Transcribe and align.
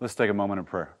Let's 0.00 0.14
take 0.14 0.30
a 0.30 0.34
moment 0.34 0.60
of 0.60 0.66
prayer. 0.66 0.96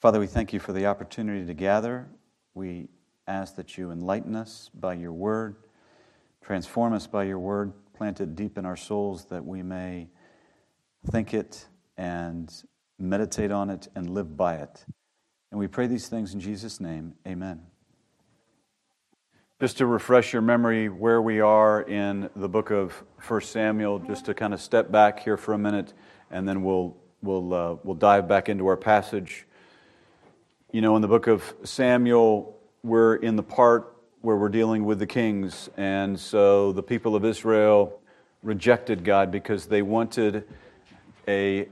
Father, 0.00 0.20
we 0.20 0.26
thank 0.26 0.52
you 0.52 0.60
for 0.60 0.72
the 0.72 0.86
opportunity 0.86 1.44
to 1.44 1.54
gather. 1.54 2.06
We 2.52 2.88
ask 3.26 3.56
that 3.56 3.76
you 3.76 3.90
enlighten 3.90 4.36
us 4.36 4.70
by 4.74 4.94
your 4.94 5.12
word, 5.12 5.56
transform 6.44 6.92
us 6.92 7.06
by 7.06 7.24
your 7.24 7.38
word, 7.38 7.72
plant 7.94 8.20
it 8.20 8.36
deep 8.36 8.58
in 8.58 8.66
our 8.66 8.76
souls 8.76 9.24
that 9.26 9.44
we 9.44 9.62
may 9.62 10.08
think 11.10 11.34
it 11.34 11.66
and 11.96 12.52
meditate 12.98 13.50
on 13.50 13.70
it 13.70 13.88
and 13.96 14.10
live 14.10 14.36
by 14.36 14.56
it. 14.56 14.84
And 15.50 15.58
we 15.58 15.66
pray 15.66 15.86
these 15.86 16.06
things 16.08 16.34
in 16.34 16.40
Jesus' 16.40 16.80
name. 16.80 17.14
Amen. 17.26 17.62
Just 19.64 19.78
to 19.78 19.86
refresh 19.86 20.34
your 20.34 20.42
memory 20.42 20.90
where 20.90 21.22
we 21.22 21.40
are 21.40 21.80
in 21.80 22.28
the 22.36 22.50
book 22.50 22.70
of 22.70 23.02
1 23.26 23.40
Samuel, 23.40 23.98
just 23.98 24.26
to 24.26 24.34
kind 24.34 24.52
of 24.52 24.60
step 24.60 24.92
back 24.92 25.20
here 25.20 25.38
for 25.38 25.54
a 25.54 25.58
minute, 25.58 25.94
and 26.30 26.46
then 26.46 26.62
we'll, 26.62 26.94
we'll, 27.22 27.54
uh, 27.54 27.76
we'll 27.82 27.94
dive 27.94 28.28
back 28.28 28.50
into 28.50 28.66
our 28.66 28.76
passage. 28.76 29.46
You 30.70 30.82
know, 30.82 30.96
in 30.96 31.00
the 31.00 31.08
book 31.08 31.28
of 31.28 31.54
Samuel, 31.62 32.58
we're 32.82 33.14
in 33.14 33.36
the 33.36 33.42
part 33.42 33.96
where 34.20 34.36
we're 34.36 34.50
dealing 34.50 34.84
with 34.84 34.98
the 34.98 35.06
kings. 35.06 35.70
And 35.78 36.20
so 36.20 36.72
the 36.72 36.82
people 36.82 37.16
of 37.16 37.24
Israel 37.24 38.02
rejected 38.42 39.02
God 39.02 39.30
because 39.30 39.64
they 39.64 39.80
wanted 39.80 40.44
a 41.26 41.70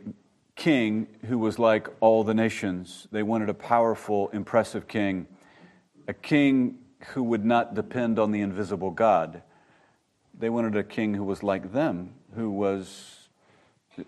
king 0.56 1.08
who 1.26 1.38
was 1.38 1.58
like 1.58 1.88
all 2.00 2.24
the 2.24 2.32
nations. 2.32 3.06
They 3.12 3.22
wanted 3.22 3.50
a 3.50 3.54
powerful, 3.54 4.30
impressive 4.30 4.88
king, 4.88 5.26
a 6.08 6.14
king 6.14 6.78
who 7.06 7.22
would 7.22 7.44
not 7.44 7.74
depend 7.74 8.18
on 8.18 8.30
the 8.30 8.40
invisible 8.40 8.90
God. 8.90 9.42
They 10.38 10.50
wanted 10.50 10.76
a 10.76 10.84
king 10.84 11.14
who 11.14 11.24
was 11.24 11.42
like 11.42 11.72
them, 11.72 12.14
who 12.34 12.50
was 12.50 13.28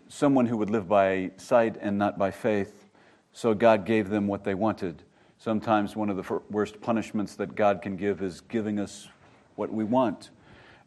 someone 0.08 0.46
who 0.46 0.56
would 0.56 0.70
live 0.70 0.88
by 0.88 1.32
sight 1.36 1.76
and 1.80 1.98
not 1.98 2.18
by 2.18 2.30
faith 2.30 2.84
so 3.34 3.52
God 3.52 3.84
gave 3.84 4.08
them 4.08 4.28
what 4.28 4.44
they 4.44 4.54
wanted. 4.54 5.02
Sometimes 5.38 5.96
one 5.96 6.08
of 6.08 6.16
the 6.16 6.40
worst 6.50 6.80
punishments 6.80 7.34
that 7.34 7.56
God 7.56 7.82
can 7.82 7.96
give 7.96 8.22
is 8.22 8.40
giving 8.40 8.78
us 8.78 9.08
what 9.56 9.72
we 9.72 9.82
want. 9.82 10.30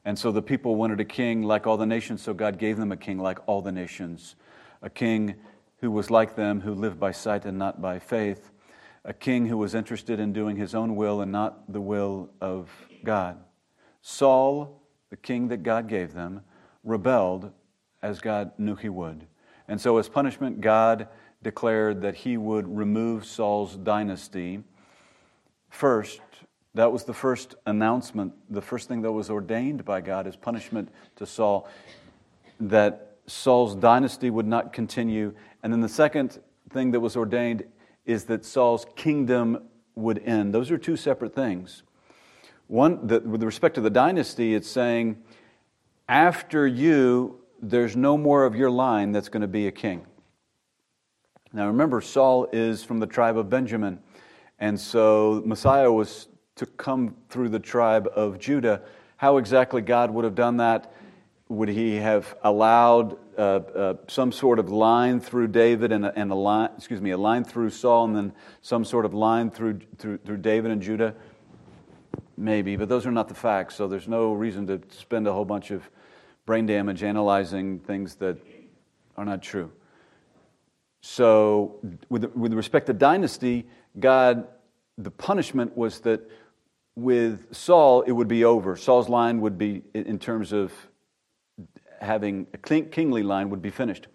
And 0.06 0.18
so 0.18 0.32
the 0.32 0.42
people 0.42 0.78
wanted 0.78 1.02
a 1.02 1.06
king 1.06 1.44
like 1.44 1.68
all 1.68 1.76
the 1.76 1.86
nations, 1.86 2.22
so 2.22 2.34
God 2.34 2.58
gave 2.58 2.78
them 2.78 2.94
a 2.94 2.98
king 2.98 3.20
like 3.20 3.40
all 3.48 3.62
the 3.62 3.74
nations. 3.74 4.36
A 4.82 4.90
king 4.90 5.36
who 5.82 5.92
was 5.92 6.10
like 6.10 6.36
them, 6.36 6.62
who 6.62 6.74
lived 6.74 7.00
by 7.00 7.12
sight 7.12 7.44
and 7.44 7.60
not 7.60 7.82
by 7.82 8.00
faith. 8.00 8.50
A 9.08 9.14
king 9.14 9.46
who 9.46 9.58
was 9.58 9.74
interested 9.74 10.20
in 10.20 10.34
doing 10.34 10.58
his 10.58 10.76
own 10.76 10.98
will 10.98 11.22
and 11.22 11.32
not 11.32 11.72
the 11.72 11.80
will 11.80 12.30
of 12.42 12.70
God. 13.06 13.38
Saul, 14.02 14.84
the 15.10 15.16
king 15.16 15.48
that 15.48 15.64
God 15.64 15.88
gave 15.88 16.14
them, 16.14 16.42
rebelled 16.84 17.52
as 18.02 18.20
God 18.20 18.52
knew 18.58 18.76
he 18.76 18.90
would. 18.90 19.26
And 19.70 19.80
so, 19.80 19.98
as 19.98 20.10
punishment, 20.10 20.60
God 20.60 21.08
declared 21.42 22.02
that 22.02 22.16
he 22.16 22.36
would 22.36 22.68
remove 22.68 23.26
Saul's 23.26 23.78
dynasty. 23.78 24.62
First, 25.70 26.20
that 26.74 26.92
was 26.92 27.06
the 27.06 27.14
first 27.14 27.56
announcement, 27.66 28.34
the 28.50 28.62
first 28.62 28.90
thing 28.90 29.02
that 29.04 29.12
was 29.14 29.30
ordained 29.30 29.86
by 29.86 30.02
God 30.02 30.28
as 30.28 30.36
punishment 30.36 30.90
to 31.16 31.26
Saul, 31.26 31.70
that 32.60 33.16
Saul's 33.26 33.74
dynasty 33.74 34.30
would 34.30 34.48
not 34.48 34.74
continue. 34.74 35.34
And 35.64 35.72
then 35.72 35.80
the 35.80 35.90
second 35.90 36.40
thing 36.72 36.92
that 36.92 37.00
was 37.00 37.16
ordained 37.16 37.64
is 38.08 38.24
that 38.24 38.44
Saul's 38.44 38.88
kingdom 38.96 39.68
would 39.94 40.18
end. 40.24 40.54
Those 40.54 40.72
are 40.72 40.78
two 40.78 40.96
separate 40.96 41.36
things. 41.36 41.84
One, 42.68 43.06
that 43.08 43.26
with 43.26 43.44
respect 43.44 43.76
to 43.76 43.82
the 43.82 43.90
dynasty, 43.90 44.56
it's 44.56 44.70
saying, 44.70 45.22
after 46.10 46.66
you, 46.66 47.42
there's 47.62 47.96
no 47.96 48.18
more 48.18 48.46
of 48.46 48.56
your 48.56 48.72
line 48.72 49.12
that's 49.12 49.30
going 49.30 49.42
to 49.42 49.48
be 49.48 49.68
a 49.68 49.72
king. 49.72 50.06
Now 51.54 51.68
remember, 51.68 52.02
Saul 52.02 52.48
is 52.52 52.84
from 52.84 53.00
the 53.00 53.08
tribe 53.08 53.38
of 53.38 53.50
Benjamin, 53.50 54.00
and 54.60 54.80
so 54.80 55.42
Messiah 55.46 55.92
was 55.92 56.28
to 56.56 56.66
come 56.66 57.16
through 57.30 57.50
the 57.50 57.60
tribe 57.60 58.10
of 58.16 58.40
Judah. 58.40 58.82
How 59.18 59.38
exactly 59.38 59.82
God 59.82 60.12
would 60.12 60.26
have 60.26 60.36
done 60.36 60.58
that? 60.58 60.94
Would 61.50 61.70
he 61.70 61.96
have 61.96 62.36
allowed 62.44 63.18
uh, 63.38 63.42
uh, 63.42 63.94
some 64.08 64.32
sort 64.32 64.58
of 64.58 64.70
line 64.70 65.20
through 65.20 65.48
David 65.48 65.92
and 65.92 66.06
a, 66.06 66.20
and 66.20 66.32
a 66.32 66.36
line, 66.36 66.70
excuse 66.76 67.02
me, 67.02 67.12
a 67.12 67.18
line 67.18 67.44
through 67.44 67.70
Saul, 67.70 68.06
and 68.06 68.16
then 68.16 68.34
some 68.62 68.84
sort 68.84 69.06
of 69.06 69.14
line 69.14 69.52
through, 69.52 69.82
through, 69.98 70.18
through 70.20 70.38
David 70.38 70.72
and 70.72 70.82
Judah? 70.82 71.14
Maybe, 72.36 72.76
but 72.76 72.90
those 72.90 73.06
are 73.06 73.12
not 73.12 73.28
the 73.28 73.36
facts, 73.36 73.76
so 73.76 73.88
there's 73.88 74.08
no 74.08 74.34
reason 74.34 74.68
to 74.68 74.82
spend 74.90 75.28
a 75.28 75.34
whole 75.34 75.46
bunch 75.46 75.72
of 75.72 75.88
brain 76.46 76.66
damage 76.66 77.04
analyzing 77.04 77.80
things 77.80 78.16
that 78.16 78.38
are 79.18 79.26
not 79.26 79.42
true. 79.42 79.72
So, 81.02 81.80
with, 82.10 82.26
with 82.36 82.54
respect 82.54 82.88
to 82.88 82.94
dynasty, 82.94 83.68
God, 84.00 84.48
the 84.98 85.12
punishment 85.12 85.78
was 85.78 86.00
that 86.02 86.22
with 86.96 87.56
Saul, 87.56 88.02
it 88.02 88.12
would 88.12 88.28
be 88.28 88.44
over. 88.44 88.76
Saul's 88.76 89.10
line 89.10 89.42
would 89.42 89.58
be, 89.58 89.84
in 89.94 90.18
terms 90.18 90.52
of 90.54 90.72
having 92.02 92.48
a 92.54 92.58
kingly 92.58 93.24
line, 93.24 93.50
would 93.50 93.62
be 93.62 93.70
finished. 93.70 94.08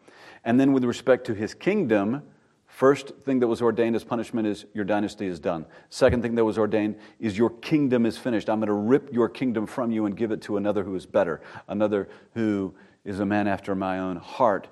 And 0.44 0.58
then, 0.58 0.72
with 0.72 0.84
respect 0.84 1.26
to 1.26 1.34
his 1.34 1.54
kingdom, 1.54 2.22
first 2.66 3.12
thing 3.24 3.40
that 3.40 3.48
was 3.48 3.62
ordained 3.62 3.94
as 3.94 4.02
punishment 4.02 4.46
is 4.46 4.64
your 4.74 4.84
dynasty 4.84 5.26
is 5.26 5.38
done. 5.38 5.66
Second 5.90 6.22
thing 6.22 6.34
that 6.34 6.44
was 6.44 6.58
ordained 6.58 6.96
is 7.20 7.38
your 7.38 7.50
kingdom 7.50 8.06
is 8.06 8.18
finished. 8.18 8.48
I'm 8.48 8.58
going 8.58 8.68
to 8.68 8.72
rip 8.72 9.12
your 9.12 9.28
kingdom 9.28 9.66
from 9.66 9.92
you 9.92 10.06
and 10.06 10.16
give 10.16 10.32
it 10.32 10.42
to 10.42 10.56
another 10.56 10.82
who 10.82 10.94
is 10.94 11.06
better, 11.06 11.42
another 11.68 12.08
who 12.34 12.74
is 13.04 13.20
a 13.20 13.26
man 13.26 13.46
after 13.46 13.74
my 13.74 13.98
own 13.98 14.16
heart. 14.16 14.68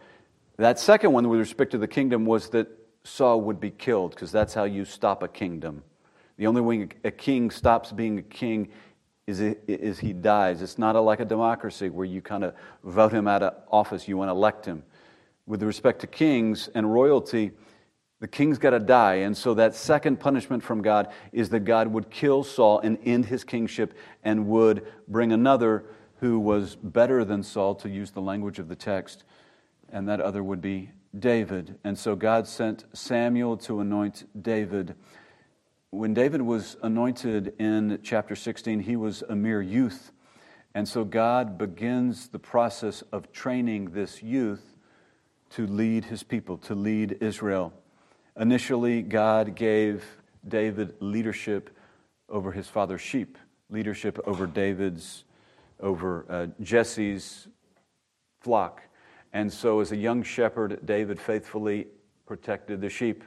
That 0.56 0.78
second 0.78 1.12
one, 1.12 1.28
with 1.28 1.40
respect 1.40 1.70
to 1.72 1.78
the 1.78 1.88
kingdom, 1.88 2.24
was 2.24 2.50
that 2.50 2.68
Saul 3.04 3.40
would 3.42 3.60
be 3.60 3.70
killed, 3.70 4.10
because 4.10 4.30
that's 4.30 4.54
how 4.54 4.64
you 4.64 4.84
stop 4.84 5.22
a 5.22 5.28
kingdom. 5.28 5.82
The 6.36 6.46
only 6.46 6.60
way 6.60 6.88
a 7.04 7.10
king 7.10 7.50
stops 7.50 7.92
being 7.92 8.18
a 8.18 8.22
king 8.22 8.70
is, 9.26 9.40
is 9.40 9.98
he 9.98 10.12
dies. 10.12 10.62
It's 10.62 10.78
not 10.78 10.96
a, 10.96 11.00
like 11.00 11.20
a 11.20 11.24
democracy 11.24 11.88
where 11.88 12.06
you 12.06 12.20
kind 12.20 12.44
of 12.44 12.54
vote 12.84 13.12
him 13.12 13.28
out 13.28 13.42
of 13.42 13.54
office, 13.70 14.08
you 14.08 14.16
want 14.16 14.28
to 14.28 14.32
elect 14.32 14.64
him. 14.66 14.82
With 15.46 15.62
respect 15.62 16.00
to 16.00 16.06
kings 16.06 16.68
and 16.74 16.92
royalty, 16.92 17.52
the 18.20 18.28
king's 18.28 18.58
got 18.58 18.70
to 18.70 18.78
die. 18.78 19.16
And 19.16 19.36
so 19.36 19.54
that 19.54 19.74
second 19.74 20.20
punishment 20.20 20.62
from 20.62 20.82
God 20.82 21.12
is 21.32 21.48
that 21.50 21.60
God 21.60 21.88
would 21.88 22.10
kill 22.10 22.44
Saul 22.44 22.80
and 22.80 22.98
end 23.04 23.26
his 23.26 23.44
kingship 23.44 23.94
and 24.22 24.46
would 24.48 24.86
bring 25.08 25.32
another 25.32 25.84
who 26.20 26.38
was 26.38 26.76
better 26.76 27.24
than 27.24 27.42
Saul, 27.42 27.74
to 27.76 27.88
use 27.88 28.10
the 28.10 28.20
language 28.20 28.58
of 28.58 28.68
the 28.68 28.76
text, 28.76 29.24
and 29.90 30.06
that 30.06 30.20
other 30.20 30.42
would 30.42 30.60
be 30.60 30.90
David. 31.18 31.78
And 31.82 31.98
so 31.98 32.14
God 32.14 32.46
sent 32.46 32.84
Samuel 32.92 33.56
to 33.58 33.80
anoint 33.80 34.24
David. 34.42 34.94
When 35.92 36.14
David 36.14 36.42
was 36.42 36.76
anointed 36.84 37.54
in 37.58 37.98
chapter 38.04 38.36
16, 38.36 38.78
he 38.78 38.94
was 38.94 39.22
a 39.28 39.34
mere 39.34 39.60
youth. 39.60 40.12
And 40.72 40.88
so 40.88 41.02
God 41.04 41.58
begins 41.58 42.28
the 42.28 42.38
process 42.38 43.02
of 43.10 43.32
training 43.32 43.90
this 43.90 44.22
youth 44.22 44.76
to 45.50 45.66
lead 45.66 46.04
his 46.04 46.22
people, 46.22 46.58
to 46.58 46.76
lead 46.76 47.18
Israel. 47.20 47.72
Initially, 48.38 49.02
God 49.02 49.56
gave 49.56 50.04
David 50.46 50.94
leadership 51.00 51.76
over 52.28 52.52
his 52.52 52.68
father's 52.68 53.00
sheep, 53.00 53.36
leadership 53.68 54.20
over 54.26 54.46
David's, 54.46 55.24
over 55.80 56.24
uh, 56.28 56.46
Jesse's 56.62 57.48
flock. 58.40 58.80
And 59.32 59.52
so, 59.52 59.80
as 59.80 59.90
a 59.90 59.96
young 59.96 60.22
shepherd, 60.22 60.86
David 60.86 61.20
faithfully 61.20 61.88
protected 62.26 62.80
the 62.80 62.88
sheep. 62.88 63.24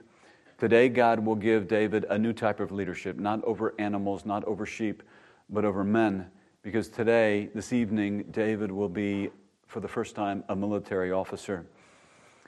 Today, 0.63 0.88
God 0.88 1.19
will 1.25 1.35
give 1.35 1.68
David 1.68 2.06
a 2.09 2.18
new 2.18 2.31
type 2.31 2.62
of 2.62 2.72
leadership, 2.72 3.19
not 3.19 3.44
over 3.44 3.75
animals, 3.79 4.25
not 4.25 4.46
over 4.46 4.66
sheep, 4.66 5.03
but 5.50 5.65
over 5.65 5.83
men. 5.83 6.27
Because 6.62 6.88
today, 6.88 7.50
this 7.54 7.74
evening, 7.74 8.24
David 8.31 8.71
will 8.71 8.88
be, 8.88 9.30
for 9.68 9.81
the 9.81 9.89
first 9.89 10.15
time, 10.15 10.42
a 10.48 10.56
military 10.56 11.12
officer. 11.12 11.65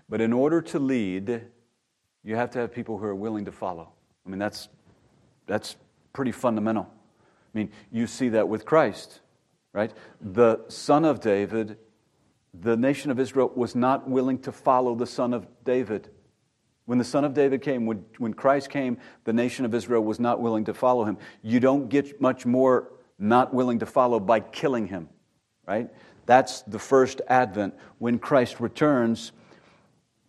But 0.07 0.21
in 0.21 0.31
order 0.31 0.61
to 0.61 0.79
lead, 0.79 1.41
you 2.23 2.37
have 2.37 2.51
to 2.51 2.59
have 2.59 2.73
people 2.73 2.97
who 2.97 3.03
are 3.03 3.13
willing 3.13 3.43
to 3.43 3.51
follow. 3.51 3.91
I 4.25 4.29
mean, 4.29 4.39
that's, 4.39 4.69
that's 5.45 5.75
pretty 6.13 6.31
fundamental. 6.31 6.83
I 7.53 7.57
mean, 7.57 7.69
you 7.91 8.07
see 8.07 8.29
that 8.29 8.47
with 8.47 8.63
Christ, 8.63 9.19
right? 9.73 9.91
The 10.21 10.63
son 10.69 11.03
of 11.03 11.19
David 11.19 11.75
the 12.61 12.77
nation 12.77 13.11
of 13.11 13.19
Israel 13.19 13.51
was 13.53 13.75
not 13.75 14.09
willing 14.09 14.39
to 14.39 14.51
follow 14.53 14.95
the 14.95 15.05
son 15.05 15.33
of 15.33 15.45
David. 15.65 16.09
When 16.85 16.97
the 16.97 17.03
son 17.03 17.25
of 17.25 17.33
David 17.33 17.61
came, 17.61 17.85
when, 17.85 18.05
when 18.19 18.33
Christ 18.33 18.69
came, 18.69 18.97
the 19.23 19.33
nation 19.33 19.65
of 19.65 19.73
Israel 19.73 20.03
was 20.03 20.19
not 20.19 20.39
willing 20.39 20.65
to 20.65 20.73
follow 20.73 21.03
him. 21.03 21.17
You 21.41 21.59
don't 21.59 21.89
get 21.89 22.21
much 22.21 22.45
more 22.45 22.91
not 23.17 23.53
willing 23.53 23.79
to 23.79 23.85
follow 23.85 24.19
by 24.19 24.39
killing 24.39 24.87
him, 24.87 25.09
right? 25.65 25.89
That's 26.25 26.61
the 26.63 26.79
first 26.79 27.21
advent. 27.27 27.73
When 27.97 28.19
Christ 28.19 28.59
returns, 28.59 29.31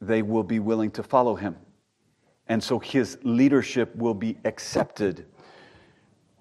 they 0.00 0.22
will 0.22 0.44
be 0.44 0.58
willing 0.58 0.90
to 0.92 1.02
follow 1.02 1.34
him. 1.34 1.56
And 2.48 2.62
so 2.62 2.78
his 2.78 3.18
leadership 3.22 3.94
will 3.96 4.14
be 4.14 4.38
accepted. 4.44 5.26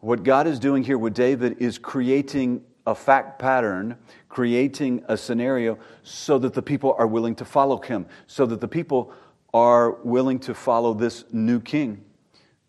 What 0.01 0.23
God 0.23 0.45
is 0.45 0.59
doing 0.59 0.83
here 0.83 0.97
with 0.97 1.13
David 1.13 1.57
is 1.59 1.77
creating 1.77 2.63
a 2.85 2.93
fact 2.93 3.39
pattern, 3.39 3.97
creating 4.29 5.03
a 5.07 5.17
scenario 5.17 5.79
so 6.03 6.37
that 6.37 6.53
the 6.53 6.61
people 6.61 6.95
are 6.99 7.07
willing 7.07 7.33
to 7.35 7.45
follow 7.45 7.81
him, 7.81 8.05
so 8.27 8.45
that 8.45 8.61
the 8.61 8.67
people 8.67 9.11
are 9.55 9.91
willing 10.03 10.37
to 10.37 10.53
follow 10.53 10.93
this 10.93 11.23
new 11.31 11.61
king, 11.61 12.03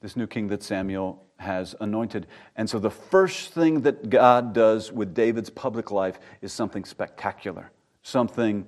this 0.00 0.14
new 0.14 0.26
king 0.28 0.46
that 0.46 0.62
Samuel 0.62 1.20
has 1.36 1.74
anointed. 1.80 2.28
And 2.54 2.70
so 2.70 2.78
the 2.78 2.92
first 2.92 3.52
thing 3.52 3.80
that 3.80 4.08
God 4.08 4.52
does 4.52 4.92
with 4.92 5.12
David's 5.12 5.50
public 5.50 5.90
life 5.90 6.20
is 6.42 6.52
something 6.52 6.84
spectacular, 6.84 7.72
something 8.04 8.64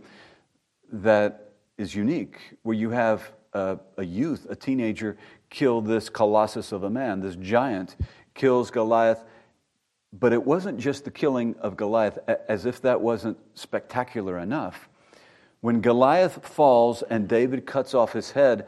that 0.91 1.53
is 1.77 1.95
unique, 1.95 2.41
where 2.65 2.75
you 2.75 2.91
have 2.91 3.31
a, 3.53 3.79
a 3.99 4.05
youth, 4.05 4.49
a 4.51 4.57
teenager, 4.57 5.17
kill 5.49 5.81
this 5.81 6.09
colossus 6.09 6.73
of 6.73 6.83
a 6.83 6.91
man, 6.91 7.21
this 7.21 7.37
giant, 7.37 7.95
kills 8.35 8.73
Goliath. 8.73 9.23
But 10.13 10.33
it 10.33 10.45
wasn't 10.45 10.81
just 10.81 11.05
the 11.05 11.13
killing 11.13 11.55
of 11.61 11.77
Goliath, 11.77 12.19
as 12.49 12.67
if 12.67 12.83
that 12.83 13.01
wasn't 13.01 13.39
spectacular 13.55 14.41
enough. 14.41 14.89
When 15.61 15.81
Goliath 15.81 16.47
falls 16.47 17.03
and 17.03 17.29
David 17.29 17.67
cuts 17.67 17.95
off 17.95 18.13
his 18.13 18.33
head, 18.33 18.67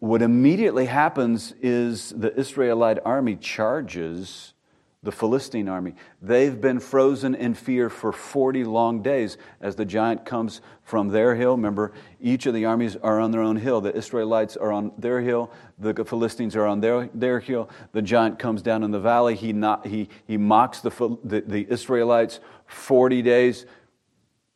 what 0.00 0.22
immediately 0.22 0.86
happens 0.86 1.52
is 1.60 2.10
the 2.10 2.34
Israelite 2.38 2.98
army 3.04 3.36
charges 3.36 4.54
the 5.02 5.12
Philistine 5.12 5.68
army. 5.68 5.94
They've 6.20 6.60
been 6.60 6.78
frozen 6.78 7.34
in 7.34 7.54
fear 7.54 7.88
for 7.88 8.12
40 8.12 8.64
long 8.64 9.02
days 9.02 9.38
as 9.60 9.74
the 9.74 9.86
giant 9.86 10.26
comes 10.26 10.60
from 10.82 11.08
their 11.08 11.34
hill. 11.34 11.52
Remember, 11.56 11.92
each 12.20 12.44
of 12.44 12.52
the 12.52 12.66
armies 12.66 12.96
are 12.96 13.18
on 13.18 13.30
their 13.30 13.40
own 13.40 13.56
hill. 13.56 13.80
The 13.80 13.96
Israelites 13.96 14.58
are 14.58 14.72
on 14.72 14.92
their 14.98 15.22
hill, 15.22 15.50
the 15.78 16.04
Philistines 16.04 16.54
are 16.54 16.66
on 16.66 16.80
their, 16.80 17.08
their 17.14 17.40
hill. 17.40 17.70
The 17.92 18.02
giant 18.02 18.38
comes 18.38 18.60
down 18.60 18.82
in 18.82 18.90
the 18.90 19.00
valley. 19.00 19.36
He, 19.36 19.54
not, 19.54 19.86
he, 19.86 20.10
he 20.26 20.36
mocks 20.36 20.80
the, 20.80 20.90
the, 21.24 21.40
the 21.46 21.66
Israelites 21.70 22.40
40 22.66 23.22
days, 23.22 23.64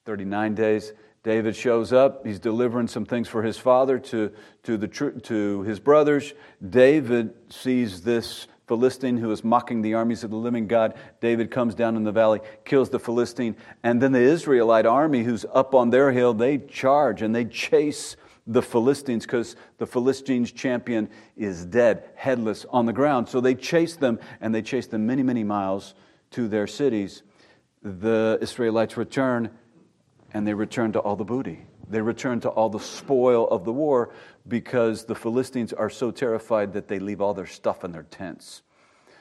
39 0.05 0.55
days. 0.55 0.93
David 1.25 1.57
shows 1.57 1.93
up. 1.93 2.25
He's 2.27 2.39
delivering 2.39 2.87
some 2.87 3.07
things 3.07 3.29
for 3.29 3.43
his 3.43 3.57
father 3.57 3.99
to, 3.99 4.31
to, 4.65 4.77
the, 4.77 4.87
to 5.25 5.63
his 5.63 5.81
brothers. 5.81 6.35
David 6.67 7.33
sees 7.49 8.03
this 8.03 8.47
Philistine 8.67 9.17
who 9.17 9.31
is 9.31 9.43
mocking 9.43 9.81
the 9.81 9.95
armies 9.95 10.23
of 10.23 10.31
the 10.31 10.37
living 10.37 10.67
God. 10.67 10.95
David 11.21 11.51
comes 11.51 11.75
down 11.75 11.97
in 11.97 12.05
the 12.05 12.13
valley, 12.13 12.41
kills 12.67 12.91
the 12.91 12.99
Philistine, 12.99 13.57
and 13.83 14.01
then 14.01 14.13
the 14.13 14.21
Israelite 14.21 14.87
army 14.87 15.23
who's 15.23 15.47
up 15.53 15.75
on 15.75 15.91
their 15.91 16.13
hill, 16.13 16.35
they 16.35 16.59
charge 16.59 17.23
and 17.23 17.35
they 17.35 17.47
chase 17.47 18.17
the 18.47 18.63
Philistines 18.63 19.25
because 19.25 19.57
the 19.79 19.87
Philistines' 19.87 20.53
champion 20.53 21.09
is 21.39 21.65
dead, 21.65 22.05
headless 22.17 22.67
on 22.69 22.85
the 22.85 22.93
ground. 22.93 23.31
So 23.31 23.41
they 23.41 23.55
chase 23.55 23.97
them 23.97 24.19
and 24.43 24.55
they 24.55 24.63
chase 24.63 24.87
them 24.87 25.07
many, 25.07 25.23
many 25.23 25.43
miles 25.43 25.95
to 26.33 26.49
their 26.49 26.67
cities. 26.67 27.23
The 27.83 28.39
Israelites 28.43 28.99
return 28.99 29.51
and 30.35 30.47
they 30.47 30.53
return 30.53 30.93
to 30.93 30.99
all 30.99 31.17
the 31.17 31.25
booty. 31.25 31.65
They 31.89 32.01
return 32.01 32.41
to 32.41 32.49
all 32.49 32.69
the 32.69 32.81
spoil 32.81 33.47
of 33.49 33.65
the 33.65 33.73
war 33.73 34.13
because 34.49 35.05
the 35.05 35.15
Philistines 35.15 35.73
are 35.73 35.89
so 35.89 36.11
terrified 36.11 36.73
that 36.73 36.89
they 36.89 36.99
leave 36.99 37.21
all 37.21 37.35
their 37.35 37.47
stuff 37.47 37.85
in 37.85 37.93
their 37.93 38.03
tents. 38.03 38.63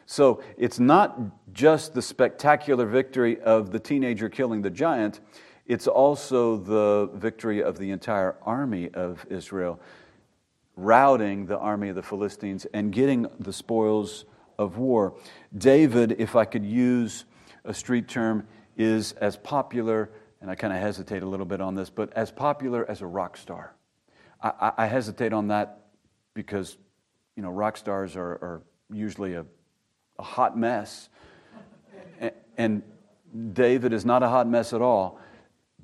So 0.05 0.43
it's 0.57 0.79
not 0.79 1.53
just 1.53 1.93
the 1.93 2.01
spectacular 2.01 2.85
victory 2.85 3.39
of 3.39 3.71
the 3.71 3.79
teenager 3.79 4.27
killing 4.27 4.61
the 4.61 4.69
giant, 4.69 5.21
it's 5.65 5.87
also 5.87 6.57
the 6.57 7.09
victory 7.13 7.63
of 7.63 7.77
the 7.77 7.91
entire 7.91 8.35
army 8.41 8.89
of 8.93 9.25
Israel, 9.29 9.79
routing 10.75 11.45
the 11.45 11.57
army 11.57 11.89
of 11.89 11.95
the 11.95 12.03
Philistines 12.03 12.65
and 12.73 12.91
getting 12.91 13.27
the 13.39 13.53
spoils 13.53 14.25
of 14.57 14.77
war. 14.77 15.15
David, 15.57 16.15
if 16.19 16.35
I 16.35 16.45
could 16.45 16.65
use 16.65 17.25
a 17.63 17.73
street 17.73 18.09
term, 18.09 18.45
is 18.75 19.13
as 19.13 19.37
popular 19.37 20.09
and 20.43 20.51
I 20.51 20.55
kind 20.55 20.73
of 20.73 20.79
hesitate 20.79 21.23
a 21.23 21.25
little 21.25 21.45
bit 21.45 21.61
on 21.61 21.73
this, 21.73 21.89
but 21.89 22.11
as 22.17 22.29
popular 22.29 22.85
as 22.91 23.01
a 23.01 23.07
rock 23.07 23.37
star. 23.37 23.75
I, 24.41 24.73
I 24.79 24.85
hesitate 24.87 25.31
on 25.31 25.47
that 25.47 25.85
because, 26.33 26.75
you 27.37 27.41
know, 27.41 27.49
rock 27.49 27.77
stars 27.77 28.17
are, 28.17 28.31
are 28.33 28.61
usually 28.91 29.35
a, 29.35 29.45
a, 30.19 30.23
hot 30.23 30.57
mess. 30.57 31.07
And 32.57 32.83
David 33.53 33.93
is 33.93 34.03
not 34.03 34.21
a 34.21 34.27
hot 34.27 34.45
mess 34.49 34.73
at 34.73 34.81
all, 34.81 35.17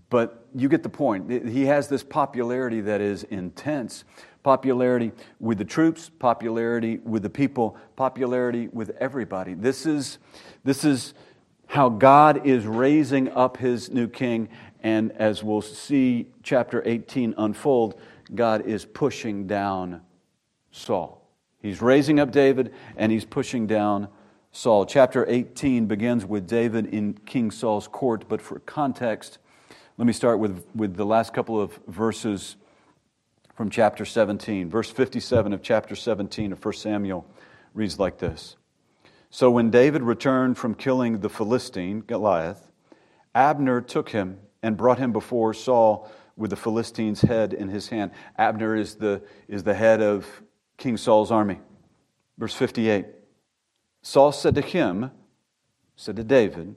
but 0.09 0.45
you 0.53 0.67
get 0.67 0.83
the 0.83 0.89
point. 0.89 1.47
He 1.47 1.67
has 1.67 1.87
this 1.87 2.03
popularity 2.03 2.81
that 2.81 2.99
is 2.99 3.23
intense 3.23 4.03
popularity 4.43 5.11
with 5.39 5.57
the 5.57 5.65
troops, 5.65 6.09
popularity 6.09 6.97
with 7.03 7.23
the 7.23 7.29
people, 7.29 7.77
popularity 7.95 8.67
with 8.71 8.89
everybody. 8.99 9.53
This 9.53 9.85
is, 9.85 10.17
this 10.63 10.83
is 10.83 11.13
how 11.69 11.87
God 11.87 12.47
is 12.47 12.65
raising 12.65 13.29
up 13.29 13.57
his 13.57 13.91
new 13.91 14.07
king. 14.07 14.49
And 14.81 15.11
as 15.11 15.43
we'll 15.43 15.61
see 15.61 16.25
chapter 16.41 16.81
18 16.83 17.35
unfold, 17.37 17.99
God 18.33 18.65
is 18.65 18.85
pushing 18.85 19.45
down 19.45 20.01
Saul. 20.71 21.29
He's 21.61 21.79
raising 21.79 22.19
up 22.19 22.31
David 22.31 22.73
and 22.97 23.11
he's 23.11 23.23
pushing 23.23 23.67
down 23.67 24.07
Saul. 24.51 24.87
Chapter 24.87 25.27
18 25.29 25.85
begins 25.85 26.25
with 26.25 26.47
David 26.47 26.87
in 26.87 27.13
King 27.27 27.51
Saul's 27.51 27.87
court, 27.87 28.25
but 28.27 28.41
for 28.41 28.59
context, 28.61 29.37
let 29.97 30.07
me 30.07 30.13
start 30.13 30.39
with, 30.39 30.65
with 30.73 30.95
the 30.95 31.05
last 31.05 31.35
couple 31.35 31.61
of 31.61 31.79
verses 31.87 32.55
from 33.55 33.69
chapter 33.69 34.05
17. 34.05 34.71
Verse 34.71 34.89
57 34.89 35.53
of 35.53 35.61
chapter 35.61 35.95
17 35.95 36.51
of 36.51 36.65
1 36.65 36.73
Samuel 36.73 37.27
reads 37.75 37.99
like 37.99 38.17
this 38.17 38.55
so 39.29 39.51
when 39.51 39.69
David 39.69 40.01
returned 40.01 40.57
from 40.57 40.75
killing 40.75 41.19
the 41.19 41.29
Philistine, 41.29 42.01
Goliath, 42.01 42.71
Abner 43.35 43.81
took 43.81 44.09
him 44.09 44.39
and 44.63 44.75
brought 44.75 44.99
him 44.99 45.11
before 45.11 45.53
Saul 45.53 46.09
with 46.35 46.49
the 46.49 46.55
Philistine's 46.55 47.21
head 47.21 47.53
in 47.53 47.69
his 47.69 47.89
hand. 47.89 48.11
Abner 48.37 48.75
is 48.75 48.95
the, 48.95 49.21
is 49.47 49.63
the 49.63 49.75
head 49.75 50.01
of 50.01 50.25
King 50.77 50.97
Saul's 50.97 51.31
army. 51.31 51.59
Verse 52.37 52.53
58 52.53 53.05
Saul 54.01 54.31
said 54.31 54.55
to 54.55 54.61
him, 54.61 55.11
said 55.95 56.15
to 56.15 56.23
David, 56.23 56.75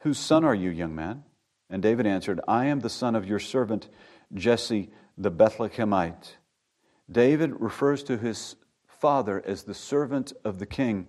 Whose 0.00 0.18
son 0.18 0.44
are 0.44 0.54
you, 0.54 0.70
young 0.70 0.94
man? 0.94 1.22
And 1.70 1.82
David 1.82 2.06
answered, 2.06 2.40
I 2.46 2.66
am 2.66 2.80
the 2.80 2.90
son 2.90 3.14
of 3.14 3.26
your 3.26 3.38
servant 3.38 3.88
Jesse 4.34 4.90
the 5.16 5.30
Bethlehemite. 5.30 6.36
David 7.10 7.60
refers 7.60 8.02
to 8.04 8.18
his 8.18 8.56
father 8.86 9.42
as 9.46 9.62
the 9.62 9.74
servant 9.74 10.32
of 10.44 10.58
the 10.58 10.66
king. 10.66 11.06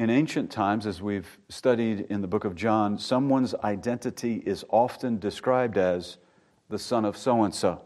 In 0.00 0.08
ancient 0.08 0.50
times, 0.50 0.86
as 0.86 1.02
we've 1.02 1.38
studied 1.50 2.06
in 2.08 2.22
the 2.22 2.26
book 2.26 2.46
of 2.46 2.54
John, 2.54 2.96
someone's 2.96 3.54
identity 3.56 4.42
is 4.46 4.64
often 4.70 5.18
described 5.18 5.76
as 5.76 6.16
the 6.70 6.78
son 6.78 7.04
of 7.04 7.18
so 7.18 7.42
and 7.42 7.54
so. 7.54 7.82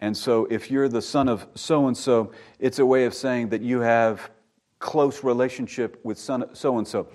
And 0.00 0.16
so, 0.16 0.46
if 0.46 0.70
you're 0.70 0.88
the 0.88 1.02
son 1.02 1.28
of 1.28 1.46
so 1.54 1.86
and 1.86 1.94
so, 1.94 2.32
it's 2.58 2.78
a 2.78 2.86
way 2.86 3.04
of 3.04 3.12
saying 3.12 3.50
that 3.50 3.60
you 3.60 3.80
have 3.80 4.30
close 4.78 5.22
relationship 5.22 6.00
with 6.02 6.16
so 6.16 6.78
and 6.78 6.88
so. 6.88 7.08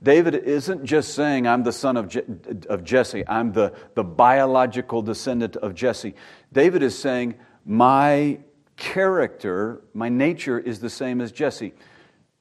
David 0.00 0.36
isn't 0.36 0.84
just 0.84 1.14
saying, 1.14 1.48
I'm 1.48 1.64
the 1.64 1.72
son 1.72 1.96
of, 1.96 2.06
Je- 2.06 2.22
of 2.68 2.84
Jesse, 2.84 3.26
I'm 3.26 3.50
the, 3.50 3.74
the 3.96 4.04
biological 4.04 5.02
descendant 5.02 5.56
of 5.56 5.74
Jesse. 5.74 6.14
David 6.52 6.84
is 6.84 6.96
saying, 6.96 7.34
My 7.64 8.38
character, 8.76 9.82
my 9.92 10.08
nature 10.08 10.56
is 10.56 10.78
the 10.78 10.90
same 10.90 11.20
as 11.20 11.32
Jesse. 11.32 11.74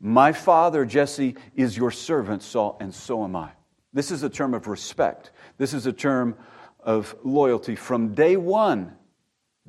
My 0.05 0.33
father, 0.33 0.85
Jesse, 0.85 1.35
is 1.55 1.75
your 1.75 1.89
servant, 1.89 2.43
Saul, 2.43 2.77
and 2.79 2.93
so 2.93 3.23
am 3.23 3.35
I. 3.35 3.49
This 3.91 4.11
is 4.11 4.21
a 4.21 4.29
term 4.29 4.53
of 4.53 4.67
respect. 4.67 5.31
This 5.57 5.73
is 5.73 5.87
a 5.87 5.91
term 5.91 6.35
of 6.79 7.15
loyalty. 7.23 7.75
From 7.75 8.13
day 8.13 8.37
one, 8.37 8.93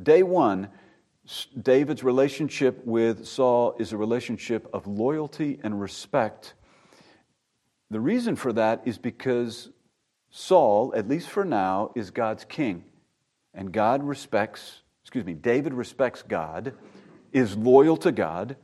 day 0.03 0.23
one, 0.23 0.69
David's 1.63 2.05
relationship 2.05 2.85
with 2.85 3.27
Saul 3.27 3.77
is 3.79 3.95
a 3.95 3.97
relationship 3.97 4.69
of 4.75 4.87
loyalty 4.87 5.59
and 5.63 5.81
respect. 5.81 6.53
The 7.91 8.01
reason 8.01 8.37
for 8.37 8.53
that 8.53 8.83
is 8.85 8.99
because 8.99 9.71
Saul, 10.29 10.93
at 10.95 11.09
least 11.09 11.31
for 11.31 11.47
now, 11.47 11.93
is 11.95 12.11
God's 12.11 12.45
king. 12.45 12.85
And 13.55 13.73
God 13.73 14.05
respects, 14.05 14.83
excuse 15.03 15.25
me, 15.25 15.33
David 15.33 15.73
respects 15.73 16.23
God, 16.23 16.75
is 17.33 17.57
loyal 17.57 17.97
to 17.97 18.13
God, 18.13 18.57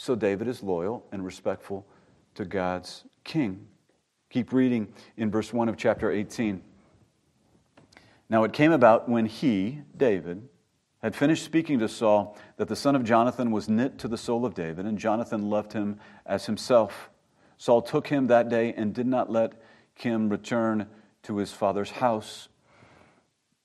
so 0.00 0.14
David 0.14 0.46
is 0.46 0.62
loyal 0.62 1.04
and 1.10 1.24
respectful 1.24 1.84
to 2.36 2.44
God's 2.44 3.02
king. 3.24 3.66
Keep 4.30 4.52
reading 4.52 4.94
in 5.16 5.28
verse 5.28 5.52
1 5.52 5.68
of 5.68 5.76
chapter 5.76 6.08
18. 6.12 6.62
Now 8.30 8.44
it 8.44 8.52
came 8.52 8.70
about 8.70 9.08
when 9.08 9.26
he, 9.26 9.80
David, 9.96 10.48
had 11.02 11.16
finished 11.16 11.44
speaking 11.44 11.80
to 11.80 11.88
Saul 11.88 12.38
that 12.58 12.68
the 12.68 12.76
son 12.76 12.94
of 12.94 13.02
Jonathan 13.02 13.50
was 13.50 13.68
knit 13.68 13.98
to 13.98 14.06
the 14.06 14.16
soul 14.16 14.46
of 14.46 14.54
David, 14.54 14.86
and 14.86 14.96
Jonathan 14.96 15.50
loved 15.50 15.72
him 15.72 15.98
as 16.24 16.46
himself. 16.46 17.10
Saul 17.56 17.82
took 17.82 18.06
him 18.06 18.28
that 18.28 18.48
day 18.48 18.72
and 18.74 18.94
did 18.94 19.08
not 19.08 19.32
let 19.32 19.54
him 19.96 20.28
return 20.28 20.86
to 21.24 21.38
his 21.38 21.52
father's 21.52 21.90
house. 21.90 22.48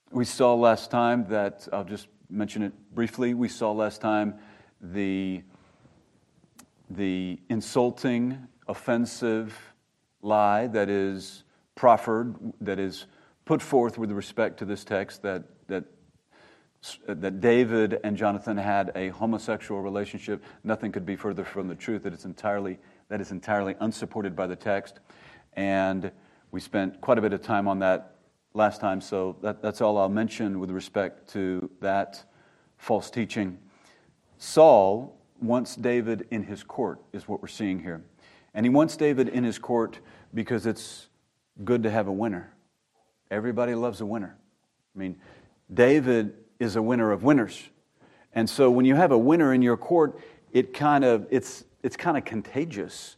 We 0.09 0.25
saw 0.25 0.55
last 0.55 0.89
time 0.89 1.27
that, 1.29 1.67
I'll 1.71 1.83
just 1.83 2.07
mention 2.27 2.63
it 2.63 2.73
briefly, 2.95 3.35
we 3.35 3.49
saw 3.49 3.71
last 3.71 4.01
time 4.01 4.39
the 4.81 5.43
the 6.95 7.39
insulting, 7.49 8.47
offensive 8.67 9.57
lie 10.21 10.67
that 10.67 10.89
is 10.89 11.43
proffered, 11.75 12.35
that 12.61 12.79
is 12.79 13.05
put 13.45 13.61
forth 13.61 13.97
with 13.97 14.11
respect 14.11 14.57
to 14.59 14.65
this 14.65 14.83
text 14.83 15.21
that, 15.21 15.43
that, 15.67 15.83
that 17.07 17.41
David 17.41 17.99
and 18.03 18.15
Jonathan 18.15 18.57
had 18.57 18.91
a 18.95 19.09
homosexual 19.09 19.81
relationship. 19.81 20.43
Nothing 20.63 20.91
could 20.91 21.05
be 21.05 21.15
further 21.15 21.43
from 21.43 21.67
the 21.67 21.75
truth. 21.75 22.03
That, 22.03 22.13
it's 22.13 22.25
entirely, 22.25 22.79
that 23.09 23.19
is 23.21 23.31
entirely 23.31 23.75
unsupported 23.79 24.35
by 24.35 24.47
the 24.47 24.55
text. 24.55 24.99
And 25.53 26.11
we 26.51 26.59
spent 26.59 27.01
quite 27.01 27.17
a 27.17 27.21
bit 27.21 27.33
of 27.33 27.41
time 27.41 27.67
on 27.67 27.79
that 27.79 28.15
last 28.53 28.79
time, 28.79 29.01
so 29.01 29.35
that, 29.41 29.61
that's 29.61 29.81
all 29.81 29.97
I'll 29.97 30.09
mention 30.09 30.59
with 30.59 30.69
respect 30.69 31.27
to 31.33 31.69
that 31.81 32.23
false 32.77 33.09
teaching. 33.09 33.57
Saul 34.37 35.17
wants 35.43 35.75
David 35.75 36.27
in 36.31 36.43
his 36.43 36.63
court, 36.63 36.99
is 37.11 37.27
what 37.27 37.41
we're 37.41 37.47
seeing 37.47 37.79
here. 37.79 38.03
And 38.53 38.65
he 38.65 38.69
wants 38.69 38.95
David 38.95 39.29
in 39.29 39.43
his 39.43 39.59
court 39.59 39.99
because 40.33 40.65
it's 40.65 41.07
good 41.63 41.83
to 41.83 41.91
have 41.91 42.07
a 42.07 42.11
winner. 42.11 42.53
Everybody 43.29 43.75
loves 43.75 44.01
a 44.01 44.05
winner. 44.05 44.37
I 44.95 44.99
mean, 44.99 45.17
David 45.73 46.33
is 46.59 46.75
a 46.75 46.81
winner 46.81 47.11
of 47.11 47.23
winners. 47.23 47.61
And 48.33 48.49
so 48.49 48.69
when 48.71 48.85
you 48.85 48.95
have 48.95 49.11
a 49.11 49.17
winner 49.17 49.53
in 49.53 49.61
your 49.61 49.77
court, 49.77 50.19
it 50.51 50.73
kind 50.73 51.03
of 51.03 51.27
it's 51.29 51.65
it's 51.81 51.97
kind 51.97 52.17
of 52.17 52.25
contagious, 52.25 53.17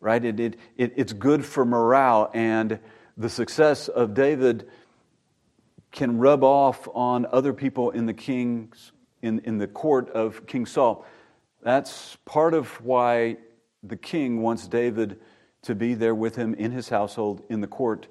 right? 0.00 0.24
It, 0.24 0.40
it, 0.40 0.56
it, 0.76 0.94
it's 0.96 1.12
good 1.12 1.44
for 1.44 1.64
morale, 1.64 2.30
and 2.32 2.78
the 3.16 3.28
success 3.28 3.88
of 3.88 4.14
David 4.14 4.68
can 5.92 6.18
rub 6.18 6.42
off 6.42 6.88
on 6.94 7.26
other 7.30 7.52
people 7.52 7.90
in 7.90 8.06
the 8.06 8.14
king's 8.14 8.92
in, 9.22 9.40
in 9.40 9.58
the 9.58 9.66
court 9.66 10.10
of 10.10 10.46
King 10.46 10.66
Saul. 10.66 11.04
That's 11.66 12.16
part 12.24 12.54
of 12.54 12.68
why 12.80 13.38
the 13.82 13.96
king 13.96 14.40
wants 14.40 14.68
David 14.68 15.18
to 15.62 15.74
be 15.74 15.94
there 15.94 16.14
with 16.14 16.36
him 16.36 16.54
in 16.54 16.70
his 16.70 16.90
household 16.90 17.42
in 17.50 17.60
the 17.60 17.66
court. 17.66 18.06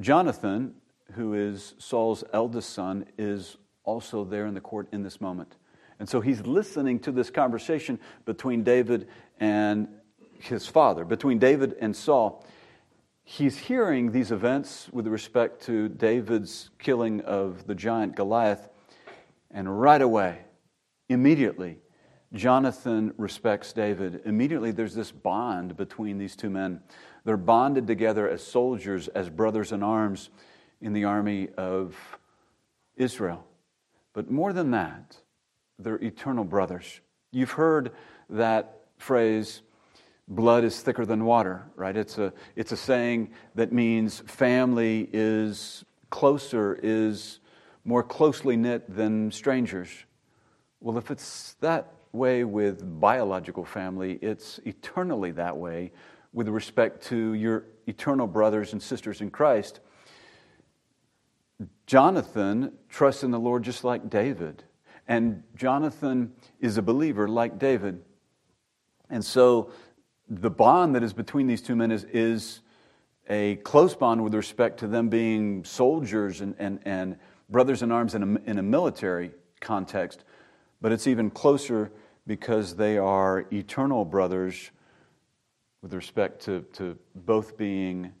Jonathan, 0.00 0.72
who 1.12 1.34
is 1.34 1.74
Saul's 1.76 2.24
eldest 2.32 2.70
son, 2.70 3.04
is 3.18 3.58
also 3.84 4.24
there 4.24 4.46
in 4.46 4.54
the 4.54 4.62
court 4.62 4.88
in 4.90 5.02
this 5.02 5.20
moment. 5.20 5.56
And 6.00 6.08
so 6.08 6.22
he's 6.22 6.46
listening 6.46 6.98
to 7.00 7.12
this 7.12 7.28
conversation 7.28 8.00
between 8.24 8.64
David 8.64 9.08
and 9.38 9.88
his 10.38 10.66
father, 10.66 11.04
between 11.04 11.38
David 11.38 11.76
and 11.82 11.94
Saul. 11.94 12.42
He's 13.22 13.58
hearing 13.58 14.12
these 14.12 14.32
events 14.32 14.88
with 14.92 15.08
respect 15.08 15.60
to 15.66 15.90
David's 15.90 16.70
killing 16.78 17.20
of 17.20 17.66
the 17.66 17.74
giant 17.74 18.16
Goliath, 18.16 18.70
and 19.50 19.78
right 19.78 20.00
away, 20.00 20.38
immediately, 21.10 21.80
Jonathan 22.34 23.14
respects 23.16 23.72
David. 23.72 24.20
Immediately, 24.24 24.70
there's 24.70 24.94
this 24.94 25.10
bond 25.10 25.76
between 25.76 26.18
these 26.18 26.36
two 26.36 26.50
men. 26.50 26.80
They're 27.24 27.36
bonded 27.36 27.86
together 27.86 28.28
as 28.28 28.46
soldiers, 28.46 29.08
as 29.08 29.30
brothers 29.30 29.72
in 29.72 29.82
arms 29.82 30.30
in 30.80 30.92
the 30.92 31.04
army 31.04 31.48
of 31.56 31.96
Israel. 32.96 33.44
But 34.12 34.30
more 34.30 34.52
than 34.52 34.72
that, 34.72 35.16
they're 35.78 36.02
eternal 36.02 36.44
brothers. 36.44 37.00
You've 37.30 37.52
heard 37.52 37.92
that 38.28 38.80
phrase, 38.98 39.62
blood 40.26 40.64
is 40.64 40.80
thicker 40.80 41.06
than 41.06 41.24
water, 41.24 41.64
right? 41.76 41.96
It's 41.96 42.18
a, 42.18 42.32
it's 42.56 42.72
a 42.72 42.76
saying 42.76 43.30
that 43.54 43.72
means 43.72 44.20
family 44.26 45.08
is 45.12 45.84
closer, 46.10 46.78
is 46.82 47.40
more 47.84 48.02
closely 48.02 48.56
knit 48.56 48.94
than 48.94 49.30
strangers. 49.30 49.88
Well, 50.80 50.98
if 50.98 51.10
it's 51.10 51.56
that 51.60 51.94
way 52.12 52.44
with 52.44 53.00
biological 53.00 53.64
family, 53.64 54.18
it's 54.22 54.58
eternally 54.64 55.32
that 55.32 55.56
way 55.56 55.92
with 56.32 56.48
respect 56.48 57.02
to 57.04 57.34
your 57.34 57.64
eternal 57.86 58.26
brothers 58.26 58.72
and 58.72 58.82
sisters 58.82 59.20
in 59.20 59.30
Christ. 59.30 59.80
Jonathan 61.86 62.72
trusts 62.88 63.24
in 63.24 63.30
the 63.30 63.40
Lord 63.40 63.62
just 63.62 63.82
like 63.84 64.10
David. 64.10 64.62
And 65.06 65.42
Jonathan 65.56 66.32
is 66.60 66.76
a 66.76 66.82
believer 66.82 67.26
like 67.28 67.58
David. 67.58 68.02
And 69.08 69.24
so 69.24 69.72
the 70.28 70.50
bond 70.50 70.94
that 70.94 71.02
is 71.02 71.14
between 71.14 71.46
these 71.46 71.62
two 71.62 71.74
men 71.74 71.90
is, 71.90 72.04
is 72.04 72.60
a 73.28 73.56
close 73.56 73.94
bond 73.94 74.22
with 74.22 74.34
respect 74.34 74.80
to 74.80 74.86
them 74.86 75.08
being 75.08 75.64
soldiers 75.64 76.42
and, 76.42 76.54
and, 76.58 76.80
and 76.84 77.16
brothers 77.48 77.82
in 77.82 77.90
arms 77.90 78.14
in 78.14 78.22
a, 78.22 78.50
in 78.50 78.58
a 78.58 78.62
military 78.62 79.30
context. 79.60 80.24
But 80.80 80.92
it's 80.92 81.06
even 81.06 81.30
closer 81.30 81.90
because 82.26 82.76
they 82.76 82.98
are 82.98 83.46
eternal 83.52 84.04
brothers 84.04 84.70
with 85.82 85.94
respect 85.94 86.42
to, 86.44 86.62
to 86.74 86.98
both 87.14 87.56
being 87.56 88.12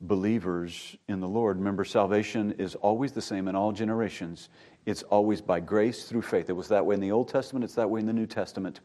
believers 0.00 0.96
in 1.08 1.20
the 1.20 1.28
Lord. 1.28 1.58
Remember, 1.58 1.84
salvation 1.84 2.52
is 2.58 2.74
always 2.74 3.12
the 3.12 3.22
same 3.22 3.48
in 3.48 3.56
all 3.56 3.72
generations. 3.72 4.50
It's 4.84 5.02
always 5.04 5.40
by 5.40 5.60
grace 5.60 6.04
through 6.04 6.22
faith. 6.22 6.50
It 6.50 6.52
was 6.52 6.68
that 6.68 6.84
way 6.84 6.94
in 6.94 7.00
the 7.00 7.12
Old 7.12 7.28
Testament, 7.28 7.64
it's 7.64 7.74
that 7.74 7.88
way 7.88 8.00
in 8.00 8.06
the 8.06 8.12
New 8.12 8.26
Testament. 8.26 8.80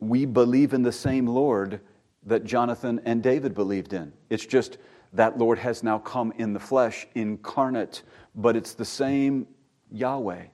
We 0.00 0.24
believe 0.24 0.72
in 0.72 0.82
the 0.82 0.92
same 0.92 1.26
Lord 1.26 1.80
that 2.26 2.44
Jonathan 2.44 3.00
and 3.04 3.22
David 3.22 3.54
believed 3.54 3.92
in. 3.92 4.12
It's 4.30 4.46
just 4.46 4.78
that 5.12 5.38
Lord 5.38 5.58
has 5.58 5.82
now 5.82 5.98
come 5.98 6.32
in 6.38 6.52
the 6.52 6.60
flesh, 6.60 7.06
incarnate, 7.14 8.02
but 8.34 8.56
it's 8.56 8.74
the 8.74 8.84
same 8.84 9.46
Yahweh. 9.92 10.46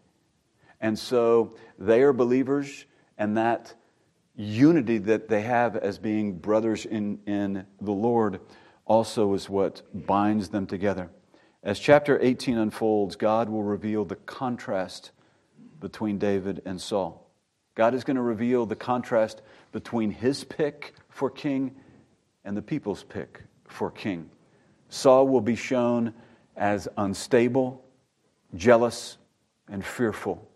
And 0.81 0.99
so 0.99 1.57
they 1.79 2.03
are 2.03 2.13
believers 2.13 2.87
and 3.19 3.37
that 3.37 3.75
unity 4.35 4.99
that 4.99 5.29
they 5.29 5.43
have 5.43 5.77
as 5.77 5.99
being 5.99 6.39
brothers 6.39 6.87
in, 6.87 7.19
in 7.27 7.67
the 7.81 7.93
Lord 7.93 8.41
also 8.87 9.35
is 9.35 9.49
what 9.49 9.83
binds 10.07 10.49
them 10.49 10.67
together. 10.67 11.11
As 11.63 11.79
chapter 11.79 12.19
18 12.21 12.57
unfolds, 12.57 13.17
God 13.17 13.51
will 13.51 13.63
reveal 13.63 14.05
the 14.05 14.17
contrast 14.17 15.11
between 15.79 16.19
David 16.19 16.63
and 16.65 16.81
Saul. 16.81 17.31
God 17.75 17.95
is 17.95 18.03
going 18.03 18.17
to 18.17 18.23
reveal 18.23 18.67
the 18.67 18.77
contrast 18.77 19.43
between 19.73 20.11
his 20.11 20.45
pick 20.45 20.95
for 21.09 21.31
king 21.31 21.75
and 22.45 22.57
the 22.57 22.63
people's 22.63 23.05
pick 23.05 23.43
for 23.69 23.91
king. 23.91 24.31
Saul 24.89 25.29
will 25.29 25.41
be 25.41 25.55
shown 25.55 26.15
as 26.57 26.89
unstable, 26.97 27.85
jealous, 28.55 29.19
and 29.69 29.85
fearful. 29.85 30.50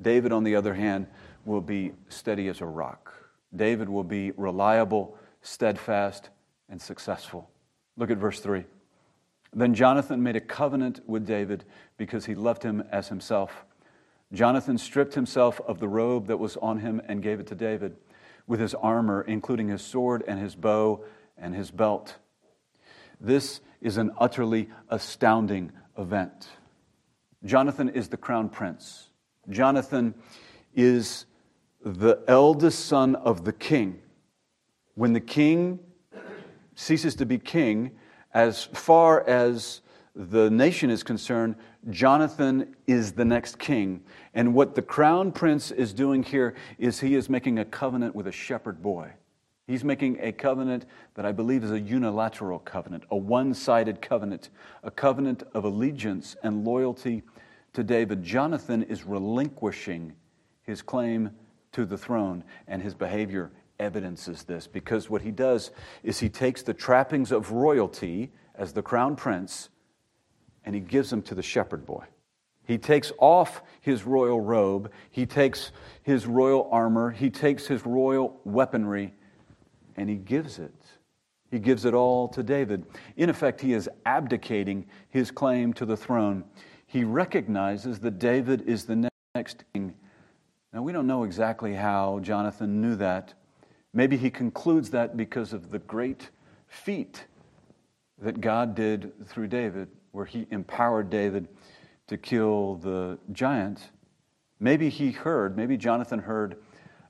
David, 0.00 0.32
on 0.32 0.44
the 0.44 0.56
other 0.56 0.74
hand, 0.74 1.06
will 1.44 1.60
be 1.60 1.92
steady 2.08 2.48
as 2.48 2.60
a 2.60 2.66
rock. 2.66 3.14
David 3.54 3.88
will 3.88 4.04
be 4.04 4.32
reliable, 4.32 5.16
steadfast, 5.42 6.30
and 6.68 6.80
successful. 6.80 7.50
Look 7.96 8.10
at 8.10 8.18
verse 8.18 8.40
3. 8.40 8.64
Then 9.54 9.74
Jonathan 9.74 10.22
made 10.22 10.36
a 10.36 10.40
covenant 10.40 11.00
with 11.06 11.26
David 11.26 11.64
because 11.96 12.26
he 12.26 12.34
loved 12.34 12.62
him 12.62 12.84
as 12.90 13.08
himself. 13.08 13.64
Jonathan 14.32 14.76
stripped 14.76 15.14
himself 15.14 15.60
of 15.66 15.78
the 15.78 15.88
robe 15.88 16.26
that 16.26 16.38
was 16.38 16.56
on 16.58 16.80
him 16.80 17.00
and 17.06 17.22
gave 17.22 17.40
it 17.40 17.46
to 17.46 17.54
David, 17.54 17.96
with 18.46 18.60
his 18.60 18.74
armor, 18.74 19.22
including 19.22 19.68
his 19.68 19.82
sword 19.82 20.22
and 20.26 20.38
his 20.40 20.54
bow 20.54 21.04
and 21.38 21.54
his 21.54 21.70
belt. 21.70 22.16
This 23.20 23.60
is 23.80 23.96
an 23.96 24.10
utterly 24.18 24.68
astounding 24.88 25.72
event. 25.96 26.48
Jonathan 27.44 27.88
is 27.88 28.08
the 28.08 28.16
crown 28.16 28.48
prince. 28.48 29.05
Jonathan 29.48 30.14
is 30.74 31.26
the 31.84 32.22
eldest 32.26 32.86
son 32.86 33.14
of 33.16 33.44
the 33.44 33.52
king. 33.52 34.00
When 34.94 35.12
the 35.12 35.20
king 35.20 35.78
ceases 36.74 37.14
to 37.16 37.26
be 37.26 37.38
king, 37.38 37.92
as 38.34 38.64
far 38.64 39.26
as 39.28 39.82
the 40.14 40.50
nation 40.50 40.90
is 40.90 41.02
concerned, 41.02 41.56
Jonathan 41.90 42.74
is 42.86 43.12
the 43.12 43.24
next 43.24 43.58
king. 43.58 44.02
And 44.34 44.54
what 44.54 44.74
the 44.74 44.82
crown 44.82 45.30
prince 45.30 45.70
is 45.70 45.92
doing 45.92 46.22
here 46.22 46.54
is 46.78 47.00
he 47.00 47.14
is 47.14 47.28
making 47.28 47.58
a 47.58 47.64
covenant 47.64 48.14
with 48.14 48.26
a 48.26 48.32
shepherd 48.32 48.82
boy. 48.82 49.12
He's 49.66 49.84
making 49.84 50.18
a 50.20 50.32
covenant 50.32 50.86
that 51.14 51.26
I 51.26 51.32
believe 51.32 51.64
is 51.64 51.72
a 51.72 51.80
unilateral 51.80 52.60
covenant, 52.60 53.04
a 53.10 53.16
one 53.16 53.52
sided 53.52 54.00
covenant, 54.00 54.50
a 54.82 54.90
covenant 54.90 55.42
of 55.54 55.64
allegiance 55.64 56.36
and 56.42 56.64
loyalty 56.64 57.22
to 57.76 57.84
David. 57.84 58.22
Jonathan 58.22 58.82
is 58.84 59.04
relinquishing 59.04 60.14
his 60.62 60.80
claim 60.82 61.30
to 61.72 61.84
the 61.84 61.98
throne, 61.98 62.42
and 62.66 62.82
his 62.82 62.94
behavior 62.94 63.52
evidences 63.78 64.44
this 64.44 64.66
because 64.66 65.10
what 65.10 65.20
he 65.20 65.30
does 65.30 65.70
is 66.02 66.18
he 66.18 66.30
takes 66.30 66.62
the 66.62 66.72
trappings 66.72 67.30
of 67.30 67.52
royalty 67.52 68.32
as 68.54 68.72
the 68.72 68.80
crown 68.80 69.14
prince 69.14 69.68
and 70.64 70.74
he 70.74 70.80
gives 70.80 71.10
them 71.10 71.20
to 71.20 71.34
the 71.34 71.42
shepherd 71.42 71.84
boy. 71.84 72.02
He 72.64 72.78
takes 72.78 73.12
off 73.18 73.60
his 73.82 74.04
royal 74.04 74.40
robe, 74.40 74.90
he 75.10 75.26
takes 75.26 75.70
his 76.02 76.26
royal 76.26 76.70
armor, 76.72 77.10
he 77.10 77.28
takes 77.28 77.66
his 77.66 77.84
royal 77.84 78.40
weaponry, 78.44 79.12
and 79.96 80.08
he 80.08 80.16
gives 80.16 80.58
it. 80.58 80.74
He 81.50 81.58
gives 81.58 81.84
it 81.84 81.92
all 81.92 82.26
to 82.28 82.42
David. 82.42 82.86
In 83.16 83.28
effect, 83.28 83.60
he 83.60 83.74
is 83.74 83.88
abdicating 84.06 84.86
his 85.10 85.30
claim 85.30 85.74
to 85.74 85.84
the 85.84 85.96
throne. 85.96 86.42
He 86.86 87.04
recognizes 87.04 88.00
that 88.00 88.18
David 88.18 88.62
is 88.62 88.86
the 88.86 89.10
next 89.34 89.64
king 89.72 89.94
now, 90.72 90.82
we 90.82 90.92
don't 90.92 91.06
know 91.06 91.22
exactly 91.22 91.72
how 91.72 92.18
Jonathan 92.18 92.82
knew 92.82 92.96
that, 92.96 93.32
Maybe 93.96 94.18
he 94.18 94.28
concludes 94.28 94.90
that 94.90 95.16
because 95.16 95.54
of 95.54 95.70
the 95.70 95.78
great 95.78 96.28
feat 96.68 97.24
that 98.20 98.42
God 98.42 98.74
did 98.74 99.10
through 99.26 99.46
David, 99.46 99.88
where 100.12 100.26
he 100.26 100.46
empowered 100.50 101.08
David 101.08 101.48
to 102.08 102.18
kill 102.18 102.74
the 102.74 103.18
giant. 103.32 103.80
Maybe 104.60 104.90
he 104.90 105.12
heard, 105.12 105.56
maybe 105.56 105.78
Jonathan 105.78 106.18
heard 106.18 106.58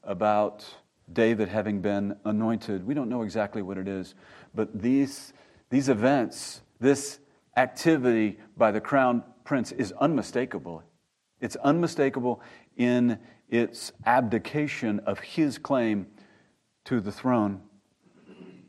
about 0.04 0.64
David 1.12 1.48
having 1.48 1.80
been 1.80 2.16
anointed. 2.24 2.86
We 2.86 2.94
don't 2.94 3.08
know 3.08 3.22
exactly 3.22 3.62
what 3.62 3.78
it 3.78 3.88
is, 3.88 4.14
but 4.54 4.80
these, 4.80 5.32
these 5.70 5.88
events, 5.88 6.60
this 6.78 7.18
activity 7.56 8.38
by 8.56 8.70
the 8.70 8.80
crown 8.80 9.24
prince 9.46 9.72
is 9.72 9.92
unmistakable. 9.92 10.82
It's 11.40 11.56
unmistakable 11.56 12.42
in 12.76 13.18
its 13.48 13.92
abdication 14.04 15.00
of 15.00 15.20
his 15.20 15.56
claim 15.56 16.08
to 16.84 17.00
the 17.00 17.12
throne. 17.12 17.62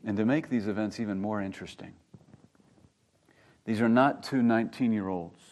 And 0.04 0.16
to 0.16 0.24
make 0.24 0.48
these 0.48 0.68
events 0.68 1.00
even 1.00 1.20
more 1.20 1.42
interesting, 1.42 1.92
these 3.66 3.82
are 3.82 3.88
not 3.88 4.22
two 4.22 4.42
19 4.42 4.92
year 4.92 5.08
olds. 5.08 5.42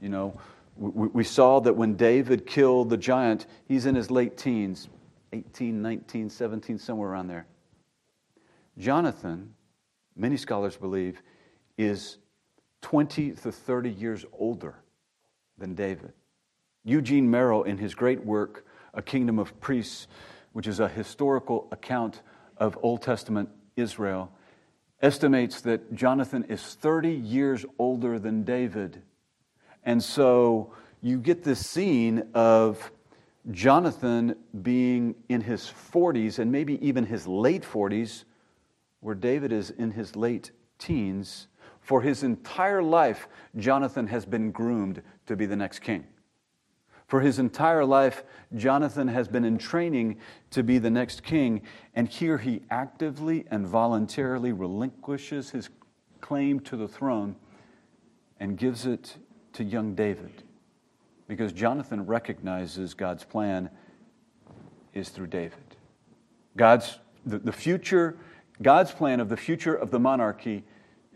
You 0.00 0.10
know, 0.10 0.40
we, 0.76 1.08
we, 1.08 1.24
saw 1.24 1.58
that 1.60 1.74
when 1.74 1.96
David 1.96 2.46
killed 2.46 2.90
the 2.90 2.96
giant, 2.96 3.46
he's 3.66 3.86
in 3.86 3.96
his 3.96 4.12
late 4.12 4.36
teens 4.36 4.88
18, 5.32 5.82
19, 5.82 6.30
17, 6.30 6.78
somewhere 6.78 7.10
around 7.10 7.26
there. 7.26 7.46
Jonathan, 8.78 9.54
many 10.14 10.36
scholars 10.36 10.76
believe, 10.76 11.20
is 11.76 12.18
20 12.82 13.32
to 13.32 13.52
30 13.52 13.90
years 13.90 14.24
older 14.32 14.76
than 15.56 15.74
David. 15.74 16.12
Eugene 16.84 17.30
Merrill, 17.30 17.64
in 17.64 17.78
his 17.78 17.94
great 17.94 18.24
work, 18.24 18.64
A 18.94 19.02
Kingdom 19.02 19.38
of 19.38 19.58
Priests, 19.60 20.06
which 20.52 20.66
is 20.66 20.80
a 20.80 20.88
historical 20.88 21.68
account 21.72 22.22
of 22.56 22.78
Old 22.82 23.02
Testament 23.02 23.48
Israel, 23.76 24.32
estimates 25.00 25.60
that 25.62 25.94
Jonathan 25.94 26.44
is 26.44 26.62
30 26.62 27.10
years 27.10 27.64
older 27.78 28.18
than 28.18 28.42
David. 28.42 29.02
And 29.84 30.02
so 30.02 30.72
you 31.00 31.18
get 31.18 31.44
this 31.44 31.64
scene 31.64 32.28
of 32.34 32.90
Jonathan 33.50 34.34
being 34.62 35.14
in 35.28 35.40
his 35.40 35.72
40s 35.92 36.38
and 36.38 36.50
maybe 36.50 36.84
even 36.86 37.06
his 37.06 37.26
late 37.26 37.62
40s, 37.62 38.24
where 39.00 39.14
David 39.14 39.52
is 39.52 39.70
in 39.70 39.92
his 39.92 40.16
late 40.16 40.50
teens. 40.78 41.46
For 41.88 42.02
his 42.02 42.22
entire 42.22 42.82
life, 42.82 43.28
Jonathan 43.56 44.08
has 44.08 44.26
been 44.26 44.50
groomed 44.50 45.02
to 45.24 45.36
be 45.36 45.46
the 45.46 45.56
next 45.56 45.78
king. 45.78 46.04
For 47.06 47.22
his 47.22 47.38
entire 47.38 47.82
life, 47.82 48.24
Jonathan 48.54 49.08
has 49.08 49.26
been 49.26 49.42
in 49.42 49.56
training 49.56 50.18
to 50.50 50.62
be 50.62 50.76
the 50.76 50.90
next 50.90 51.22
king, 51.22 51.62
and 51.94 52.06
here 52.06 52.36
he 52.36 52.60
actively 52.68 53.46
and 53.50 53.66
voluntarily 53.66 54.52
relinquishes 54.52 55.48
his 55.48 55.70
claim 56.20 56.60
to 56.60 56.76
the 56.76 56.86
throne 56.86 57.36
and 58.38 58.58
gives 58.58 58.84
it 58.84 59.16
to 59.54 59.64
young 59.64 59.94
David. 59.94 60.42
Because 61.26 61.54
Jonathan 61.54 62.04
recognizes 62.04 62.92
God's 62.92 63.24
plan 63.24 63.70
is 64.92 65.08
through 65.08 65.28
David. 65.28 65.76
God's 66.54 66.98
the, 67.24 67.38
the 67.38 67.50
future, 67.50 68.18
God's 68.60 68.92
plan 68.92 69.20
of 69.20 69.30
the 69.30 69.38
future 69.38 69.74
of 69.74 69.90
the 69.90 69.98
monarchy 69.98 70.64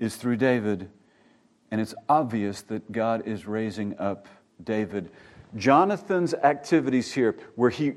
is 0.03 0.17
through 0.17 0.37
David, 0.37 0.91
and 1.71 1.81
it's 1.81 1.95
obvious 2.09 2.63
that 2.63 2.91
God 2.91 3.27
is 3.27 3.47
raising 3.47 3.99
up 3.99 4.27
David 4.63 5.11
Jonathan's 5.57 6.35
activities 6.35 7.13
here, 7.13 7.37
where 7.57 7.71
he 7.71 7.95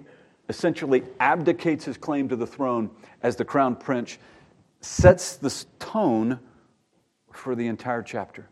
essentially 0.50 1.04
abdicates 1.20 1.86
his 1.86 1.98
claim 1.98 2.30
to 2.30 2.36
the 2.36 2.46
throne 2.46 2.90
as 3.24 3.36
the 3.36 3.46
crown 3.46 3.76
prince, 3.76 4.18
sets 4.82 5.38
the 5.38 5.66
tone 5.80 6.40
for 7.32 7.56
the 7.56 7.68
entire 7.68 8.04
chapter. 8.04 8.48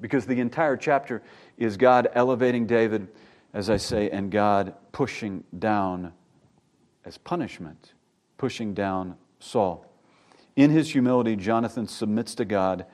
Because 0.00 0.26
the 0.26 0.40
entire 0.40 0.76
chapter 0.76 1.22
is 1.58 1.76
God 1.76 2.08
elevating 2.14 2.66
David, 2.66 3.08
as 3.52 3.68
I 3.68 3.76
say, 3.76 4.10
and 4.10 4.30
God 4.30 4.74
pushing 4.92 5.42
down 5.58 6.12
as 7.04 7.18
punishment, 7.18 7.94
pushing 8.38 8.74
down 8.74 9.16
Saul. 9.40 9.85
In 10.56 10.70
his 10.70 10.90
humility, 10.90 11.36
Jonathan 11.36 11.86
submits 11.86 12.34
to 12.36 12.46
God, 12.46 12.86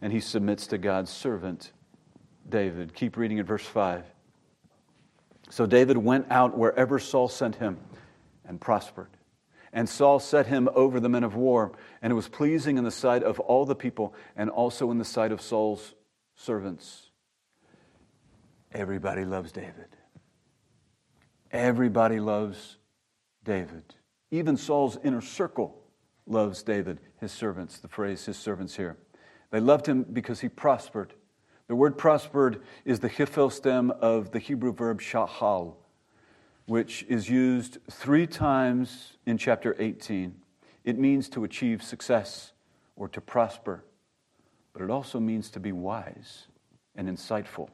and 0.00 0.12
he 0.12 0.20
submits 0.20 0.66
to 0.68 0.78
God's 0.78 1.10
servant, 1.10 1.72
David. 2.48 2.94
Keep 2.94 3.18
reading 3.18 3.38
at 3.38 3.46
verse 3.46 3.66
5. 3.66 4.04
So 5.50 5.66
David 5.66 5.98
went 5.98 6.26
out 6.30 6.56
wherever 6.56 6.98
Saul 6.98 7.28
sent 7.28 7.56
him 7.56 7.78
and 8.46 8.58
prospered. 8.58 9.10
And 9.72 9.88
Saul 9.88 10.18
set 10.18 10.46
him 10.46 10.68
over 10.74 10.98
the 10.98 11.08
men 11.08 11.22
of 11.22 11.36
war, 11.36 11.72
and 12.00 12.10
it 12.10 12.16
was 12.16 12.28
pleasing 12.28 12.78
in 12.78 12.84
the 12.84 12.90
sight 12.90 13.22
of 13.22 13.38
all 13.38 13.66
the 13.66 13.76
people 13.76 14.14
and 14.34 14.48
also 14.48 14.90
in 14.90 14.98
the 14.98 15.04
sight 15.04 15.30
of 15.30 15.40
Saul's 15.40 15.94
servants. 16.34 17.10
Everybody 18.72 19.24
loves 19.24 19.52
David. 19.52 19.96
Everybody 21.52 22.18
loves 22.18 22.78
David. 23.44 23.82
Even 24.30 24.56
Saul's 24.56 24.96
inner 25.02 25.20
circle 25.20 25.76
loves 26.26 26.62
David, 26.62 27.00
his 27.20 27.32
servants, 27.32 27.78
the 27.78 27.88
phrase 27.88 28.24
his 28.26 28.36
servants 28.36 28.76
here. 28.76 28.96
They 29.50 29.60
loved 29.60 29.86
him 29.86 30.04
because 30.04 30.40
he 30.40 30.48
prospered 30.48 31.14
the 31.70 31.76
word 31.76 31.96
prospered 31.96 32.62
is 32.84 32.98
the 32.98 33.08
Hiphil 33.08 33.52
stem 33.52 33.92
of 33.92 34.32
the 34.32 34.40
Hebrew 34.40 34.72
verb 34.72 35.00
shahal, 35.00 35.76
which 36.66 37.04
is 37.08 37.30
used 37.30 37.78
three 37.88 38.26
times 38.26 39.18
in 39.24 39.38
chapter 39.38 39.76
18. 39.78 40.34
It 40.82 40.98
means 40.98 41.28
to 41.28 41.44
achieve 41.44 41.80
success 41.80 42.54
or 42.96 43.06
to 43.10 43.20
prosper, 43.20 43.84
but 44.72 44.82
it 44.82 44.90
also 44.90 45.20
means 45.20 45.48
to 45.50 45.60
be 45.60 45.70
wise 45.70 46.48
and 46.96 47.08
insightful. 47.08 47.68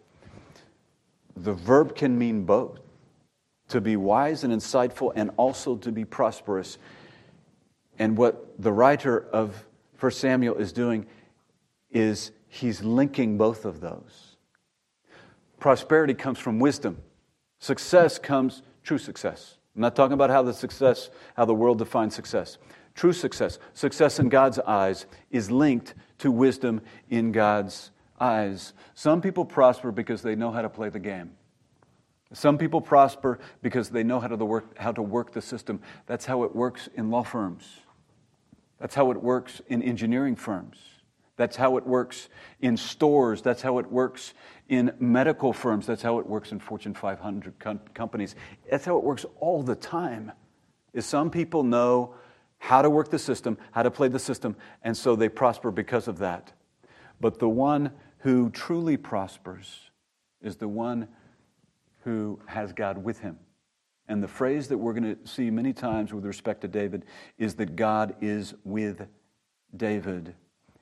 The 1.34 1.54
verb 1.54 1.96
can 1.96 2.18
mean 2.18 2.44
both 2.44 2.80
to 3.68 3.80
be 3.80 3.96
wise 3.96 4.44
and 4.44 4.52
insightful, 4.52 5.12
and 5.16 5.30
also 5.38 5.74
to 5.76 5.90
be 5.90 6.04
prosperous. 6.04 6.76
And 7.98 8.16
what 8.16 8.60
the 8.60 8.72
writer 8.72 9.26
of 9.32 9.64
1 9.98 10.12
Samuel 10.12 10.56
is 10.56 10.72
doing 10.72 11.06
is 11.90 12.32
he's 12.48 12.82
linking 12.82 13.38
both 13.38 13.64
of 13.64 13.80
those. 13.80 14.36
Prosperity 15.58 16.14
comes 16.14 16.38
from 16.38 16.58
wisdom. 16.58 16.98
Success 17.58 18.18
comes, 18.18 18.62
true 18.82 18.98
success. 18.98 19.56
I'm 19.74 19.82
not 19.82 19.96
talking 19.96 20.12
about 20.12 20.30
how 20.30 20.42
the 20.42 20.52
success, 20.52 21.10
how 21.36 21.44
the 21.44 21.54
world 21.54 21.78
defines 21.78 22.14
success. 22.14 22.58
True 22.94 23.12
success, 23.12 23.58
success 23.74 24.18
in 24.18 24.28
God's 24.28 24.58
eyes, 24.58 25.06
is 25.30 25.50
linked 25.50 25.94
to 26.18 26.30
wisdom 26.30 26.80
in 27.10 27.32
God's 27.32 27.90
eyes. 28.18 28.72
Some 28.94 29.20
people 29.20 29.44
prosper 29.44 29.92
because 29.92 30.22
they 30.22 30.34
know 30.34 30.50
how 30.50 30.62
to 30.62 30.70
play 30.70 30.88
the 30.88 30.98
game. 30.98 31.32
Some 32.32 32.58
people 32.58 32.80
prosper 32.80 33.38
because 33.62 33.90
they 33.90 34.02
know 34.02 34.18
how 34.18 34.28
to 34.28 34.36
work, 34.44 34.76
how 34.78 34.92
to 34.92 35.02
work 35.02 35.32
the 35.32 35.42
system. 35.42 35.80
That's 36.06 36.24
how 36.24 36.42
it 36.44 36.56
works 36.56 36.88
in 36.94 37.10
law 37.10 37.22
firms. 37.22 37.80
That's 38.78 38.94
how 38.94 39.10
it 39.10 39.22
works 39.22 39.60
in 39.68 39.82
engineering 39.82 40.36
firms. 40.36 40.78
That's 41.36 41.56
how 41.56 41.76
it 41.76 41.86
works 41.86 42.28
in 42.60 42.76
stores. 42.76 43.42
That's 43.42 43.62
how 43.62 43.78
it 43.78 43.90
works 43.90 44.34
in 44.68 44.92
medical 44.98 45.52
firms. 45.52 45.86
That's 45.86 46.02
how 46.02 46.18
it 46.18 46.26
works 46.26 46.52
in 46.52 46.58
Fortune 46.58 46.94
500 46.94 47.58
com- 47.58 47.80
companies. 47.94 48.34
That's 48.70 48.84
how 48.84 48.96
it 48.96 49.04
works 49.04 49.26
all 49.38 49.62
the 49.62 49.74
time. 49.74 50.32
Is 50.92 51.04
some 51.04 51.30
people 51.30 51.62
know 51.62 52.14
how 52.58 52.80
to 52.80 52.88
work 52.88 53.10
the 53.10 53.18
system, 53.18 53.58
how 53.72 53.82
to 53.82 53.90
play 53.90 54.08
the 54.08 54.18
system, 54.18 54.56
and 54.82 54.96
so 54.96 55.14
they 55.14 55.28
prosper 55.28 55.70
because 55.70 56.08
of 56.08 56.18
that. 56.18 56.52
But 57.20 57.38
the 57.38 57.48
one 57.48 57.92
who 58.18 58.50
truly 58.50 58.96
prospers 58.96 59.90
is 60.42 60.56
the 60.56 60.68
one 60.68 61.08
who 62.02 62.40
has 62.46 62.72
God 62.72 62.98
with 63.04 63.20
him. 63.20 63.38
And 64.08 64.22
the 64.22 64.28
phrase 64.28 64.68
that 64.68 64.78
we're 64.78 64.92
going 64.92 65.16
to 65.16 65.26
see 65.26 65.50
many 65.50 65.72
times 65.72 66.12
with 66.12 66.24
respect 66.24 66.60
to 66.60 66.68
David 66.68 67.04
is 67.38 67.56
that 67.56 67.74
God 67.76 68.14
is 68.20 68.54
with 68.64 69.06
David. 69.76 70.34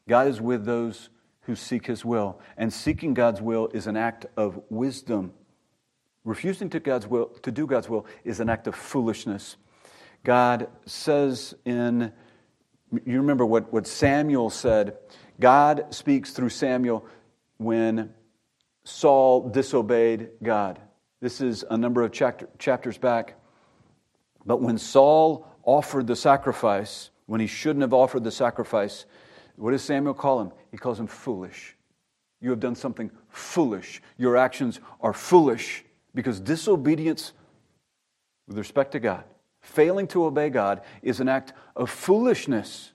God 0.09 0.29
is 0.29 0.41
with 0.41 0.65
those 0.67 1.09
who 1.43 1.57
seek 1.57 1.87
his 1.87 2.05
will. 2.05 2.41
And 2.57 2.73
seeking 2.73 3.15
God's 3.15 3.41
will 3.41 3.69
is 3.69 3.87
an 3.87 3.97
act 3.97 4.27
of 4.37 4.61
wisdom. 4.69 5.33
Refusing 6.25 6.71
to, 6.71 6.81
God's 6.81 7.07
will, 7.07 7.27
to 7.43 7.51
do 7.51 7.67
God's 7.67 7.89
will 7.89 8.07
is 8.25 8.41
an 8.41 8.49
act 8.49 8.67
of 8.67 8.75
foolishness. 8.75 9.57
God 10.23 10.69
says 10.87 11.55
in, 11.65 12.13
you 13.05 13.19
remember 13.19 13.45
what, 13.45 13.73
what 13.73 13.87
Samuel 13.87 14.51
said. 14.51 14.97
God 15.41 15.95
speaks 15.95 16.33
through 16.33 16.49
Samuel 16.49 17.07
when 17.59 18.13
Saul 18.85 19.49
disobeyed 19.49 20.31
God. 20.43 20.81
This 21.20 21.40
is 21.40 21.64
a 21.70 21.77
number 21.77 22.03
of 22.03 22.12
chapter, 22.12 22.48
chapters 22.59 22.98
back. 22.98 23.35
But 24.44 24.61
when 24.61 24.79
Saul 24.79 25.46
offered 25.62 26.07
the 26.07 26.16
sacrifice, 26.16 27.11
when 27.27 27.40
he 27.40 27.46
shouldn't 27.46 27.83
have 27.83 27.94
offered 27.94 28.24
the 28.24 28.31
sacrifice, 28.31 29.07
what 29.57 29.70
does 29.70 29.83
Samuel 29.83 30.14
call 30.14 30.40
him? 30.40 30.53
He 30.70 30.77
calls 30.77 31.00
him 31.00 31.07
foolish. 31.07 31.77
You 32.40 32.50
have 32.50 32.61
done 32.61 32.74
something 32.74 33.11
foolish. 33.29 34.03
Your 34.18 34.37
actions 34.37 34.81
are 35.00 35.12
foolish 35.12 35.85
because 36.14 36.40
disobedience 36.40 37.33
with 38.46 38.59
respect 38.59 38.92
to 38.92 39.00
God, 39.00 39.24
Failing 39.64 40.07
to 40.09 40.27
obey 40.27 40.50
God 40.50 40.83
is 41.00 41.20
an 41.20 41.29
act 41.29 41.55
of 41.74 41.88
foolishness, 41.88 42.92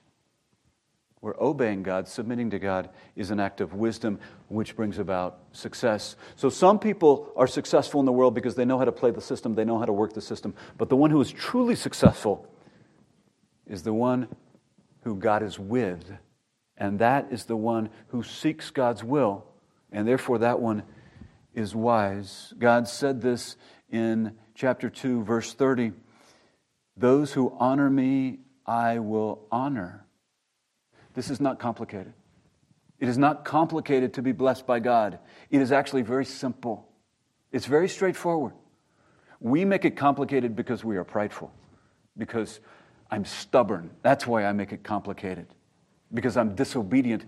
where 1.20 1.34
obeying 1.38 1.82
God, 1.82 2.08
submitting 2.08 2.50
to 2.50 2.58
God, 2.58 2.88
is 3.14 3.30
an 3.30 3.40
act 3.40 3.60
of 3.60 3.74
wisdom 3.74 4.18
which 4.48 4.74
brings 4.74 4.98
about 4.98 5.38
success. 5.52 6.16
So 6.36 6.48
some 6.48 6.78
people 6.78 7.30
are 7.36 7.46
successful 7.46 8.00
in 8.00 8.06
the 8.06 8.12
world 8.12 8.34
because 8.34 8.54
they 8.54 8.64
know 8.64 8.78
how 8.78 8.86
to 8.86 8.92
play 8.92 9.10
the 9.10 9.20
system, 9.20 9.54
they 9.54 9.64
know 9.64 9.78
how 9.78 9.84
to 9.84 9.92
work 9.92 10.14
the 10.14 10.22
system. 10.22 10.54
But 10.78 10.88
the 10.88 10.96
one 10.96 11.10
who 11.10 11.20
is 11.20 11.30
truly 11.30 11.74
successful 11.74 12.46
is 13.66 13.82
the 13.82 13.92
one 13.92 14.28
who 15.02 15.14
God 15.14 15.42
is 15.42 15.58
with, 15.58 16.10
and 16.76 16.98
that 16.98 17.28
is 17.30 17.44
the 17.44 17.56
one 17.56 17.90
who 18.08 18.22
seeks 18.22 18.70
God's 18.70 19.04
will, 19.04 19.44
and 19.92 20.08
therefore 20.08 20.38
that 20.38 20.60
one 20.60 20.82
is 21.54 21.74
wise. 21.74 22.54
God 22.58 22.88
said 22.88 23.20
this 23.20 23.56
in 23.90 24.36
chapter 24.54 24.88
2, 24.88 25.24
verse 25.24 25.52
30 25.52 25.92
Those 26.96 27.34
who 27.34 27.54
honor 27.58 27.90
me, 27.90 28.38
I 28.64 29.00
will 29.00 29.46
honor. 29.52 30.06
This 31.14 31.30
is 31.30 31.40
not 31.40 31.58
complicated. 31.58 32.12
It 32.98 33.08
is 33.08 33.18
not 33.18 33.44
complicated 33.44 34.14
to 34.14 34.22
be 34.22 34.32
blessed 34.32 34.66
by 34.66 34.78
God. 34.78 35.18
It 35.50 35.60
is 35.60 35.72
actually 35.72 36.02
very 36.02 36.24
simple. 36.24 36.86
It's 37.50 37.66
very 37.66 37.88
straightforward. 37.88 38.52
We 39.40 39.64
make 39.64 39.84
it 39.84 39.96
complicated 39.96 40.54
because 40.54 40.84
we 40.84 40.96
are 40.98 41.04
prideful, 41.04 41.50
because 42.18 42.60
I'm 43.10 43.24
stubborn. 43.24 43.90
That's 44.02 44.26
why 44.26 44.44
I 44.44 44.52
make 44.52 44.72
it 44.72 44.82
complicated, 44.82 45.46
because 46.12 46.36
I'm 46.36 46.54
disobedient. 46.54 47.24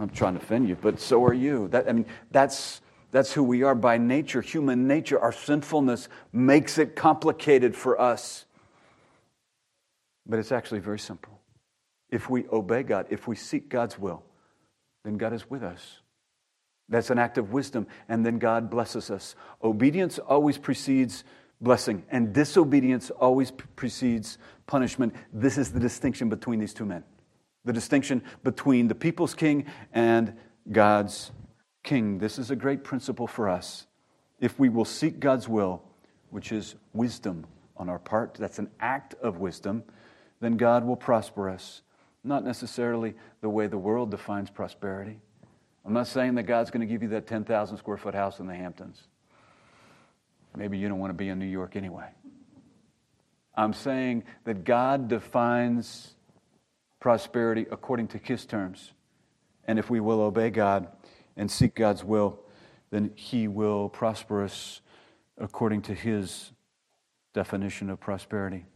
I'm 0.00 0.08
trying 0.08 0.34
to 0.34 0.40
offend 0.40 0.68
you, 0.68 0.76
but 0.80 0.98
so 0.98 1.22
are 1.24 1.34
you. 1.34 1.68
That, 1.68 1.86
I 1.88 1.92
mean, 1.92 2.06
that's, 2.30 2.80
that's 3.10 3.30
who 3.30 3.42
we 3.42 3.62
are 3.62 3.74
by 3.74 3.98
nature. 3.98 4.40
Human 4.40 4.88
nature, 4.88 5.20
our 5.20 5.32
sinfulness 5.32 6.08
makes 6.32 6.78
it 6.78 6.96
complicated 6.96 7.76
for 7.76 8.00
us. 8.00 8.46
But 10.26 10.38
it's 10.38 10.50
actually 10.50 10.80
very 10.80 10.98
simple. 10.98 11.31
If 12.12 12.30
we 12.30 12.46
obey 12.52 12.84
God, 12.84 13.06
if 13.10 13.26
we 13.26 13.34
seek 13.34 13.68
God's 13.68 13.98
will, 13.98 14.22
then 15.02 15.16
God 15.16 15.32
is 15.32 15.50
with 15.50 15.64
us. 15.64 15.98
That's 16.88 17.10
an 17.10 17.18
act 17.18 17.38
of 17.38 17.52
wisdom, 17.52 17.86
and 18.08 18.24
then 18.24 18.38
God 18.38 18.70
blesses 18.70 19.10
us. 19.10 19.34
Obedience 19.64 20.18
always 20.18 20.58
precedes 20.58 21.24
blessing, 21.58 22.04
and 22.10 22.34
disobedience 22.34 23.10
always 23.10 23.50
precedes 23.50 24.36
punishment. 24.66 25.14
This 25.32 25.56
is 25.56 25.72
the 25.72 25.80
distinction 25.80 26.28
between 26.28 26.60
these 26.60 26.74
two 26.74 26.84
men 26.84 27.02
the 27.64 27.72
distinction 27.72 28.22
between 28.42 28.88
the 28.88 28.94
people's 28.94 29.34
king 29.34 29.64
and 29.92 30.36
God's 30.70 31.30
king. 31.84 32.18
This 32.18 32.36
is 32.36 32.50
a 32.50 32.56
great 32.56 32.82
principle 32.82 33.28
for 33.28 33.48
us. 33.48 33.86
If 34.40 34.58
we 34.58 34.68
will 34.68 34.84
seek 34.84 35.20
God's 35.20 35.48
will, 35.48 35.82
which 36.30 36.50
is 36.50 36.74
wisdom 36.92 37.46
on 37.76 37.88
our 37.88 38.00
part, 38.00 38.34
that's 38.34 38.58
an 38.58 38.68
act 38.80 39.14
of 39.22 39.38
wisdom, 39.38 39.84
then 40.40 40.56
God 40.56 40.84
will 40.84 40.96
prosper 40.96 41.48
us 41.48 41.82
not 42.24 42.44
necessarily 42.44 43.14
the 43.40 43.48
way 43.48 43.66
the 43.66 43.78
world 43.78 44.10
defines 44.10 44.50
prosperity. 44.50 45.18
I'm 45.84 45.92
not 45.92 46.06
saying 46.06 46.36
that 46.36 46.44
God's 46.44 46.70
going 46.70 46.80
to 46.80 46.86
give 46.86 47.02
you 47.02 47.08
that 47.10 47.26
10,000 47.26 47.76
square 47.76 47.96
foot 47.96 48.14
house 48.14 48.38
in 48.38 48.46
the 48.46 48.54
Hamptons. 48.54 49.02
Maybe 50.56 50.78
you 50.78 50.88
don't 50.88 50.98
want 50.98 51.10
to 51.10 51.14
be 51.14 51.28
in 51.28 51.38
New 51.38 51.46
York 51.46 51.76
anyway. 51.76 52.08
I'm 53.54 53.72
saying 53.72 54.24
that 54.44 54.64
God 54.64 55.08
defines 55.08 56.14
prosperity 57.00 57.66
according 57.70 58.08
to 58.08 58.18
His 58.18 58.46
terms. 58.46 58.92
And 59.64 59.78
if 59.78 59.90
we 59.90 60.00
will 60.00 60.20
obey 60.20 60.50
God 60.50 60.88
and 61.36 61.50
seek 61.50 61.74
God's 61.74 62.04
will, 62.04 62.38
then 62.90 63.10
He 63.14 63.48
will 63.48 63.88
prosper 63.88 64.44
us 64.44 64.80
according 65.38 65.82
to 65.82 65.94
His 65.94 66.52
definition 67.32 67.90
of 67.90 67.98
prosperity. 67.98 68.66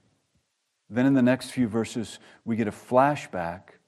Then 0.88 1.06
in 1.06 1.14
the 1.14 1.22
next 1.22 1.50
few 1.50 1.68
verses, 1.68 2.18
we 2.44 2.56
get 2.56 2.68
a 2.68 2.72
flashback 2.72 3.78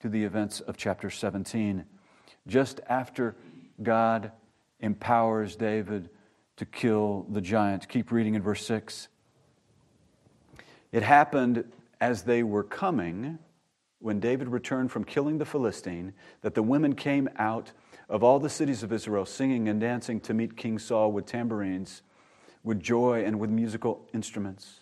to 0.00 0.08
the 0.08 0.24
events 0.24 0.60
of 0.60 0.76
chapter 0.76 1.10
17. 1.10 1.84
Just 2.46 2.80
after 2.88 3.36
God 3.82 4.32
empowers 4.80 5.56
David 5.56 6.10
to 6.56 6.66
kill 6.66 7.26
the 7.30 7.40
giant. 7.40 7.88
Keep 7.88 8.10
reading 8.10 8.34
in 8.34 8.42
verse 8.42 8.64
6. 8.66 9.08
It 10.92 11.02
happened 11.02 11.64
as 12.00 12.22
they 12.22 12.42
were 12.42 12.64
coming, 12.64 13.38
when 14.00 14.18
David 14.18 14.48
returned 14.48 14.90
from 14.90 15.04
killing 15.04 15.38
the 15.38 15.44
Philistine, 15.44 16.14
that 16.40 16.54
the 16.54 16.62
women 16.62 16.94
came 16.94 17.28
out 17.36 17.72
of 18.08 18.24
all 18.24 18.38
the 18.40 18.48
cities 18.48 18.82
of 18.82 18.92
Israel 18.92 19.26
singing 19.26 19.68
and 19.68 19.80
dancing 19.80 20.18
to 20.20 20.34
meet 20.34 20.56
King 20.56 20.78
Saul 20.78 21.12
with 21.12 21.26
tambourines, 21.26 22.02
with 22.64 22.80
joy, 22.80 23.22
and 23.24 23.38
with 23.38 23.50
musical 23.50 24.08
instruments. 24.12 24.79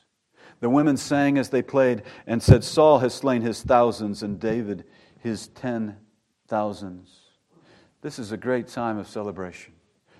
The 0.60 0.70
women 0.70 0.96
sang 0.96 1.38
as 1.38 1.50
they 1.50 1.62
played 1.62 2.02
and 2.26 2.42
said, 2.42 2.64
Saul 2.64 2.98
has 2.98 3.14
slain 3.14 3.42
his 3.42 3.62
thousands 3.62 4.22
and 4.22 4.40
David 4.40 4.84
his 5.20 5.48
ten 5.48 5.96
thousands. 6.48 7.14
This 8.00 8.18
is 8.18 8.32
a 8.32 8.36
great 8.36 8.68
time 8.68 8.98
of 8.98 9.08
celebration. 9.08 9.74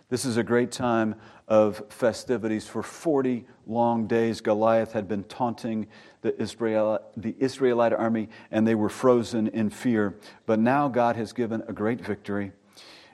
This 0.09 0.25
is 0.25 0.37
a 0.37 0.43
great 0.43 0.73
time 0.73 1.17
of 1.49 1.83
festivities. 1.91 2.67
For 2.67 2.83
40 2.83 3.47
long 3.67 4.07
days, 4.07 4.41
Goliath 4.41 4.93
had 4.93 5.07
been 5.07 5.25
taunting 5.25 5.87
the, 6.23 6.41
Israel, 6.41 6.99
the 7.17 7.37
Israelite 7.39 7.93
army, 7.93 8.29
and 8.51 8.67
they 8.67 8.75
were 8.75 8.89
frozen 8.89 9.49
in 9.49 9.69
fear. 9.71 10.19
But 10.47 10.61
now 10.61 10.89
God 10.89 11.17
has 11.17 11.33
given 11.33 11.63
a 11.69 11.73
great 11.73 12.01
victory. 12.01 12.53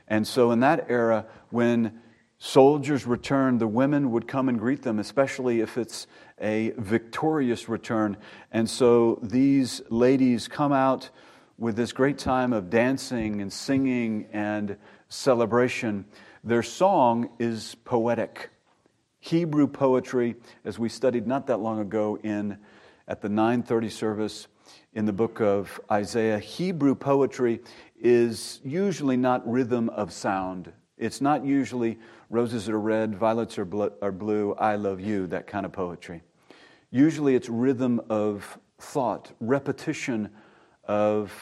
And 0.06 0.26
so, 0.26 0.52
in 0.52 0.60
that 0.60 0.86
era, 0.88 1.26
when 1.50 2.00
soldiers 2.38 3.06
returned, 3.06 3.60
the 3.60 3.66
women 3.66 4.10
would 4.12 4.28
come 4.28 4.48
and 4.48 4.58
greet 4.58 4.82
them, 4.82 4.98
especially 4.98 5.60
if 5.60 5.76
it's 5.76 6.06
a 6.40 6.72
victorious 6.76 7.68
return. 7.68 8.16
And 8.52 8.68
so 8.68 9.18
these 9.22 9.82
ladies 9.88 10.48
come 10.48 10.72
out 10.72 11.10
with 11.58 11.76
this 11.76 11.92
great 11.92 12.18
time 12.18 12.52
of 12.52 12.70
dancing 12.70 13.40
and 13.40 13.52
singing 13.52 14.26
and 14.32 14.76
celebration. 15.08 16.04
Their 16.42 16.62
song 16.62 17.30
is 17.38 17.76
poetic. 17.84 18.50
Hebrew 19.20 19.66
poetry, 19.66 20.34
as 20.64 20.78
we 20.78 20.88
studied 20.88 21.26
not 21.26 21.46
that 21.46 21.58
long 21.58 21.80
ago 21.80 22.18
in 22.22 22.58
at 23.08 23.22
the 23.22 23.28
930 23.28 23.88
service 23.88 24.48
in 24.92 25.06
the 25.06 25.12
book 25.12 25.40
of 25.40 25.80
Isaiah, 25.90 26.38
Hebrew 26.38 26.94
poetry 26.94 27.60
is 27.98 28.60
usually 28.64 29.16
not 29.16 29.48
rhythm 29.50 29.88
of 29.90 30.12
sound. 30.12 30.72
It's 30.98 31.20
not 31.20 31.44
usually 31.44 31.98
roses 32.34 32.68
are 32.68 32.80
red, 32.80 33.14
violets 33.14 33.58
are, 33.58 33.64
bl- 33.64 33.94
are 34.02 34.10
blue, 34.10 34.54
I 34.58 34.74
love 34.74 35.00
you, 35.00 35.28
that 35.28 35.46
kind 35.46 35.64
of 35.64 35.72
poetry. 35.72 36.20
Usually 36.90 37.36
it's 37.36 37.48
rhythm 37.48 38.00
of 38.10 38.58
thought, 38.80 39.30
repetition 39.38 40.30
of 40.82 41.32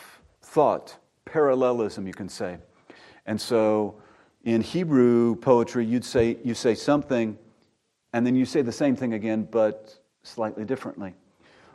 thought, 0.42 0.98
parallelism, 1.24 2.06
you 2.06 2.12
can 2.12 2.28
say. 2.28 2.58
And 3.24 3.40
so 3.40 4.02
in 4.44 4.60
Hebrew 4.60 5.36
poetry, 5.36 5.86
you'd 5.86 6.04
say, 6.04 6.36
you 6.44 6.52
say 6.52 6.74
something, 6.74 7.38
and 8.12 8.26
then 8.26 8.36
you 8.36 8.44
say 8.44 8.60
the 8.60 8.70
same 8.70 8.94
thing 8.94 9.14
again, 9.14 9.48
but 9.50 9.98
slightly 10.22 10.66
differently. 10.66 11.14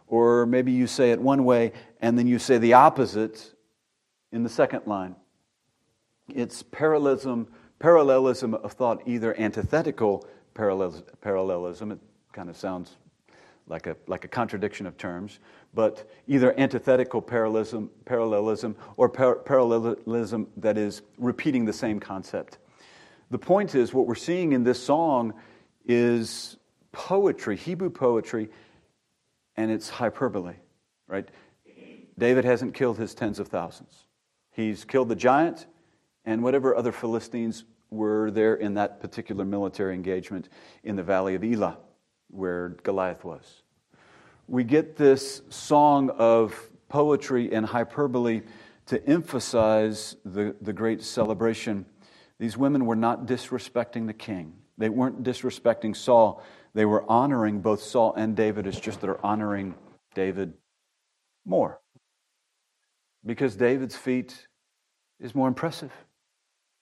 Or 0.05 0.45
maybe 0.45 0.71
you 0.71 0.85
say 0.85 1.09
it 1.09 1.19
one 1.19 1.43
way, 1.43 1.73
and 2.01 2.19
then 2.19 2.27
you 2.27 2.37
say 2.37 2.59
the 2.59 2.73
opposite 2.73 3.55
in 4.31 4.43
the 4.43 4.49
second 4.49 4.85
line. 4.85 5.15
It's 6.29 6.61
parallelism 6.61 7.47
parallelism 7.79 8.53
of 8.53 8.73
thought, 8.73 9.01
either 9.05 9.39
antithetical 9.39 10.27
parallelism, 10.53 11.91
it 11.91 11.99
kind 12.33 12.49
of 12.49 12.57
sounds 12.57 12.97
like 13.67 13.85
a, 13.87 13.95
like 14.07 14.23
a 14.23 14.27
contradiction 14.27 14.85
of 14.85 14.97
terms, 14.97 15.39
but 15.73 16.09
either 16.27 16.57
antithetical 16.59 17.21
parallelism, 17.21 17.89
parallelism 18.05 18.75
or 18.95 19.09
par- 19.09 19.35
parallelism 19.35 20.47
that 20.57 20.77
is 20.77 21.01
repeating 21.17 21.65
the 21.65 21.73
same 21.73 21.99
concept. 21.99 22.57
The 23.29 23.37
point 23.37 23.75
is, 23.75 23.93
what 23.93 24.07
we're 24.07 24.15
seeing 24.15 24.53
in 24.53 24.63
this 24.63 24.81
song 24.81 25.33
is 25.85 26.57
poetry, 26.91 27.57
Hebrew 27.57 27.89
poetry, 27.89 28.49
and 29.57 29.69
it's 29.69 29.89
hyperbole, 29.89 30.55
right? 31.07 31.27
David 32.17 32.45
hasn't 32.45 32.73
killed 32.73 32.97
his 32.97 33.13
tens 33.13 33.39
of 33.39 33.49
thousands. 33.49 34.05
He's 34.51 34.85
killed 34.85 35.09
the 35.09 35.15
giant, 35.15 35.67
and 36.27 36.43
whatever 36.43 36.75
other 36.75 36.91
Philistines 36.91 37.63
were 37.89 38.29
there 38.29 38.55
in 38.55 38.73
that 38.73 38.99
particular 38.99 39.45
military 39.45 39.95
engagement 39.95 40.49
in 40.83 40.97
the 40.97 41.01
valley 41.01 41.35
of 41.35 41.43
Elah, 41.43 41.77
where 42.29 42.75
Goliath 42.83 43.23
was. 43.23 43.63
We 44.47 44.65
get 44.65 44.97
this 44.97 45.41
song 45.49 46.09
of 46.11 46.69
poetry 46.89 47.51
and 47.53 47.65
hyperbole 47.65 48.41
to 48.87 49.03
emphasize 49.07 50.17
the, 50.25 50.53
the 50.61 50.73
great 50.73 51.01
celebration. 51.01 51.85
These 52.39 52.57
women 52.57 52.85
were 52.85 52.95
not 52.95 53.25
disrespecting 53.25 54.05
the 54.05 54.13
king, 54.13 54.53
they 54.77 54.89
weren't 54.89 55.23
disrespecting 55.23 55.95
Saul. 55.95 56.43
They 56.73 56.85
were 56.85 57.09
honoring 57.09 57.61
both 57.61 57.81
Saul 57.81 58.13
and 58.13 58.35
David. 58.35 58.67
It's 58.67 58.79
just 58.79 59.01
that 59.01 59.07
they're 59.07 59.25
honoring 59.25 59.73
David 60.13 60.53
more 61.43 61.79
because 63.25 63.55
David's 63.55 63.95
feat 63.95 64.47
is 65.19 65.33
more 65.33 65.47
impressive. 65.47 65.91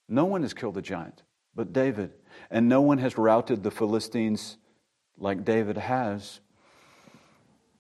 No 0.08 0.26
one 0.26 0.41
has 0.44 0.54
killed 0.54 0.78
a 0.78 0.82
giant 0.82 1.24
but 1.56 1.72
David, 1.72 2.12
and 2.52 2.68
no 2.68 2.82
one 2.82 2.98
has 2.98 3.18
routed 3.18 3.63
the 3.63 3.72
Philistines 3.72 4.58
like 5.18 5.46
David 5.46 5.78
has. 5.78 6.41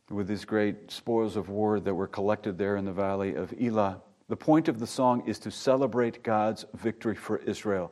with 0.09 0.29
his 0.29 0.45
great 0.45 0.91
spoils 0.91 1.35
of 1.35 1.49
war 1.49 1.79
that 1.79 1.93
were 1.93 2.07
collected 2.07 2.59
there 2.59 2.77
in 2.77 2.85
the 2.85 2.93
valley 2.93 3.33
of 3.33 3.51
Elah. 3.59 4.03
The 4.29 4.35
point 4.35 4.67
of 4.67 4.77
the 4.77 4.85
song 4.85 5.27
is 5.27 5.39
to 5.39 5.49
celebrate 5.49 6.23
God's 6.23 6.63
victory 6.75 7.15
for 7.15 7.37
Israel. 7.37 7.91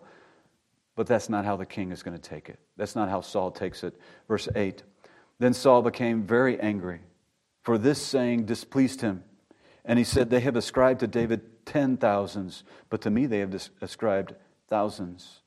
But 0.96 1.08
that's 1.08 1.28
not 1.28 1.43
how 1.43 1.56
the 1.56 1.65
king 1.65 1.91
is 1.91 2.04
going 2.04 2.15
to 2.15 2.30
take 2.30 2.50
it. 2.50 2.60
That's 2.78 2.96
not 2.96 3.10
how 3.10 3.22
Saul 3.22 3.50
takes 3.50 3.84
it. 3.84 4.00
Verse 4.28 4.48
8 4.56 4.84
Then 5.39 5.56
Saul 5.56 5.82
became 5.82 6.22
very 6.22 6.60
angry, 6.60 7.00
for 7.63 7.80
this 7.80 8.00
saying 8.00 8.46
displeased 8.46 9.02
him. 9.02 9.24
And 9.86 10.00
he 10.00 10.06
said, 10.06 10.30
They 10.30 10.39
have 10.41 10.56
ascribed 10.56 11.02
to 11.02 11.08
David 11.08 11.65
ten 11.65 11.98
thousands, 11.98 12.63
but 12.89 13.02
to 13.02 13.10
me 13.10 13.26
they 13.26 13.39
have 13.39 13.69
ascribed 13.82 14.36
thousands. 14.67 15.41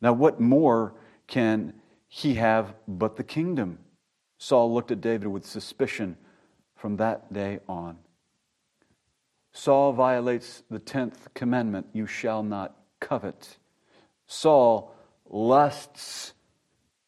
Now, 0.00 0.12
what 0.12 0.40
more 0.40 0.94
can 1.26 1.74
he 2.08 2.34
have 2.34 2.74
but 2.86 3.16
the 3.16 3.24
kingdom? 3.24 3.78
Saul 4.38 4.72
looked 4.72 4.90
at 4.90 5.00
David 5.00 5.28
with 5.28 5.46
suspicion 5.46 6.16
from 6.74 6.96
that 6.96 7.32
day 7.32 7.60
on. 7.68 7.98
Saul 9.52 9.92
violates 9.92 10.62
the 10.70 10.78
10th 10.78 11.32
commandment 11.34 11.86
you 11.94 12.06
shall 12.06 12.42
not 12.42 12.76
covet. 13.00 13.56
Saul 14.26 14.94
lusts 15.28 16.34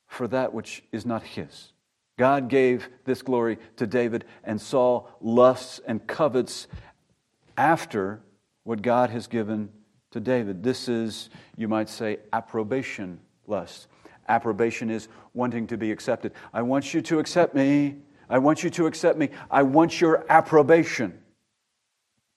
for 0.07 0.27
that 0.29 0.55
which 0.55 0.83
is 0.91 1.05
not 1.05 1.23
his. 1.23 1.73
God 2.19 2.49
gave 2.49 2.89
this 3.05 3.23
glory 3.23 3.59
to 3.77 3.87
David, 3.87 4.27
and 4.45 4.61
Saul 4.61 5.09
lusts 5.23 5.81
and 5.87 6.07
covets 6.07 6.67
after 7.57 8.21
what 8.65 8.83
God 8.83 9.09
has 9.11 9.27
given 9.27 9.71
to 10.11 10.21
David. 10.21 10.63
This 10.63 10.89
is, 10.89 11.31
you 11.57 11.69
might 11.69 11.89
say, 11.89 12.19
approbation 12.33 13.21
lust. 13.47 13.87
Approbation 14.29 14.91
is 14.91 15.09
wanting 15.33 15.67
to 15.69 15.79
be 15.79 15.91
accepted. 15.93 16.33
I 16.53 16.61
want 16.63 16.93
you 16.93 17.01
to 17.03 17.21
accept 17.21 17.55
me. 17.55 17.97
I 18.29 18.39
want 18.39 18.63
you 18.63 18.71
to 18.71 18.87
accept 18.87 19.17
me. 19.17 19.31
I 19.51 19.63
want 19.63 20.01
your 20.01 20.27
approbation. 20.29 21.19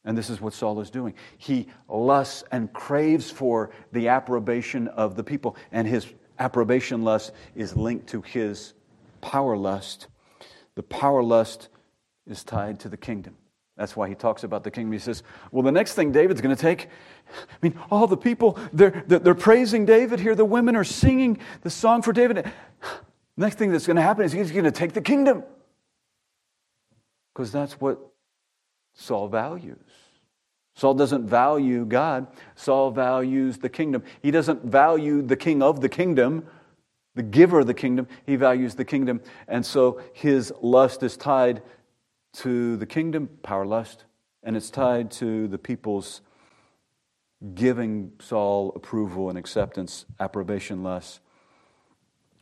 And 0.05 0.17
this 0.17 0.29
is 0.29 0.39
what 0.39 0.53
Saul 0.53 0.79
is 0.79 0.89
doing. 0.89 1.15
He 1.37 1.67
lusts 1.89 2.43
and 2.51 2.71
craves 2.71 3.29
for 3.29 3.71
the 3.91 4.07
approbation 4.09 4.87
of 4.89 5.15
the 5.15 5.23
people, 5.23 5.55
and 5.71 5.87
his 5.87 6.05
approbation 6.39 7.03
lust 7.03 7.33
is 7.55 7.75
linked 7.75 8.07
to 8.07 8.21
his 8.21 8.73
power 9.21 9.55
lust. 9.55 10.07
The 10.75 10.83
power 10.83 11.23
lust 11.23 11.69
is 12.27 12.43
tied 12.43 12.79
to 12.81 12.89
the 12.89 12.97
kingdom. 12.97 13.35
That's 13.77 13.95
why 13.95 14.09
he 14.09 14.15
talks 14.15 14.43
about 14.43 14.63
the 14.63 14.71
kingdom. 14.71 14.91
He 14.91 14.99
says, 14.99 15.23
Well, 15.51 15.63
the 15.63 15.71
next 15.71 15.93
thing 15.93 16.11
David's 16.11 16.41
going 16.41 16.55
to 16.55 16.61
take, 16.61 16.87
I 17.29 17.55
mean, 17.61 17.79
all 17.89 18.05
the 18.05 18.17
people, 18.17 18.59
they're, 18.73 19.03
they're 19.07 19.33
praising 19.33 19.85
David 19.85 20.19
here. 20.19 20.35
The 20.35 20.45
women 20.45 20.75
are 20.75 20.83
singing 20.83 21.39
the 21.61 21.69
song 21.69 22.01
for 22.01 22.13
David. 22.13 22.51
Next 23.37 23.55
thing 23.55 23.71
that's 23.71 23.87
going 23.87 23.95
to 23.95 24.01
happen 24.01 24.25
is 24.25 24.31
he's 24.31 24.51
going 24.51 24.65
to 24.65 24.71
take 24.71 24.93
the 24.93 25.01
kingdom. 25.01 25.43
Because 27.33 27.51
that's 27.51 27.79
what 27.79 27.99
Saul 28.93 29.29
values. 29.29 29.79
Saul 30.75 30.93
doesn't 30.93 31.27
value 31.27 31.85
God, 31.85 32.27
Saul 32.55 32.91
values 32.91 33.57
the 33.57 33.69
kingdom. 33.69 34.03
He 34.21 34.31
doesn't 34.31 34.65
value 34.65 35.21
the 35.21 35.35
king 35.35 35.61
of 35.61 35.81
the 35.81 35.89
kingdom, 35.89 36.45
the 37.15 37.23
giver 37.23 37.59
of 37.59 37.67
the 37.67 37.73
kingdom. 37.73 38.07
He 38.25 38.35
values 38.35 38.75
the 38.75 38.85
kingdom. 38.85 39.21
And 39.47 39.65
so 39.65 40.01
his 40.13 40.53
lust 40.61 41.03
is 41.03 41.17
tied 41.17 41.61
to 42.33 42.77
the 42.77 42.85
kingdom, 42.85 43.29
power 43.43 43.65
lust, 43.65 44.05
and 44.43 44.55
it's 44.55 44.69
tied 44.69 45.11
to 45.11 45.47
the 45.47 45.57
people's 45.57 46.21
giving 47.53 48.11
Saul 48.19 48.71
approval 48.75 49.29
and 49.29 49.37
acceptance, 49.37 50.05
approbation 50.19 50.83
lust. 50.83 51.19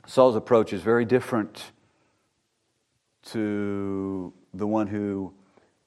Saul's 0.06 0.36
approach 0.36 0.74
is 0.74 0.82
very 0.82 1.06
different 1.06 1.72
to 3.28 4.34
the 4.54 4.68
one 4.68 4.88
who 4.88 5.34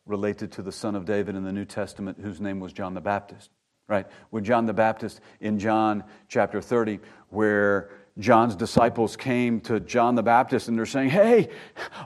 related 0.06 0.52
to 0.52 0.62
the 0.62 0.72
son 0.72 0.94
of 0.94 1.04
David 1.04 1.36
in 1.36 1.44
the 1.44 1.52
New 1.52 1.64
Testament, 1.64 2.18
whose 2.20 2.40
name 2.40 2.60
was 2.60 2.72
John 2.72 2.94
the 2.94 3.00
Baptist, 3.00 3.50
right? 3.88 4.06
With 4.30 4.44
John 4.44 4.66
the 4.66 4.72
Baptist 4.72 5.20
in 5.40 5.58
John 5.58 6.04
chapter 6.28 6.60
30, 6.60 7.00
where 7.28 7.90
John's 8.18 8.54
disciples 8.54 9.16
came 9.16 9.60
to 9.62 9.80
John 9.80 10.14
the 10.14 10.22
Baptist 10.22 10.68
and 10.68 10.76
they're 10.76 10.84
saying, 10.84 11.10
Hey, 11.10 11.48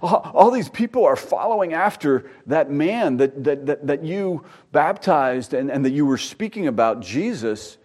all, 0.03 0.51
these 0.51 0.69
people 0.69 1.05
are 1.05 1.17
following 1.17 1.73
after 1.73 2.31
that 2.47 2.71
man 2.71 3.17
that, 3.17 3.43
that, 3.43 3.67
that, 3.67 3.87
that 3.87 4.05
you 4.05 4.45
baptized 4.71 5.53
and, 5.53 5.71
and 5.71 5.85
that 5.85 5.91
you 5.91 6.07
were 6.07 6.19
speaking 6.19 6.69
about, 6.69 7.01
Jesus. 7.01 7.79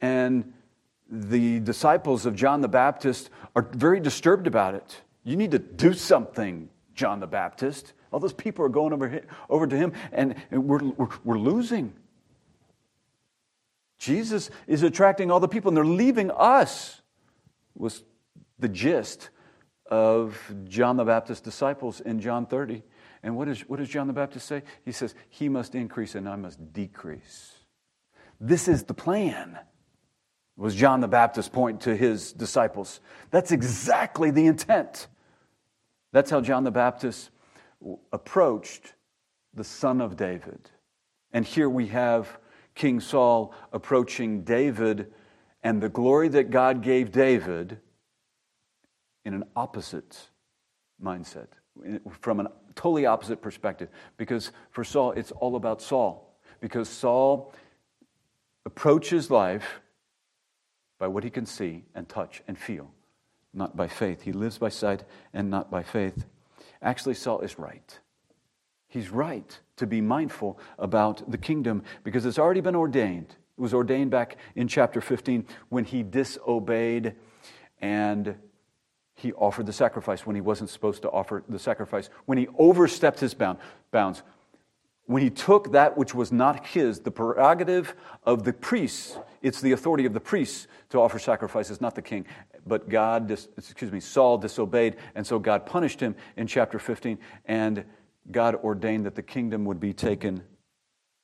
And 0.00 0.52
the 1.08 1.60
disciples 1.60 2.26
of 2.26 2.34
John 2.34 2.60
the 2.60 2.68
Baptist 2.68 3.30
are 3.54 3.62
very 3.62 4.00
disturbed 4.00 4.46
about 4.46 4.74
it. 4.74 5.00
You 5.22 5.36
need 5.36 5.52
to 5.52 5.58
do 5.58 5.92
something, 5.92 6.68
John 6.94 7.20
the 7.20 7.26
Baptist. 7.26 7.92
All 8.12 8.18
those 8.18 8.32
people 8.32 8.64
are 8.64 8.70
going 8.70 8.92
over, 8.92 9.22
over 9.48 9.66
to 9.66 9.76
him, 9.76 9.92
and, 10.12 10.34
and 10.50 10.64
we're, 10.64 10.82
we're, 10.82 11.08
we're 11.24 11.38
losing. 11.38 11.92
Jesus 13.98 14.50
is 14.66 14.82
attracting 14.82 15.30
all 15.30 15.40
the 15.40 15.48
people, 15.48 15.68
and 15.68 15.76
they're 15.76 15.84
leaving 15.84 16.30
us, 16.30 16.99
was 17.80 18.04
the 18.58 18.68
gist 18.68 19.30
of 19.90 20.38
John 20.68 20.96
the 20.96 21.04
Baptist's 21.04 21.42
disciples 21.42 22.00
in 22.00 22.20
John 22.20 22.46
30. 22.46 22.82
And 23.22 23.36
what, 23.36 23.48
is, 23.48 23.62
what 23.62 23.78
does 23.78 23.88
John 23.88 24.06
the 24.06 24.12
Baptist 24.12 24.46
say? 24.46 24.62
He 24.84 24.92
says, 24.92 25.14
He 25.28 25.48
must 25.48 25.74
increase 25.74 26.14
and 26.14 26.28
I 26.28 26.36
must 26.36 26.72
decrease. 26.72 27.52
This 28.40 28.68
is 28.68 28.84
the 28.84 28.94
plan, 28.94 29.58
was 30.56 30.74
John 30.74 31.00
the 31.00 31.08
Baptist's 31.08 31.50
point 31.50 31.80
to 31.82 31.96
his 31.96 32.32
disciples. 32.32 33.00
That's 33.30 33.52
exactly 33.52 34.30
the 34.30 34.46
intent. 34.46 35.08
That's 36.12 36.30
how 36.30 36.40
John 36.40 36.64
the 36.64 36.70
Baptist 36.70 37.30
approached 38.12 38.94
the 39.54 39.64
son 39.64 40.00
of 40.00 40.16
David. 40.16 40.70
And 41.32 41.44
here 41.44 41.68
we 41.68 41.88
have 41.88 42.38
King 42.74 43.00
Saul 43.00 43.54
approaching 43.72 44.42
David 44.42 45.12
and 45.62 45.80
the 45.80 45.88
glory 45.88 46.28
that 46.28 46.50
God 46.50 46.82
gave 46.82 47.12
David 47.12 47.78
in 49.24 49.34
an 49.34 49.44
opposite 49.54 50.28
mindset, 51.02 51.48
from 52.20 52.40
a 52.40 52.50
totally 52.74 53.06
opposite 53.06 53.42
perspective. 53.42 53.88
Because 54.16 54.52
for 54.70 54.84
Saul, 54.84 55.12
it's 55.12 55.32
all 55.32 55.56
about 55.56 55.82
Saul. 55.82 56.38
Because 56.60 56.88
Saul 56.88 57.52
approaches 58.64 59.30
life 59.30 59.80
by 60.98 61.06
what 61.06 61.24
he 61.24 61.30
can 61.30 61.46
see 61.46 61.84
and 61.94 62.08
touch 62.08 62.42
and 62.46 62.58
feel, 62.58 62.90
not 63.54 63.76
by 63.76 63.88
faith. 63.88 64.22
He 64.22 64.32
lives 64.32 64.58
by 64.58 64.68
sight 64.68 65.04
and 65.32 65.50
not 65.50 65.70
by 65.70 65.82
faith. 65.82 66.26
Actually, 66.82 67.14
Saul 67.14 67.40
is 67.40 67.58
right. 67.58 67.98
He's 68.88 69.10
right 69.10 69.58
to 69.76 69.86
be 69.86 70.00
mindful 70.00 70.58
about 70.78 71.30
the 71.30 71.38
kingdom 71.38 71.84
because 72.04 72.26
it's 72.26 72.38
already 72.38 72.60
been 72.60 72.74
ordained. 72.74 73.36
It 73.60 73.62
was 73.62 73.74
ordained 73.74 74.10
back 74.10 74.38
in 74.56 74.68
chapter 74.68 75.02
15 75.02 75.44
when 75.68 75.84
he 75.84 76.02
disobeyed 76.02 77.14
and 77.78 78.34
he 79.14 79.34
offered 79.34 79.66
the 79.66 79.72
sacrifice 79.74 80.24
when 80.24 80.34
he 80.34 80.40
wasn't 80.40 80.70
supposed 80.70 81.02
to 81.02 81.10
offer 81.10 81.44
the 81.46 81.58
sacrifice, 81.58 82.08
when 82.24 82.38
he 82.38 82.48
overstepped 82.56 83.20
his 83.20 83.34
bound, 83.34 83.58
bounds, 83.90 84.22
when 85.04 85.20
he 85.20 85.28
took 85.28 85.72
that 85.72 85.98
which 85.98 86.14
was 86.14 86.32
not 86.32 86.68
his, 86.68 87.00
the 87.00 87.10
prerogative 87.10 87.94
of 88.24 88.44
the 88.44 88.54
priests, 88.54 89.18
it's 89.42 89.60
the 89.60 89.72
authority 89.72 90.06
of 90.06 90.14
the 90.14 90.20
priests 90.20 90.66
to 90.88 90.98
offer 90.98 91.18
sacrifices, 91.18 91.82
not 91.82 91.94
the 91.94 92.00
king. 92.00 92.24
But 92.66 92.88
God, 92.88 93.26
dis, 93.28 93.46
excuse 93.58 93.92
me, 93.92 94.00
Saul 94.00 94.38
disobeyed, 94.38 94.96
and 95.14 95.26
so 95.26 95.38
God 95.38 95.66
punished 95.66 96.00
him 96.00 96.16
in 96.38 96.46
chapter 96.46 96.78
15, 96.78 97.18
and 97.44 97.84
God 98.30 98.54
ordained 98.54 99.04
that 99.04 99.16
the 99.16 99.22
kingdom 99.22 99.66
would 99.66 99.80
be 99.80 99.92
taken 99.92 100.44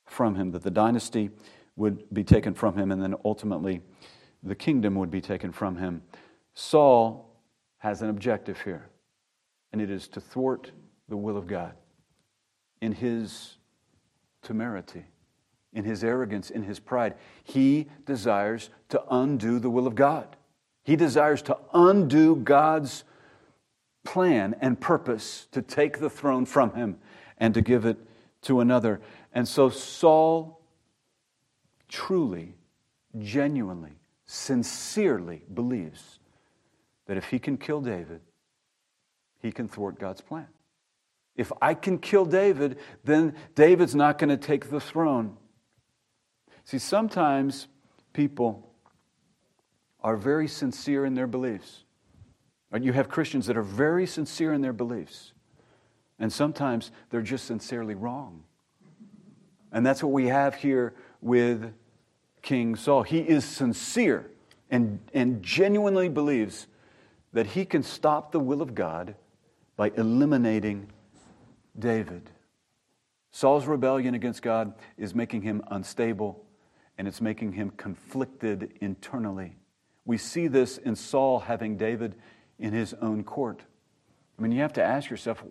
from 0.05 0.35
him, 0.35 0.51
that 0.51 0.61
the 0.61 0.69
dynasty 0.69 1.31
would 1.77 2.03
be 2.13 2.23
taken 2.23 2.53
from 2.53 2.75
him, 2.75 2.91
and 2.91 3.01
then 3.01 3.15
ultimately 3.23 3.81
the 4.43 4.55
kingdom 4.55 4.95
would 4.95 5.11
be 5.11 5.21
taken 5.21 5.51
from 5.51 5.77
him. 5.77 6.01
Saul 6.53 7.33
has 7.77 8.01
an 8.01 8.09
objective 8.09 8.59
here, 8.61 8.89
and 9.71 9.81
it 9.81 9.89
is 9.89 10.07
to 10.09 10.19
thwart 10.19 10.71
the 11.07 11.15
will 11.15 11.37
of 11.37 11.47
God 11.47 11.73
in 12.81 12.91
his 12.91 13.57
temerity, 14.41 15.05
in 15.73 15.85
his 15.85 16.03
arrogance, 16.03 16.49
in 16.49 16.63
his 16.63 16.79
pride. 16.79 17.13
He 17.43 17.87
desires 18.05 18.69
to 18.89 19.01
undo 19.09 19.59
the 19.59 19.69
will 19.69 19.87
of 19.87 19.95
God. 19.95 20.35
He 20.83 20.95
desires 20.95 21.41
to 21.43 21.57
undo 21.73 22.35
God's 22.35 23.03
plan 24.03 24.55
and 24.61 24.79
purpose 24.79 25.47
to 25.51 25.61
take 25.61 25.99
the 25.99 26.09
throne 26.09 26.45
from 26.45 26.73
him 26.73 26.97
and 27.37 27.53
to 27.53 27.61
give 27.61 27.85
it 27.85 27.97
to 28.43 28.61
another. 28.61 29.01
And 29.33 29.47
so 29.47 29.69
Saul 29.69 30.56
truly, 31.87 32.55
genuinely, 33.17 33.93
sincerely 34.25 35.43
believes 35.53 36.19
that 37.05 37.17
if 37.17 37.25
he 37.29 37.39
can 37.39 37.57
kill 37.57 37.81
David, 37.81 38.21
he 39.41 39.51
can 39.51 39.67
thwart 39.67 39.99
God's 39.99 40.21
plan. 40.21 40.47
If 41.35 41.51
I 41.61 41.73
can 41.73 41.99
kill 41.99 42.25
David, 42.25 42.79
then 43.03 43.35
David's 43.55 43.95
not 43.95 44.17
going 44.17 44.29
to 44.29 44.37
take 44.37 44.69
the 44.69 44.79
throne. 44.79 45.37
See, 46.65 46.79
sometimes 46.79 47.67
people 48.11 48.67
are 50.01 50.17
very 50.17 50.47
sincere 50.47 51.05
in 51.05 51.13
their 51.13 51.27
beliefs. 51.27 51.83
And 52.71 52.83
You 52.83 52.91
have 52.93 53.07
Christians 53.07 53.45
that 53.45 53.55
are 53.55 53.63
very 53.63 54.05
sincere 54.05 54.51
in 54.53 54.61
their 54.61 54.73
beliefs. 54.73 55.33
And 56.19 56.33
sometimes 56.33 56.91
they're 57.09 57.21
just 57.21 57.45
sincerely 57.45 57.95
wrong. 57.95 58.43
And 59.71 59.85
that's 59.85 60.01
what 60.01 60.11
we 60.11 60.27
have 60.27 60.55
here 60.55 60.95
with 61.21 61.73
King 62.41 62.75
Saul. 62.75 63.03
He 63.03 63.19
is 63.19 63.45
sincere 63.45 64.29
and, 64.69 64.99
and 65.13 65.41
genuinely 65.43 66.09
believes 66.09 66.67
that 67.33 67.47
he 67.47 67.65
can 67.65 67.83
stop 67.83 68.31
the 68.31 68.39
will 68.39 68.61
of 68.61 68.75
God 68.75 69.15
by 69.75 69.91
eliminating 69.95 70.91
David. 71.77 72.29
Saul's 73.31 73.67
rebellion 73.67 74.15
against 74.15 74.41
God 74.41 74.73
is 74.97 75.13
making 75.13 75.43
him 75.43 75.61
unstable 75.69 76.43
and 76.97 77.07
it's 77.07 77.21
making 77.21 77.53
him 77.53 77.69
conflicted 77.71 78.73
internally. 78.81 79.55
We 80.05 80.17
see 80.17 80.47
this 80.47 80.77
in 80.77 80.95
Saul 80.95 81.39
having 81.39 81.77
David 81.77 82.15
in 82.57 82.73
his 82.73 82.95
own 82.95 83.23
court. 83.23 83.61
I 84.37 84.41
mean, 84.41 84.51
you 84.51 84.61
have 84.61 84.73
to 84.73 84.83
ask 84.83 85.09
yourself, 85.09 85.43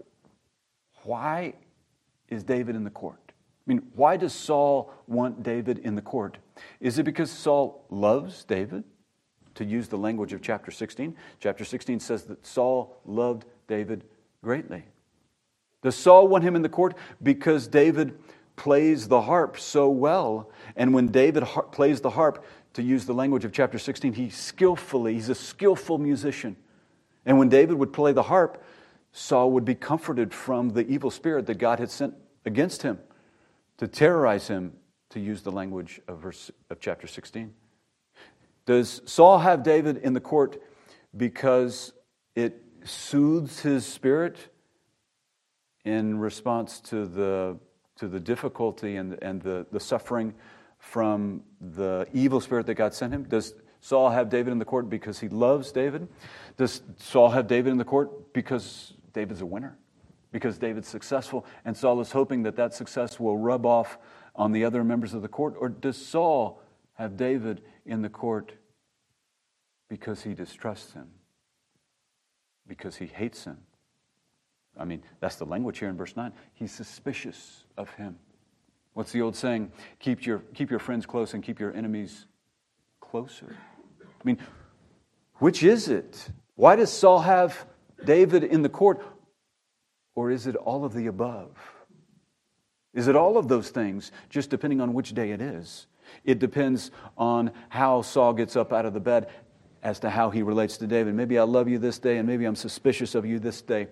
why 1.05 1.55
is 2.29 2.43
David 2.43 2.75
in 2.75 2.85
the 2.85 2.91
court? 2.91 3.26
I 3.67 3.73
mean, 3.73 3.83
why 3.95 4.17
does 4.17 4.33
Saul 4.33 4.93
want 5.09 5.43
David 5.43 5.79
in 5.79 5.97
the 5.97 6.03
court? 6.03 6.39
Is 6.81 6.99
it 6.99 7.03
because 7.03 7.31
Saul 7.31 7.85
loves 7.91 8.45
David? 8.45 8.85
To 9.57 9.65
use 9.65 9.89
the 9.89 9.97
language 9.97 10.33
of 10.33 10.43
chapter 10.43 10.71
16, 10.71 11.17
chapter 11.41 11.65
16 11.65 11.99
says 11.99 12.25
that 12.25 12.47
Saul 12.47 12.95
loved 13.07 13.47
David 13.67 14.05
greatly. 14.45 14.85
Does 15.83 15.97
Saul 15.97 16.29
want 16.29 16.45
him 16.45 16.55
in 16.55 16.63
the 16.63 16.69
court? 16.69 16.95
Because 17.23 17.67
David 17.67 18.19
plays 18.55 19.09
the 19.09 19.23
harp 19.23 19.59
so 19.59 19.89
well. 19.89 20.51
And 20.77 20.93
when 20.93 21.09
David 21.09 21.43
har- 21.43 21.65
plays 21.65 22.01
the 22.03 22.11
harp, 22.11 22.45
to 22.75 22.83
use 22.83 23.07
the 23.07 23.15
language 23.15 23.47
of 23.47 23.53
chapter 23.53 23.79
16, 23.79 24.13
he 24.13 24.29
skillfully, 24.29 25.15
he's 25.15 25.31
a 25.31 25.35
skillful 25.35 25.97
musician. 25.97 26.57
And 27.25 27.39
when 27.39 27.49
David 27.49 27.79
would 27.79 27.93
play 27.95 28.13
the 28.13 28.25
harp, 28.25 28.63
Saul 29.13 29.51
would 29.53 29.65
be 29.65 29.75
comforted 29.75 30.35
from 30.35 30.71
the 30.71 30.87
evil 30.87 31.11
spirit 31.11 31.47
that 31.47 31.57
God 31.57 31.79
had 31.79 31.91
sent 31.91 32.15
against 32.45 32.83
him 32.83 32.99
to 33.79 33.89
terrorize 33.89 34.49
him, 34.49 34.73
to 35.11 35.21
use 35.21 35.43
the 35.43 35.53
language 35.53 36.01
of, 36.09 36.19
verse, 36.19 36.51
of 36.71 36.81
chapter 36.81 37.07
16. 37.07 37.53
Does 38.65 39.01
Saul 39.05 39.39
have 39.39 39.63
David 39.63 39.99
in 39.99 40.13
the 40.13 40.21
court 40.21 40.61
because 41.17 41.93
it 42.35 42.63
soothes 42.85 43.61
his 43.61 43.87
spirit 43.87 44.37
in 45.85 46.19
response 46.19 46.81
to 46.81 47.07
the, 47.07 47.59
to 47.97 48.09
the 48.09 48.19
difficulty 48.19 48.97
and, 48.97 49.19
and 49.23 49.41
the, 49.41 49.67
the 49.71 49.81
suffering 49.81 50.35
from 50.79 51.43
the 51.61 52.07
evil 52.13 52.41
spirit 52.41 52.67
that 52.67 52.75
God 52.75 52.93
sent 52.93 53.15
him? 53.15 53.23
Does 53.25 53.55
Saul 53.81 54.11
have 54.11 54.29
David 54.29 54.51
in 54.51 54.59
the 54.59 54.65
court 54.65 54.91
because 54.91 55.21
he 55.21 55.29
loves 55.29 55.71
David? 55.71 56.09
Does 56.57 56.83
Saul 56.99 57.31
have 57.31 57.47
David 57.47 57.71
in 57.71 57.79
the 57.79 57.85
court 57.85 58.33
because 58.33 58.95
David's 59.13 59.43
a 59.43 59.47
winner? 59.47 59.79
Because 60.37 60.59
David's 60.59 60.87
successful 60.87 61.47
and 61.65 61.75
Saul 61.75 61.99
is 61.99 62.13
hoping 62.13 62.43
that 62.43 62.57
that 62.57 62.75
success 62.75 63.19
will 63.19 63.39
rub 63.39 63.65
off 63.65 63.97
on 64.35 64.53
the 64.53 64.67
other 64.67 64.85
members 64.85 65.15
of 65.15 65.23
the 65.23 65.29
court? 65.29 65.55
Or 65.59 65.71
does 65.71 65.97
Saul 65.97 66.61
have 66.93 67.17
David 67.17 67.63
in 67.87 68.03
the 68.03 68.11
court 68.11 68.53
because 69.89 70.25
he 70.25 70.35
distrusts 70.35 70.93
him? 70.93 71.07
Because 72.69 72.97
he 72.97 73.07
hates 73.07 73.45
him? 73.45 73.57
I 74.79 74.85
mean, 74.85 75.03
that's 75.21 75.37
the 75.37 75.47
language 75.47 75.79
here 75.79 75.89
in 75.89 75.97
verse 75.97 76.15
9. 76.15 76.31
He's 76.53 76.71
suspicious 76.71 77.65
of 77.79 77.89
him. 77.95 78.19
What's 78.93 79.13
the 79.13 79.23
old 79.23 79.37
saying? 79.37 79.73
Keep 80.01 80.27
your, 80.27 80.41
keep 80.53 80.69
your 80.69 80.81
friends 80.81 81.07
close 81.07 81.33
and 81.33 81.43
keep 81.43 81.59
your 81.59 81.73
enemies 81.73 82.27
closer. 83.01 83.57
I 84.03 84.23
mean, 84.23 84.37
which 85.37 85.63
is 85.63 85.89
it? 85.89 86.29
Why 86.57 86.77
does 86.77 86.93
Saul 86.93 87.21
have 87.21 87.65
David 88.05 88.45
in 88.45 88.61
the 88.61 88.69
court? 88.69 89.03
Or 90.17 90.33
is 90.33 90.49
it 90.49 90.57
all 90.57 90.85
of 90.85 90.95
the 90.95 91.07
above? 91.07 91.51
Is 92.93 93.07
it 93.07 93.15
all 93.15 93.37
of 93.37 93.47
those 93.47 93.69
things, 93.69 94.11
just 94.31 94.51
depending 94.51 94.81
on 94.81 94.95
which 94.95 95.15
day 95.15 95.31
it 95.31 95.41
is? 95.41 95.87
It 96.25 96.39
depends 96.39 96.91
on 97.17 97.53
how 97.69 98.03
Saul 98.03 98.33
gets 98.33 98.57
up 98.57 98.73
out 98.73 98.87
of 98.87 98.95
the 98.95 99.01
bed 99.01 99.29
as 99.83 100.01
to 100.01 100.11
how 100.11 100.31
he 100.31 100.43
relates 100.43 100.79
to 100.79 100.87
David. 100.87 101.15
Maybe 101.15 101.39
I 101.39 101.43
love 101.43 101.69
you 101.69 101.79
this 101.79 101.99
day, 101.99 102.17
and 102.17 102.27
maybe 102.27 102.47
I'm 102.47 102.57
suspicious 102.57 103.15
of 103.15 103.27
you 103.27 103.39
this 103.39 103.61
day. 103.61 103.89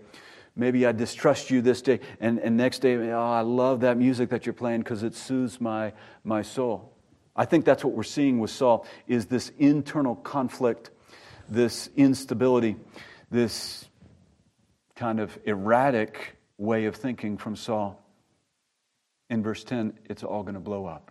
Maybe 0.56 0.86
I 0.86 0.92
distrust 0.92 1.50
you 1.50 1.60
this 1.60 1.82
day, 1.82 2.00
and, 2.20 2.38
and 2.38 2.56
next 2.56 2.78
day, 2.78 2.96
oh, 3.12 3.20
I 3.20 3.42
love 3.42 3.80
that 3.80 3.98
music 3.98 4.30
that 4.30 4.46
you're 4.46 4.54
playing 4.54 4.80
because 4.80 5.02
it 5.02 5.14
soothes 5.14 5.60
my, 5.60 5.92
my 6.24 6.42
soul. 6.42 6.96
I 7.36 7.44
think 7.44 7.64
that's 7.64 7.84
what 7.84 7.94
we're 7.94 8.04
seeing 8.04 8.38
with 8.38 8.50
Saul 8.50 8.86
is 9.06 9.26
this 9.26 9.50
internal 9.58 10.14
conflict, 10.14 10.90
this 11.48 11.90
instability, 11.96 12.76
this 13.30 13.86
kind 14.96 15.20
of 15.20 15.38
erratic 15.44 16.36
way 16.58 16.84
of 16.86 16.94
thinking 16.94 17.36
from 17.36 17.56
Saul. 17.56 18.00
In 19.30 19.42
verse 19.42 19.64
10, 19.64 19.98
it's 20.04 20.22
all 20.22 20.42
going 20.42 20.54
to 20.54 20.60
blow 20.60 20.86
up. 20.86 21.10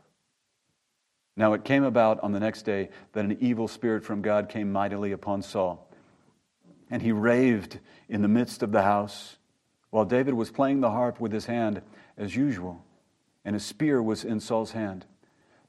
Now 1.35 1.53
it 1.53 1.63
came 1.63 1.83
about 1.83 2.19
on 2.21 2.31
the 2.31 2.39
next 2.39 2.61
day 2.61 2.89
that 3.13 3.25
an 3.25 3.37
evil 3.41 3.67
spirit 3.67 4.03
from 4.03 4.21
God 4.21 4.49
came 4.49 4.71
mightily 4.71 5.11
upon 5.11 5.41
Saul 5.41 5.89
and 6.93 7.01
he 7.01 7.11
raved 7.11 7.79
in 8.07 8.21
the 8.21 8.27
midst 8.27 8.61
of 8.61 8.71
the 8.71 8.83
house 8.83 9.37
while 9.89 10.05
David 10.05 10.35
was 10.35 10.51
playing 10.51 10.81
the 10.81 10.91
harp 10.91 11.19
with 11.19 11.31
his 11.31 11.47
hand 11.47 11.81
as 12.19 12.35
usual, 12.35 12.85
and 13.43 13.55
a 13.55 13.59
spear 13.59 14.01
was 14.01 14.23
in 14.23 14.39
Saul's 14.39 14.73
hand. 14.73 15.03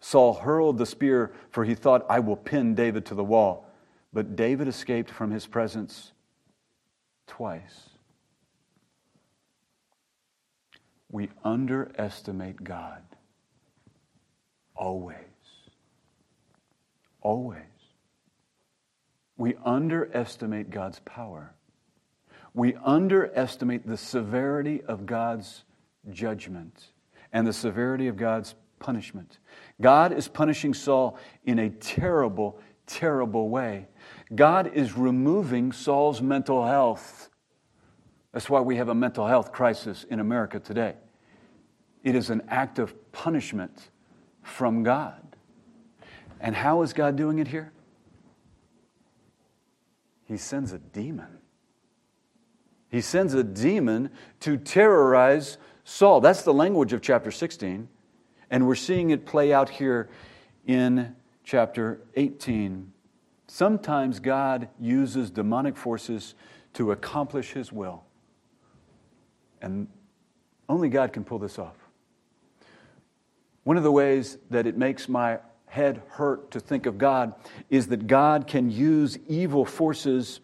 Saul 0.00 0.34
hurled 0.34 0.76
the 0.76 0.84
spear, 0.84 1.32
for 1.48 1.64
he 1.64 1.74
thought, 1.74 2.04
I 2.10 2.20
will 2.20 2.36
pin 2.36 2.74
David 2.74 3.06
to 3.06 3.14
the 3.14 3.24
wall. 3.24 3.66
But 4.12 4.36
David 4.36 4.68
escaped 4.68 5.10
from 5.10 5.30
his 5.30 5.46
presence 5.46 6.12
twice. 7.26 7.88
We 11.14 11.30
underestimate 11.44 12.64
God. 12.64 13.02
Always. 14.74 15.16
Always 17.20 17.62
we 19.36 19.54
underestimate 19.64 20.70
God's 20.70 21.00
power. 21.00 21.54
We 22.52 22.74
underestimate 22.76 23.86
the 23.86 23.96
severity 23.96 24.82
of 24.82 25.06
God's 25.06 25.64
judgment 26.10 26.90
and 27.32 27.46
the 27.46 27.52
severity 27.52 28.06
of 28.06 28.16
God's 28.16 28.54
punishment. 28.78 29.38
God 29.80 30.12
is 30.12 30.28
punishing 30.28 30.72
Saul 30.72 31.18
in 31.44 31.58
a 31.58 31.70
terrible, 31.70 32.60
terrible 32.86 33.48
way. 33.48 33.88
God 34.34 34.70
is 34.72 34.96
removing 34.96 35.72
Saul's 35.72 36.22
mental 36.22 36.64
health. 36.64 37.28
That's 38.32 38.48
why 38.48 38.60
we 38.60 38.76
have 38.76 38.88
a 38.88 38.94
mental 38.94 39.26
health 39.26 39.50
crisis 39.50 40.04
in 40.08 40.20
America 40.20 40.60
today. 40.60 40.94
It 42.04 42.14
is 42.14 42.30
an 42.30 42.42
act 42.48 42.78
of 42.78 42.94
punishment 43.10 43.90
from 44.42 44.84
God. 44.84 45.20
And 46.40 46.54
how 46.54 46.82
is 46.82 46.92
God 46.92 47.16
doing 47.16 47.40
it 47.40 47.48
here? 47.48 47.72
he 50.24 50.36
sends 50.36 50.72
a 50.72 50.78
demon. 50.78 51.38
He 52.88 53.00
sends 53.00 53.34
a 53.34 53.44
demon 53.44 54.10
to 54.40 54.56
terrorize 54.56 55.58
Saul. 55.84 56.20
That's 56.20 56.42
the 56.42 56.54
language 56.54 56.92
of 56.92 57.02
chapter 57.02 57.30
16. 57.30 57.88
And 58.50 58.66
we're 58.66 58.74
seeing 58.74 59.10
it 59.10 59.26
play 59.26 59.52
out 59.52 59.68
here 59.68 60.08
in 60.66 61.14
chapter 61.42 62.00
18. 62.16 62.92
Sometimes 63.46 64.20
God 64.20 64.68
uses 64.80 65.30
demonic 65.30 65.76
forces 65.76 66.34
to 66.74 66.92
accomplish 66.92 67.52
his 67.52 67.72
will. 67.72 68.04
And 69.60 69.88
only 70.68 70.88
God 70.88 71.12
can 71.12 71.24
pull 71.24 71.38
this 71.38 71.58
off. 71.58 71.76
One 73.64 73.76
of 73.76 73.82
the 73.82 73.92
ways 73.92 74.38
that 74.50 74.66
it 74.66 74.76
makes 74.76 75.08
my 75.08 75.38
head 75.66 76.02
hurt 76.08 76.50
to 76.52 76.60
think 76.60 76.86
of 76.86 76.98
God 76.98 77.34
is 77.68 77.88
that 77.88 78.06
God 78.06 78.46
can 78.46 78.70
use 78.70 79.18
evil 79.26 79.64
forces 79.64 80.40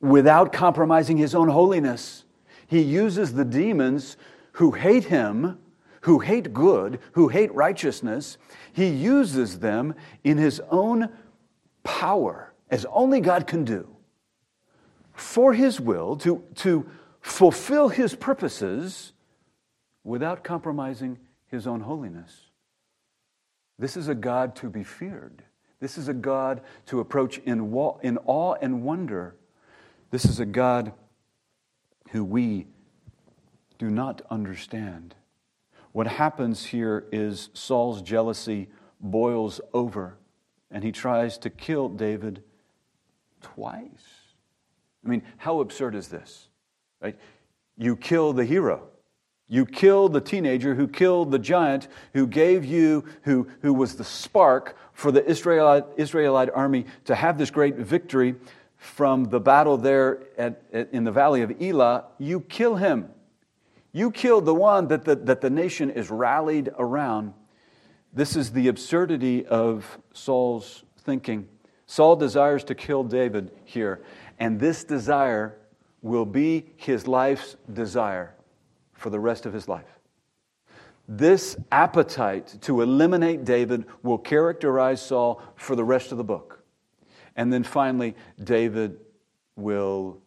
without 0.00 0.52
compromising 0.52 1.16
his 1.16 1.34
own 1.34 1.48
holiness. 1.48 2.24
He 2.66 2.80
uses 2.80 3.32
the 3.32 3.44
demons 3.44 4.16
who 4.52 4.72
hate 4.72 5.04
him, 5.04 5.58
who 6.02 6.18
hate 6.18 6.52
good, 6.52 7.00
who 7.12 7.28
hate 7.28 7.52
righteousness, 7.54 8.36
he 8.72 8.86
uses 8.86 9.60
them 9.60 9.94
in 10.22 10.36
his 10.36 10.60
own 10.70 11.08
power, 11.82 12.52
as 12.70 12.84
only 12.86 13.20
God 13.20 13.46
can 13.46 13.64
do, 13.64 13.88
for 15.14 15.54
his 15.54 15.80
will 15.80 16.16
to, 16.18 16.44
to 16.56 16.88
fulfill 17.20 17.88
his 17.88 18.14
purposes 18.14 19.12
without 20.04 20.44
compromising 20.44 21.18
his 21.54 21.66
own 21.66 21.80
holiness. 21.80 22.50
This 23.78 23.96
is 23.96 24.08
a 24.08 24.14
God 24.14 24.54
to 24.56 24.68
be 24.68 24.84
feared. 24.84 25.42
This 25.80 25.98
is 25.98 26.08
a 26.08 26.14
God 26.14 26.60
to 26.86 27.00
approach 27.00 27.38
in, 27.38 27.70
wa- 27.70 27.98
in 28.02 28.18
awe 28.26 28.54
and 28.60 28.82
wonder. 28.82 29.36
This 30.10 30.24
is 30.24 30.40
a 30.40 30.46
God 30.46 30.92
who 32.10 32.24
we 32.24 32.66
do 33.78 33.90
not 33.90 34.22
understand. 34.30 35.14
What 35.92 36.06
happens 36.06 36.66
here 36.66 37.06
is 37.10 37.50
Saul's 37.54 38.02
jealousy 38.02 38.68
boils 39.00 39.60
over 39.72 40.18
and 40.70 40.84
he 40.84 40.92
tries 40.92 41.38
to 41.38 41.50
kill 41.50 41.88
David 41.88 42.42
twice. 43.40 44.34
I 45.04 45.08
mean, 45.08 45.22
how 45.36 45.60
absurd 45.60 45.94
is 45.94 46.08
this? 46.08 46.48
Right? 47.00 47.18
you 47.76 47.96
kill 47.96 48.32
the 48.32 48.44
hero. 48.44 48.88
You 49.48 49.66
kill 49.66 50.08
the 50.08 50.20
teenager 50.20 50.74
who 50.74 50.88
killed 50.88 51.30
the 51.30 51.38
giant, 51.38 51.88
who 52.14 52.26
gave 52.26 52.64
you, 52.64 53.04
who, 53.22 53.46
who 53.60 53.74
was 53.74 53.96
the 53.96 54.04
spark 54.04 54.76
for 54.92 55.12
the 55.12 55.24
Israelite, 55.24 55.84
Israelite 55.96 56.48
army 56.54 56.86
to 57.04 57.14
have 57.14 57.36
this 57.36 57.50
great 57.50 57.76
victory 57.76 58.36
from 58.78 59.24
the 59.24 59.40
battle 59.40 59.76
there 59.76 60.22
at, 60.38 60.62
at, 60.72 60.92
in 60.92 61.04
the 61.04 61.12
valley 61.12 61.42
of 61.42 61.60
Elah. 61.60 62.06
You 62.18 62.40
kill 62.40 62.76
him. 62.76 63.10
You 63.92 64.10
killed 64.10 64.46
the 64.46 64.54
one 64.54 64.88
that 64.88 65.04
the, 65.04 65.14
that 65.16 65.40
the 65.40 65.50
nation 65.50 65.90
is 65.90 66.10
rallied 66.10 66.70
around. 66.78 67.34
This 68.12 68.36
is 68.36 68.52
the 68.52 68.68
absurdity 68.68 69.44
of 69.44 69.98
Saul's 70.12 70.84
thinking. 71.00 71.48
Saul 71.86 72.16
desires 72.16 72.64
to 72.64 72.74
kill 72.74 73.04
David 73.04 73.50
here, 73.64 74.02
and 74.38 74.58
this 74.58 74.84
desire 74.84 75.58
will 76.00 76.24
be 76.24 76.72
his 76.76 77.06
life's 77.06 77.56
desire 77.72 78.34
for 79.04 79.10
the 79.10 79.20
rest 79.20 79.44
of 79.44 79.52
his 79.52 79.68
life. 79.68 79.98
This 81.06 81.58
appetite 81.70 82.56
to 82.62 82.80
eliminate 82.80 83.44
David 83.44 83.84
will 84.02 84.16
characterize 84.16 85.02
Saul 85.02 85.42
for 85.56 85.76
the 85.76 85.84
rest 85.84 86.10
of 86.10 86.16
the 86.16 86.24
book. 86.24 86.64
And 87.36 87.52
then 87.52 87.64
finally, 87.64 88.14
David 88.42 88.98
will 89.56 90.22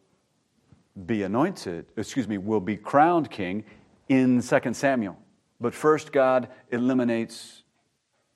be 1.08 1.24
anointed, 1.24 1.88
excuse 1.98 2.28
me, 2.28 2.38
will 2.38 2.60
be 2.60 2.78
crowned 2.78 3.32
king 3.32 3.64
in 4.10 4.44
2 4.44 4.74
Samuel. 4.74 5.18
But 5.60 5.74
first, 5.74 6.12
God 6.12 6.48
eliminates 6.70 7.64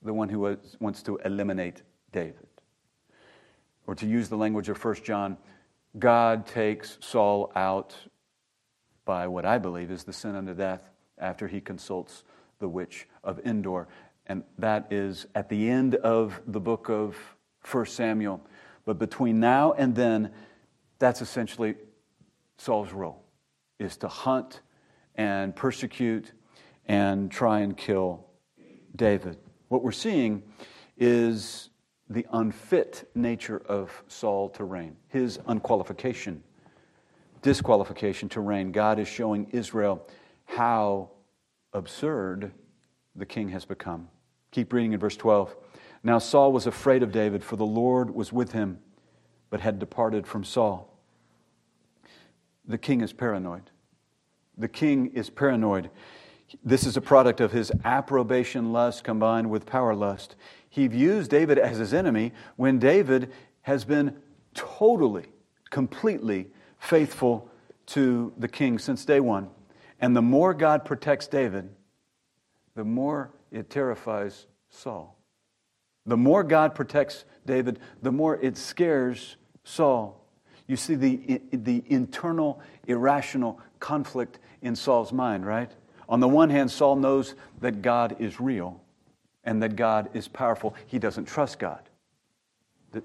the 0.02 0.12
one 0.12 0.28
who 0.28 0.58
wants 0.80 1.04
to 1.04 1.18
eliminate 1.18 1.82
David. 2.10 2.48
Or 3.86 3.94
to 3.94 4.08
use 4.08 4.28
the 4.28 4.36
language 4.36 4.68
of 4.68 4.84
1 4.84 5.04
John, 5.04 5.36
God 6.00 6.46
takes 6.48 6.98
Saul 7.00 7.52
out 7.54 7.94
by 9.04 9.26
what 9.26 9.44
I 9.44 9.58
believe 9.58 9.90
is 9.90 10.04
the 10.04 10.12
sin 10.12 10.34
unto 10.34 10.54
death 10.54 10.90
after 11.18 11.48
he 11.48 11.60
consults 11.60 12.24
the 12.58 12.68
witch 12.68 13.06
of 13.24 13.40
Endor. 13.44 13.88
And 14.26 14.44
that 14.58 14.92
is 14.92 15.26
at 15.34 15.48
the 15.48 15.68
end 15.68 15.96
of 15.96 16.40
the 16.46 16.60
book 16.60 16.88
of 16.88 17.16
1 17.70 17.86
Samuel. 17.86 18.40
But 18.84 18.98
between 18.98 19.40
now 19.40 19.72
and 19.72 19.94
then, 19.94 20.32
that's 20.98 21.20
essentially 21.20 21.74
Saul's 22.56 22.92
role, 22.92 23.24
is 23.78 23.96
to 23.98 24.08
hunt 24.08 24.60
and 25.16 25.54
persecute 25.54 26.32
and 26.86 27.30
try 27.30 27.60
and 27.60 27.76
kill 27.76 28.26
David. 28.94 29.38
What 29.68 29.82
we're 29.82 29.92
seeing 29.92 30.42
is 30.96 31.70
the 32.08 32.26
unfit 32.32 33.10
nature 33.14 33.62
of 33.66 34.02
Saul 34.06 34.50
to 34.50 34.64
reign, 34.64 34.96
his 35.08 35.38
unqualification, 35.46 36.42
disqualification 37.42 38.28
to 38.30 38.40
reign. 38.40 38.72
God 38.72 38.98
is 38.98 39.08
showing 39.08 39.48
Israel 39.50 40.06
how 40.46 41.10
absurd 41.72 42.52
the 43.14 43.26
king 43.26 43.48
has 43.50 43.64
become. 43.64 44.08
Keep 44.52 44.72
reading 44.72 44.92
in 44.92 45.00
verse 45.00 45.16
12. 45.16 45.54
Now 46.02 46.18
Saul 46.18 46.52
was 46.52 46.66
afraid 46.66 47.02
of 47.02 47.12
David, 47.12 47.44
for 47.44 47.56
the 47.56 47.66
Lord 47.66 48.14
was 48.14 48.32
with 48.32 48.52
him, 48.52 48.78
but 49.50 49.60
had 49.60 49.78
departed 49.78 50.26
from 50.26 50.44
Saul. 50.44 50.88
The 52.66 52.78
king 52.78 53.00
is 53.00 53.12
paranoid. 53.12 53.70
The 54.56 54.68
king 54.68 55.06
is 55.14 55.30
paranoid. 55.30 55.90
This 56.64 56.86
is 56.86 56.96
a 56.96 57.00
product 57.00 57.40
of 57.40 57.52
his 57.52 57.72
approbation 57.84 58.72
lust 58.72 59.04
combined 59.04 59.50
with 59.50 59.66
power 59.66 59.94
lust. 59.94 60.36
He 60.68 60.86
views 60.86 61.28
David 61.28 61.58
as 61.58 61.78
his 61.78 61.94
enemy 61.94 62.32
when 62.56 62.78
David 62.78 63.32
has 63.62 63.84
been 63.84 64.16
totally, 64.54 65.26
completely 65.70 66.50
faithful 66.82 67.48
to 67.86 68.32
the 68.36 68.48
king 68.48 68.76
since 68.76 69.04
day 69.04 69.20
one. 69.20 69.48
And 70.00 70.16
the 70.16 70.22
more 70.22 70.52
God 70.52 70.84
protects 70.84 71.28
David, 71.28 71.70
the 72.74 72.84
more 72.84 73.30
it 73.52 73.70
terrifies 73.70 74.46
Saul. 74.68 75.16
The 76.06 76.16
more 76.16 76.42
God 76.42 76.74
protects 76.74 77.24
David, 77.46 77.78
the 78.02 78.10
more 78.10 78.36
it 78.36 78.56
scares 78.56 79.36
Saul. 79.62 80.26
You 80.66 80.76
see 80.76 80.96
the, 80.96 81.40
the 81.52 81.84
internal, 81.86 82.60
irrational 82.88 83.60
conflict 83.78 84.40
in 84.60 84.74
Saul's 84.74 85.12
mind, 85.12 85.46
right? 85.46 85.70
On 86.08 86.18
the 86.18 86.28
one 86.28 86.50
hand, 86.50 86.68
Saul 86.70 86.96
knows 86.96 87.36
that 87.60 87.80
God 87.80 88.16
is 88.18 88.40
real 88.40 88.82
and 89.44 89.62
that 89.62 89.76
God 89.76 90.10
is 90.14 90.26
powerful. 90.26 90.74
He 90.88 90.98
doesn't 90.98 91.26
trust 91.26 91.60
God. 91.60 91.88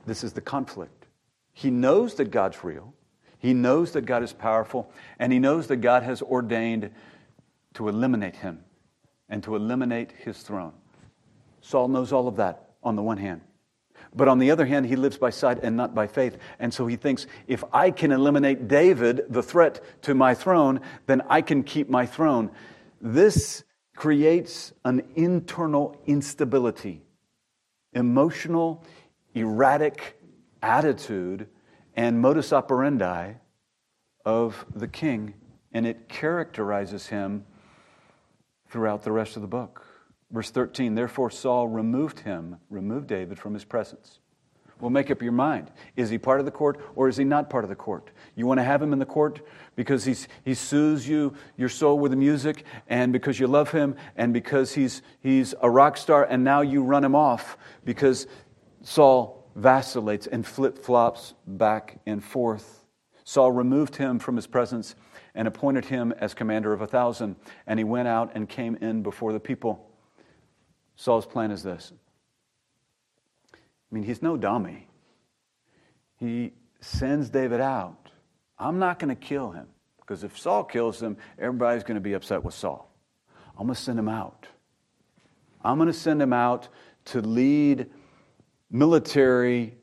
This 0.08 0.24
is 0.24 0.34
the 0.34 0.42
conflict. 0.42 1.06
He 1.54 1.70
knows 1.70 2.16
that 2.16 2.32
God's 2.32 2.64
real, 2.64 2.94
he 3.40 3.54
knows 3.54 3.92
that 3.92 4.02
God 4.06 4.24
is 4.24 4.34
powerful, 4.34 4.92
and 5.20 5.32
he 5.32 5.40
knows 5.40 5.68
that 5.68 5.78
God 5.78 6.04
has 6.04 6.22
ordained 6.22 6.90
to 7.76 7.88
eliminate 7.88 8.36
him 8.36 8.64
and 9.30 9.44
to 9.44 9.56
eliminate 9.56 10.12
his 10.12 10.40
throne. 10.40 10.74
Saul 11.62 11.88
knows 11.88 12.12
all 12.12 12.28
of 12.28 12.38
that 12.38 12.72
on 12.84 12.96
the 12.96 13.04
one 13.04 13.18
hand. 13.18 13.42
But 14.16 14.28
on 14.28 14.40
the 14.40 14.52
other 14.52 14.66
hand, 14.66 14.86
he 14.86 14.96
lives 14.96 15.18
by 15.18 15.30
sight 15.30 15.60
and 15.64 15.76
not 15.76 15.94
by 15.94 16.08
faith. 16.08 16.38
And 16.60 16.74
so 16.74 16.88
he 16.88 16.96
thinks 16.96 17.28
if 17.48 17.64
I 17.74 17.92
can 17.92 18.12
eliminate 18.12 18.68
David, 18.68 19.26
the 19.30 19.44
threat 19.44 19.84
to 20.04 20.16
my 20.16 20.34
throne, 20.34 20.82
then 21.06 21.22
I 21.30 21.42
can 21.42 21.64
keep 21.64 21.90
my 21.90 22.06
throne. 22.06 22.52
This 23.02 23.64
creates 23.96 24.74
an 24.86 25.04
internal 25.16 26.00
instability, 26.06 27.02
emotional, 27.94 28.84
erratic 29.34 30.20
attitude 30.62 31.48
and 31.98 32.22
modus 32.22 32.54
operandi 32.54 33.34
of 34.24 34.66
the 34.74 34.88
king, 34.88 35.34
and 35.74 35.88
it 35.88 36.08
characterizes 36.08 37.08
him 37.08 37.44
throughout 38.70 39.02
the 39.02 39.12
rest 39.12 39.36
of 39.36 39.42
the 39.42 39.48
book. 39.48 39.84
Verse 40.32 40.52
13, 40.52 40.94
therefore 40.94 41.32
Saul 41.32 41.68
removed 41.68 42.20
him, 42.20 42.58
removed 42.70 43.08
David 43.08 43.40
from 43.40 43.54
his 43.54 43.66
presence. 43.66 44.20
Well, 44.80 44.92
make 44.92 45.10
up 45.10 45.24
your 45.24 45.32
mind. 45.32 45.72
Is 45.96 46.12
he 46.12 46.20
part 46.20 46.40
of 46.40 46.46
the 46.46 46.52
court 46.52 46.80
or 46.96 47.08
is 47.08 47.18
he 47.18 47.24
not 47.24 47.50
part 47.50 47.64
of 47.64 47.70
the 47.70 47.76
court? 47.76 48.12
You 48.36 48.46
want 48.46 48.60
to 48.60 48.64
have 48.64 48.80
him 48.80 48.94
in 48.94 49.00
the 49.00 49.06
court 49.06 49.42
because 49.76 50.06
he's, 50.06 50.28
he 50.46 50.54
soothes 50.54 51.08
you, 51.08 51.34
your 51.58 51.70
soul 51.70 51.98
with 51.98 52.12
the 52.12 52.18
music, 52.18 52.64
and 52.88 53.12
because 53.12 53.40
you 53.40 53.48
love 53.48 53.72
him, 53.72 53.96
and 54.16 54.34
because 54.34 54.76
he's, 54.76 55.02
he's 55.20 55.56
a 55.64 55.70
rock 55.70 55.98
star, 55.98 56.26
and 56.26 56.44
now 56.44 56.62
you 56.62 56.84
run 56.84 57.04
him 57.04 57.16
off 57.16 57.58
because 57.86 58.28
Saul 58.84 59.37
vacillates 59.58 60.28
and 60.28 60.46
flip 60.46 60.78
flops 60.78 61.34
back 61.46 62.00
and 62.06 62.24
forth. 62.24 62.86
Saul 63.24 63.52
removed 63.52 63.98
him 63.98 64.20
from 64.20 64.38
his 64.38 64.48
presence 64.48 64.96
and 65.36 65.48
appointed 65.48 65.86
him 65.86 66.14
as 66.20 66.34
commander 66.34 66.72
of 66.72 66.82
a 66.82 66.88
thousand, 66.88 67.36
and 67.66 67.80
he 67.80 67.84
went 67.84 68.08
out 68.08 68.32
and 68.36 68.48
came 68.48 68.76
in 68.76 69.04
before 69.04 69.34
the 69.34 69.40
people. 69.40 69.92
Saul's 70.96 71.26
plan 71.26 71.52
is 71.52 71.64
this 71.64 71.92
I 73.54 73.58
mean, 73.92 74.04
he's 74.04 74.22
no 74.22 74.38
dummy. 74.38 74.88
He 76.18 76.54
sends 76.80 77.30
David 77.30 77.60
out. 77.60 78.12
I'm 78.58 78.80
not 78.80 79.00
going 79.00 79.16
to 79.16 79.16
kill 79.16 79.52
him 79.52 79.68
because 80.00 80.24
if 80.24 80.38
Saul 80.38 80.64
kills 80.64 81.02
him, 81.02 81.18
everybody's 81.38 81.84
going 81.84 81.96
to 81.96 82.02
be 82.02 82.14
upset 82.14 82.44
with 82.44 82.54
Saul. 82.54 82.92
I'm 83.58 83.66
going 83.66 83.76
to 83.76 83.82
send 83.82 84.00
him 84.00 84.10
out. 84.10 84.48
I'm 85.64 85.78
going 85.78 85.88
to 85.88 85.94
send 85.94 86.22
him 86.22 86.34
out 86.34 86.70
to 87.06 87.22
lead 87.22 87.90
military 88.70 89.76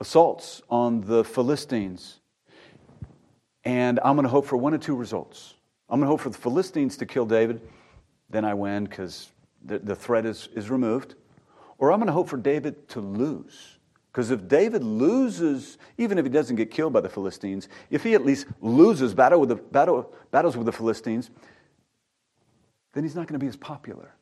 assaults 0.00 0.62
on 0.68 1.00
the 1.02 1.24
Philistines. 1.24 2.20
And 3.64 3.98
I'm 4.04 4.16
going 4.16 4.24
to 4.24 4.30
hope 4.30 4.46
for 4.46 4.56
one 4.56 4.74
or 4.74 4.78
two 4.78 4.94
results. 4.94 5.54
I'm 5.88 6.00
going 6.00 6.06
to 6.06 6.10
hope 6.10 6.20
for 6.20 6.30
the 6.30 6.38
Philistines 6.38 6.96
to 6.98 7.06
kill 7.06 7.26
David. 7.26 7.60
Then 8.30 8.44
I 8.44 8.54
win 8.54 8.84
because 8.84 9.30
the, 9.64 9.78
the 9.78 9.94
threat 9.94 10.26
is, 10.26 10.48
is 10.54 10.70
removed. 10.70 11.14
Or 11.78 11.92
I'm 11.92 11.98
going 11.98 12.06
to 12.06 12.12
hope 12.12 12.28
for 12.28 12.36
David 12.36 12.88
to 12.90 13.00
lose. 13.00 13.78
Because 14.10 14.30
if 14.30 14.48
David 14.48 14.82
loses, 14.82 15.76
even 15.98 16.16
if 16.16 16.24
he 16.24 16.30
doesn't 16.30 16.56
get 16.56 16.70
killed 16.70 16.92
by 16.94 17.02
the 17.02 17.08
Philistines, 17.08 17.68
if 17.90 18.02
he 18.02 18.14
at 18.14 18.24
least 18.24 18.46
loses 18.62 19.12
battle 19.12 19.40
with 19.40 19.50
the, 19.50 19.56
battle, 19.56 20.10
battles 20.30 20.56
with 20.56 20.64
the 20.64 20.72
Philistines, 20.72 21.30
then 22.94 23.04
he's 23.04 23.14
not 23.14 23.26
going 23.26 23.38
to 23.38 23.44
be 23.44 23.46
as 23.48 23.56
popular, 23.56 24.14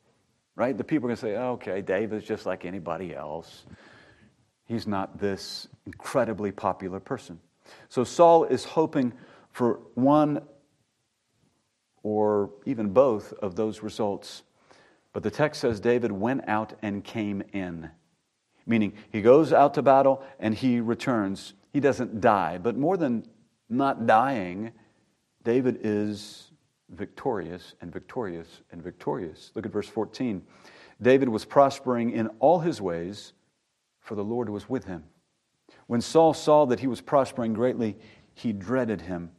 right? 0.56 0.76
The 0.76 0.84
people 0.84 1.06
are 1.06 1.14
going 1.14 1.16
to 1.16 1.20
say, 1.20 1.36
oh, 1.36 1.52
okay, 1.52 1.80
David's 1.80 2.24
just 2.24 2.46
like 2.46 2.64
anybody 2.64 3.14
else. 3.14 3.64
He's 4.66 4.86
not 4.86 5.18
this 5.18 5.68
incredibly 5.86 6.52
popular 6.52 7.00
person. 7.00 7.40
So 7.88 8.04
Saul 8.04 8.44
is 8.44 8.64
hoping 8.64 9.12
for 9.50 9.80
one 9.94 10.42
or 12.02 12.50
even 12.66 12.90
both 12.90 13.32
of 13.34 13.56
those 13.56 13.82
results 13.82 14.42
but 15.14 15.22
the 15.22 15.30
text 15.30 15.62
says 15.62 15.80
David 15.80 16.12
went 16.12 16.46
out 16.48 16.74
and 16.82 17.02
came 17.02 17.42
in, 17.52 17.88
meaning 18.66 18.94
he 19.10 19.22
goes 19.22 19.52
out 19.52 19.72
to 19.74 19.82
battle 19.82 20.22
and 20.40 20.54
he 20.54 20.80
returns. 20.80 21.54
He 21.72 21.80
doesn't 21.80 22.20
die, 22.20 22.58
but 22.58 22.76
more 22.76 22.96
than 22.96 23.26
not 23.70 24.06
dying, 24.06 24.72
David 25.44 25.78
is 25.82 26.50
victorious 26.90 27.74
and 27.80 27.92
victorious 27.92 28.60
and 28.70 28.82
victorious. 28.82 29.50
Look 29.54 29.66
at 29.66 29.72
verse 29.72 29.88
14. 29.88 30.42
David 31.00 31.28
was 31.28 31.44
prospering 31.44 32.10
in 32.10 32.28
all 32.38 32.60
his 32.60 32.80
ways, 32.80 33.32
for 34.00 34.14
the 34.14 34.24
Lord 34.24 34.48
was 34.48 34.68
with 34.68 34.84
him. 34.84 35.04
When 35.86 36.00
Saul 36.00 36.34
saw 36.34 36.66
that 36.66 36.80
he 36.80 36.86
was 36.86 37.00
prospering 37.00 37.52
greatly, 37.52 37.96
he 38.34 38.52
dreaded 38.52 39.02
him 39.02 39.30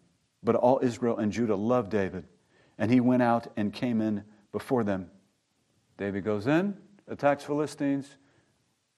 But 0.45 0.55
all 0.55 0.79
Israel 0.83 1.17
and 1.17 1.31
Judah 1.31 1.55
loved 1.55 1.89
David, 1.89 2.23
and 2.77 2.91
he 2.91 2.99
went 2.99 3.23
out 3.23 3.51
and 3.57 3.73
came 3.73 3.99
in 3.99 4.23
before 4.51 4.83
them. 4.83 5.09
David 5.97 6.23
goes 6.23 6.45
in, 6.45 6.77
attacks 7.07 7.43
Philistines, 7.43 8.17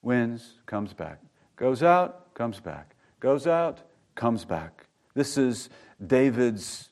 wins, 0.01 0.59
comes 0.65 0.93
back. 0.93 1.21
Goes 1.55 1.81
out, 1.81 2.33
comes 2.33 2.59
back. 2.59 2.95
Goes 3.21 3.47
out, 3.47 3.81
comes 4.13 4.43
back. 4.43 4.87
This 5.13 5.37
is 5.37 5.69
David's 6.05 6.89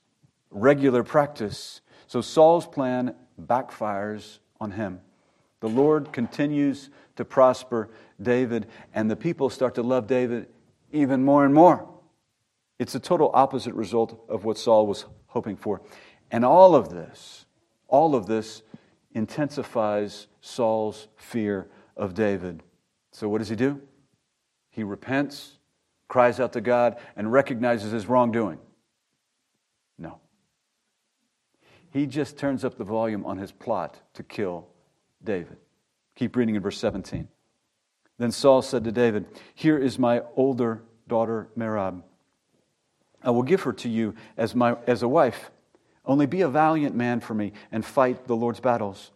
regular 0.56 1.04
practice. 1.04 1.82
So 2.08 2.22
Saul's 2.22 2.66
plan 2.66 3.14
backfires 3.40 4.40
on 4.60 4.72
him. 4.72 5.02
The 5.60 5.70
Lord 5.70 6.12
continues 6.12 6.90
to 7.18 7.26
prosper 7.26 7.90
David, 8.22 8.68
and 8.94 9.12
the 9.12 9.16
people 9.16 9.50
start 9.50 9.76
to 9.76 9.84
love 9.84 10.08
David 10.08 10.48
even 10.92 11.24
more 11.24 11.46
and 11.46 11.54
more. 11.54 11.88
It's 12.80 12.96
a 12.96 13.00
total 13.00 13.32
opposite 13.34 13.74
result 13.74 14.26
of 14.30 14.46
what 14.46 14.58
Saul 14.58 14.88
was 14.88 15.06
hoping 15.28 15.56
for. 15.56 15.82
And 16.32 16.44
all 16.44 16.76
of 16.76 16.90
this, 16.90 17.46
all 17.88 18.16
of 18.16 18.26
this 18.26 18.64
intensifies 19.14 20.28
Saul's 20.42 21.08
fear 21.16 21.70
of 21.96 22.14
David. 22.14 22.64
So, 23.12 23.30
what 23.30 23.38
does 23.38 23.50
he 23.50 23.56
do? 23.56 23.82
He 24.70 24.84
repents, 24.84 25.58
cries 26.10 26.40
out 26.40 26.54
to 26.54 26.62
God, 26.62 26.98
and 27.16 27.32
recognizes 27.32 27.92
his 27.92 28.08
wrongdoing. 28.08 28.60
No. 29.98 30.20
He 31.96 32.08
just 32.08 32.38
turns 32.38 32.66
up 32.66 32.78
the 32.78 32.84
volume 32.84 33.26
on 33.26 33.38
his 33.38 33.54
plot 33.54 34.02
to 34.16 34.24
kill 34.24 34.68
David. 35.24 35.56
Keep 36.16 36.36
reading 36.36 36.56
in 36.56 36.62
verse 36.62 36.78
17. 36.78 37.30
Then 38.18 38.34
Saul 38.34 38.62
said 38.62 38.84
to 38.84 38.92
David, 38.92 39.26
Here 39.54 39.78
is 39.78 39.98
my 39.98 40.22
older 40.36 40.84
daughter 41.08 41.48
Merab. 41.58 42.04
I 43.24 43.30
will 43.30 43.44
give 43.44 43.62
her 43.62 43.72
to 43.72 43.88
you 43.88 44.14
as, 44.36 44.54
my, 44.54 44.76
as 44.86 45.04
a 45.04 45.08
wife. 45.08 45.52
Only 46.06 46.26
be 46.26 46.42
a 46.42 46.50
valiant 46.50 46.98
man 46.98 47.22
for 47.22 47.34
me 47.34 47.54
and 47.72 47.86
fight 47.86 48.28
the 48.28 48.36
Lord's 48.36 48.60
battles. 48.60 49.12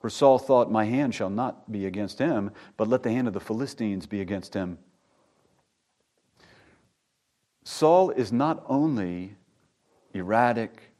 For 0.00 0.08
Saul 0.08 0.38
thought, 0.38 0.72
My 0.72 0.86
hand 0.86 1.14
shall 1.14 1.28
not 1.28 1.70
be 1.70 1.84
against 1.84 2.18
him, 2.18 2.52
but 2.78 2.88
let 2.88 3.02
the 3.02 3.12
hand 3.12 3.28
of 3.28 3.34
the 3.34 3.38
Philistines 3.38 4.06
be 4.06 4.22
against 4.22 4.54
him. 4.54 4.78
Saul 7.64 8.08
is 8.08 8.32
not 8.32 8.64
only 8.66 9.36
erratic 10.14 10.93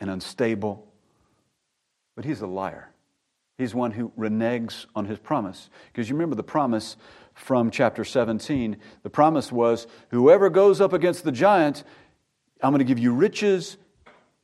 and 0.00 0.10
unstable, 0.10 0.86
but 2.16 2.24
he's 2.24 2.40
a 2.40 2.46
liar. 2.46 2.90
He's 3.58 3.74
one 3.74 3.92
who 3.92 4.10
reneges 4.18 4.86
on 4.94 5.04
his 5.04 5.18
promise. 5.18 5.68
Because 5.92 6.08
you 6.08 6.16
remember 6.16 6.34
the 6.34 6.42
promise 6.42 6.96
from 7.34 7.70
chapter 7.70 8.04
17. 8.04 8.76
The 9.02 9.10
promise 9.10 9.52
was 9.52 9.86
whoever 10.10 10.48
goes 10.48 10.80
up 10.80 10.92
against 10.92 11.24
the 11.24 11.32
giant, 11.32 11.84
I'm 12.62 12.72
going 12.72 12.78
to 12.78 12.84
give 12.84 12.98
you 12.98 13.12
riches, 13.12 13.76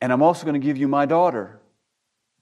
and 0.00 0.12
I'm 0.12 0.22
also 0.22 0.44
going 0.44 0.60
to 0.60 0.64
give 0.64 0.76
you 0.76 0.86
my 0.88 1.06
daughter. 1.06 1.58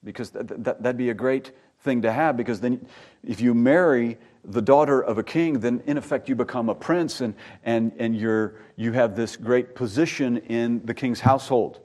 Because 0.03 0.31
that, 0.31 0.65
that, 0.65 0.83
that'd 0.83 0.97
be 0.97 1.11
a 1.11 1.15
great 1.15 1.53
thing 1.85 2.03
to 2.03 2.11
have 2.11 2.37
because 2.37 2.61
then 2.61 2.87
if 3.23 3.41
you 3.41 3.55
marry 3.55 4.19
the 4.43 4.63
daughter 4.63 5.01
of 5.01 5.19
a 5.19 5.23
king, 5.23 5.61
then 5.61 5.83
in 5.87 5.97
effect 5.97 6.29
you 6.29 6.35
become 6.35 6.69
a 6.69 6.75
prince 6.75 7.21
and, 7.21 7.35
and, 7.63 7.93
and 7.99 8.17
you're, 8.17 8.57
you 8.77 8.93
have 8.93 9.15
this 9.15 9.37
great 9.37 9.75
position 9.75 10.39
in 10.39 10.85
the 10.85 10.95
king's 10.95 11.21
household. 11.21 11.81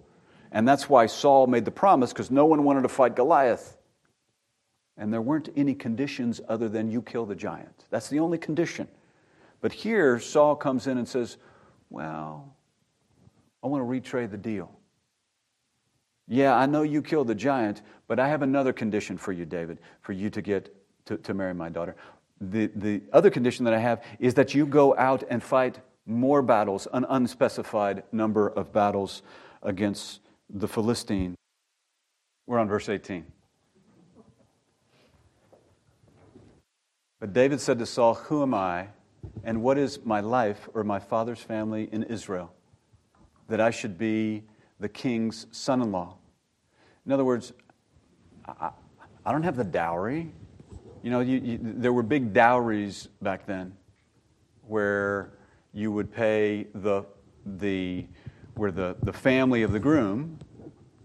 And 0.52 0.68
that's 0.68 0.90
why 0.90 1.06
Saul 1.06 1.48
made 1.48 1.66
the 1.66 1.72
promise 1.72 2.12
because 2.12 2.32
no 2.32 2.46
one 2.46 2.64
wanted 2.64 2.82
to 2.82 2.90
fight 2.90 3.16
Goliath. 3.16 3.78
And 4.98 5.14
there 5.14 5.22
weren't 5.22 5.50
any 5.56 5.76
conditions 5.76 6.42
other 6.50 6.68
than 6.68 6.92
you 6.92 7.02
kill 7.02 7.26
the 7.26 7.36
giant. 7.36 7.86
That's 7.90 8.10
the 8.10 8.20
only 8.20 8.38
condition. 8.38 8.88
But 9.62 9.72
here, 9.72 10.20
Saul 10.20 10.56
comes 10.56 10.88
in 10.88 10.98
and 10.98 11.08
says, 11.08 11.38
Well, 11.90 12.56
I 13.64 13.68
want 13.68 13.84
to 13.84 13.88
retrade 13.88 14.32
the 14.32 14.38
deal. 14.38 14.72
Yeah, 16.28 16.56
I 16.56 16.66
know 16.66 16.84
you 16.84 17.02
killed 17.02 17.28
the 17.28 17.36
giant, 17.36 17.82
but 18.08 18.20
I 18.20 18.28
have 18.28 18.42
another 18.42 18.72
condition 18.72 19.18
for 19.18 19.32
you, 19.32 19.46
David, 19.46 19.80
for 20.02 20.14
you 20.14 20.30
to 20.30 20.42
get 20.42 20.76
to, 21.06 21.18
to 21.18 21.34
marry 21.34 21.54
my 21.54 21.70
daughter. 21.70 21.96
The, 22.40 22.68
the 22.76 23.02
other 23.12 23.30
condition 23.30 23.66
that 23.66 23.74
I 23.74 23.80
have 23.80 24.04
is 24.20 24.36
that 24.36 24.54
you 24.54 24.66
go 24.66 24.96
out 24.96 25.24
and 25.30 25.42
fight 25.42 25.80
more 26.06 26.42
battles, 26.42 26.88
an 26.94 27.06
unspecified 27.10 28.04
number 28.12 28.48
of 28.48 28.72
battles 28.72 29.24
against 29.64 30.22
the 30.50 30.68
Philistine. 30.68 31.36
We're 32.48 32.60
on 32.60 32.68
verse 32.68 32.90
18. 32.90 33.26
But 37.20 37.34
David 37.34 37.60
said 37.60 37.80
to 37.80 37.86
Saul, 37.86 38.16
Who 38.16 38.42
am 38.42 38.54
I, 38.54 38.88
and 39.44 39.62
what 39.62 39.78
is 39.78 40.00
my 40.06 40.22
life 40.22 40.70
or 40.74 40.84
my 40.84 41.00
father's 41.00 41.42
family 41.42 41.90
in 41.92 42.04
Israel, 42.04 42.54
that 43.50 43.60
I 43.60 43.72
should 43.72 43.98
be 43.98 44.44
the 44.80 44.90
king's 44.90 45.46
son 45.52 45.82
in 45.82 45.92
law? 45.92 46.16
In 47.06 47.12
other 47.12 47.26
words, 47.26 47.54
I, 48.46 48.72
I 49.26 49.32
don't 49.32 49.44
have 49.44 49.58
the 49.58 49.64
dowry. 49.64 50.32
You 51.04 51.12
know, 51.12 51.20
you, 51.20 51.40
you, 51.40 51.60
there 51.62 51.94
were 51.94 52.04
big 52.04 52.34
dowries 52.34 53.10
back 53.22 53.46
then 53.46 53.76
where 54.68 55.34
you 55.74 55.92
would 55.92 56.14
pay 56.14 56.68
the, 56.74 57.04
the, 57.46 58.06
where 58.60 58.72
the, 58.72 58.98
the 59.04 59.14
family 59.14 59.64
of 59.64 59.72
the 59.72 59.80
groom 59.80 60.38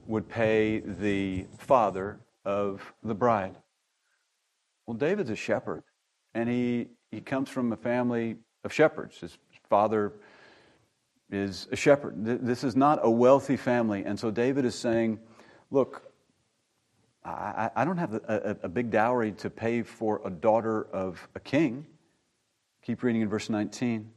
would 0.09 0.29
pay 0.29 0.81
the 0.81 1.47
father 1.57 2.19
of 2.45 2.93
the 3.05 3.15
bride. 3.15 3.55
Well, 4.87 4.97
David's 4.97 5.31
a 5.31 5.37
shepherd, 5.37 5.85
and 6.35 6.49
he, 6.49 6.89
he 7.13 7.21
comes 7.21 7.49
from 7.49 7.73
a 7.73 7.77
family 7.77 8.39
of 8.65 8.73
shepherds. 8.73 9.21
His 9.21 9.39
father 9.71 10.15
is 11.31 11.69
a 11.71 11.77
shepherd. 11.77 12.15
This 12.25 12.65
is 12.65 12.75
not 12.75 12.99
a 13.03 13.11
wealthy 13.11 13.57
family. 13.57 14.05
And 14.05 14.19
so 14.19 14.33
David 14.33 14.65
is 14.65 14.75
saying, 14.75 15.21
Look, 15.71 16.13
I, 17.25 17.71
I 17.77 17.85
don't 17.85 17.97
have 17.99 18.15
a, 18.15 18.57
a, 18.65 18.69
big 18.69 18.91
dowry 18.91 19.33
to 19.33 19.49
pay 19.49 19.83
for 19.83 20.21
a 20.25 20.31
daughter 20.31 20.89
of 20.93 21.27
a 21.35 21.41
king. 21.41 21.87
Keep 22.83 23.03
reading 23.03 23.23
in 23.23 23.29
verse 23.29 23.49
19. 23.49 24.11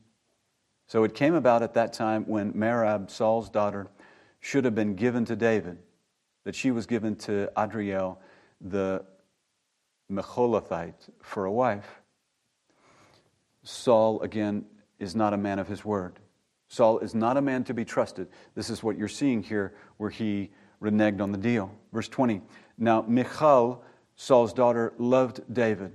So 0.87 1.03
it 1.03 1.13
came 1.13 1.35
about 1.35 1.63
at 1.63 1.73
that 1.73 1.93
time 1.93 2.23
when 2.27 2.53
Merab, 2.53 3.11
Saul's 3.11 3.49
daughter, 3.49 3.87
should 4.39 4.63
have 4.65 4.75
been 4.75 4.95
given 4.95 5.25
to 5.25 5.35
David, 5.35 5.77
that 6.45 6.55
she 6.55 6.71
was 6.71 6.85
given 6.85 7.15
to 7.17 7.51
Adriel, 7.57 8.19
the 8.61 9.03
Mecholathite, 10.09 11.09
for 11.21 11.45
a 11.45 11.51
wife. 11.51 12.01
Saul, 13.63 14.21
again, 14.21 14.65
is 14.97 15.13
not 15.13 15.33
a 15.33 15.37
man 15.37 15.59
of 15.59 15.67
his 15.67 15.83
word. 15.83 16.19
Saul 16.69 16.99
is 16.99 17.13
not 17.13 17.35
a 17.35 17.41
man 17.41 17.65
to 17.65 17.73
be 17.73 17.83
trusted. 17.83 18.29
This 18.55 18.69
is 18.69 18.81
what 18.81 18.97
you're 18.97 19.09
seeing 19.09 19.43
here, 19.43 19.73
where 19.97 20.09
he 20.09 20.51
reneged 20.81 21.21
on 21.21 21.33
the 21.33 21.37
deal. 21.37 21.71
Verse 21.91 22.07
20 22.07 22.41
Now, 22.77 23.03
Michal, 23.07 23.83
Saul's 24.15 24.53
daughter, 24.53 24.93
loved 24.97 25.41
David. 25.51 25.91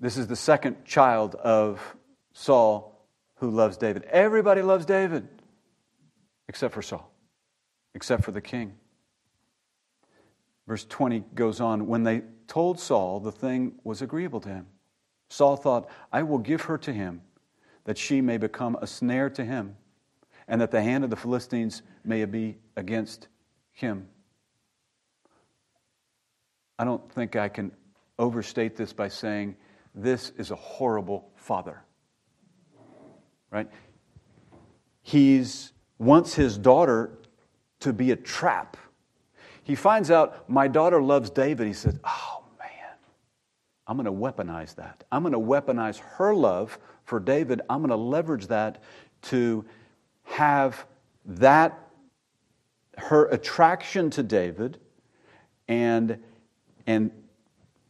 This 0.00 0.16
is 0.16 0.26
the 0.26 0.36
second 0.36 0.84
child 0.84 1.36
of 1.36 1.96
Saul 2.40 2.98
who 3.34 3.50
loves 3.50 3.76
David. 3.76 4.04
Everybody 4.04 4.62
loves 4.62 4.86
David 4.86 5.28
except 6.48 6.72
for 6.72 6.80
Saul, 6.80 7.12
except 7.94 8.24
for 8.24 8.32
the 8.32 8.40
king. 8.40 8.72
Verse 10.66 10.86
20 10.86 11.22
goes 11.34 11.60
on 11.60 11.86
When 11.86 12.02
they 12.02 12.22
told 12.46 12.80
Saul 12.80 13.20
the 13.20 13.30
thing 13.30 13.74
was 13.84 14.00
agreeable 14.00 14.40
to 14.40 14.48
him, 14.48 14.66
Saul 15.28 15.56
thought, 15.56 15.90
I 16.10 16.22
will 16.22 16.38
give 16.38 16.62
her 16.62 16.78
to 16.78 16.94
him 16.94 17.20
that 17.84 17.98
she 17.98 18.22
may 18.22 18.38
become 18.38 18.74
a 18.80 18.86
snare 18.86 19.28
to 19.28 19.44
him 19.44 19.76
and 20.48 20.62
that 20.62 20.70
the 20.70 20.82
hand 20.82 21.04
of 21.04 21.10
the 21.10 21.16
Philistines 21.16 21.82
may 22.04 22.24
be 22.24 22.56
against 22.74 23.28
him. 23.72 24.08
I 26.78 26.84
don't 26.86 27.12
think 27.12 27.36
I 27.36 27.50
can 27.50 27.70
overstate 28.18 28.76
this 28.76 28.94
by 28.94 29.08
saying 29.08 29.56
this 29.94 30.32
is 30.38 30.50
a 30.50 30.56
horrible 30.56 31.28
father. 31.36 31.84
Right? 33.50 33.68
He's 35.02 35.72
wants 35.98 36.34
his 36.34 36.56
daughter 36.56 37.18
to 37.80 37.92
be 37.92 38.10
a 38.10 38.16
trap. 38.16 38.76
He 39.62 39.74
finds 39.74 40.10
out 40.10 40.48
my 40.48 40.68
daughter 40.68 41.02
loves 41.02 41.30
David. 41.30 41.66
He 41.66 41.72
says, 41.72 41.98
"Oh 42.04 42.44
man, 42.58 42.96
I'm 43.86 43.96
going 43.96 44.06
to 44.06 44.12
weaponize 44.12 44.74
that. 44.76 45.04
I'm 45.12 45.22
going 45.22 45.32
to 45.32 45.38
weaponize 45.38 45.98
her 45.98 46.34
love 46.34 46.78
for 47.04 47.20
David. 47.20 47.60
I'm 47.68 47.78
going 47.78 47.90
to 47.90 47.96
leverage 47.96 48.46
that 48.46 48.82
to 49.22 49.64
have 50.22 50.86
that, 51.26 51.78
her 52.96 53.26
attraction 53.26 54.10
to 54.10 54.22
David, 54.22 54.78
and, 55.68 56.18
and 56.86 57.10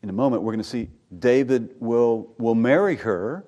in 0.03 0.09
a 0.09 0.13
moment 0.13 0.43
we're 0.43 0.53
going 0.53 0.63
to 0.63 0.69
see 0.69 0.89
David 1.19 1.75
will, 1.81 2.35
will 2.39 2.55
marry 2.55 2.97
her, 2.97 3.45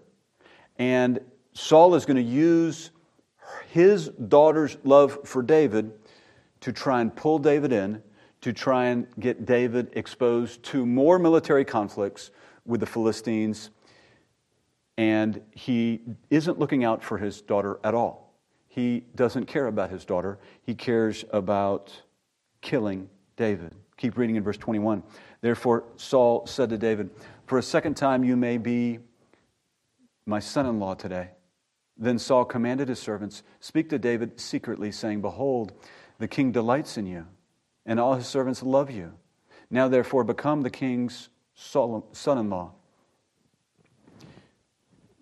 and 0.79 1.21
Saul 1.55 1.95
is 1.95 2.07
going 2.07 2.17
to 2.17 2.23
use 2.23 2.91
his 3.69 4.09
daughter's 4.09 4.77
love 4.85 5.19
for 5.25 5.43
David 5.43 5.93
to 6.61 6.73
try 6.73 7.01
and 7.01 7.15
pull 7.15 7.39
David 7.39 7.73
in, 7.73 8.03
to 8.41 8.53
try 8.53 8.87
and 8.87 9.07
get 9.21 9.47
David 9.47 9.91
exposed 9.93 10.63
to 10.65 10.87
more 10.87 11.19
military 11.19 11.65
conflicts 11.65 12.31
with 12.65 12.81
the 12.81 12.87
Philistines. 12.87 13.71
And 14.97 15.41
he 15.53 16.01
isn't 16.31 16.59
looking 16.59 16.85
out 16.85 17.03
for 17.03 17.19
his 17.19 17.41
daughter 17.41 17.79
at 17.85 17.95
all. 17.95 18.35
he 18.69 19.05
doesn't 19.15 19.47
care 19.47 19.67
about 19.67 19.91
his 19.91 20.05
daughter. 20.07 20.39
He 20.63 20.75
cares 20.75 21.27
about 21.31 21.93
killing 22.63 23.11
David. 23.37 23.75
Keep 23.99 24.17
reading 24.17 24.37
in 24.37 24.43
verse 24.43 24.57
21. 24.57 25.03
Therefore, 25.43 25.85
Saul 25.97 26.47
said 26.47 26.71
to 26.71 26.79
David, 26.79 27.11
For 27.47 27.59
a 27.59 27.63
second 27.63 27.97
time 27.97 28.25
you 28.25 28.37
may 28.37 28.57
be 28.57 28.99
my 30.25 30.41
son 30.41 30.67
in 30.67 30.79
law 30.79 30.95
today. 30.95 31.31
Then 31.97 32.19
Saul 32.19 32.45
commanded 32.45 32.89
his 32.89 32.99
servants, 32.99 33.43
Speak 33.61 33.89
to 33.91 33.99
David 33.99 34.41
secretly, 34.41 34.93
saying, 34.93 35.21
Behold, 35.21 35.73
the 36.19 36.29
king 36.29 36.53
delights 36.53 36.97
in 36.97 37.07
you, 37.07 37.27
and 37.85 38.01
all 38.01 38.15
his 38.15 38.27
servants 38.27 38.63
love 38.63 38.91
you. 38.91 39.13
Now, 39.71 39.89
therefore, 39.89 40.25
become 40.25 40.63
the 40.63 40.71
king's 40.71 41.29
son 41.55 42.03
in 42.39 42.51
law. 42.51 42.73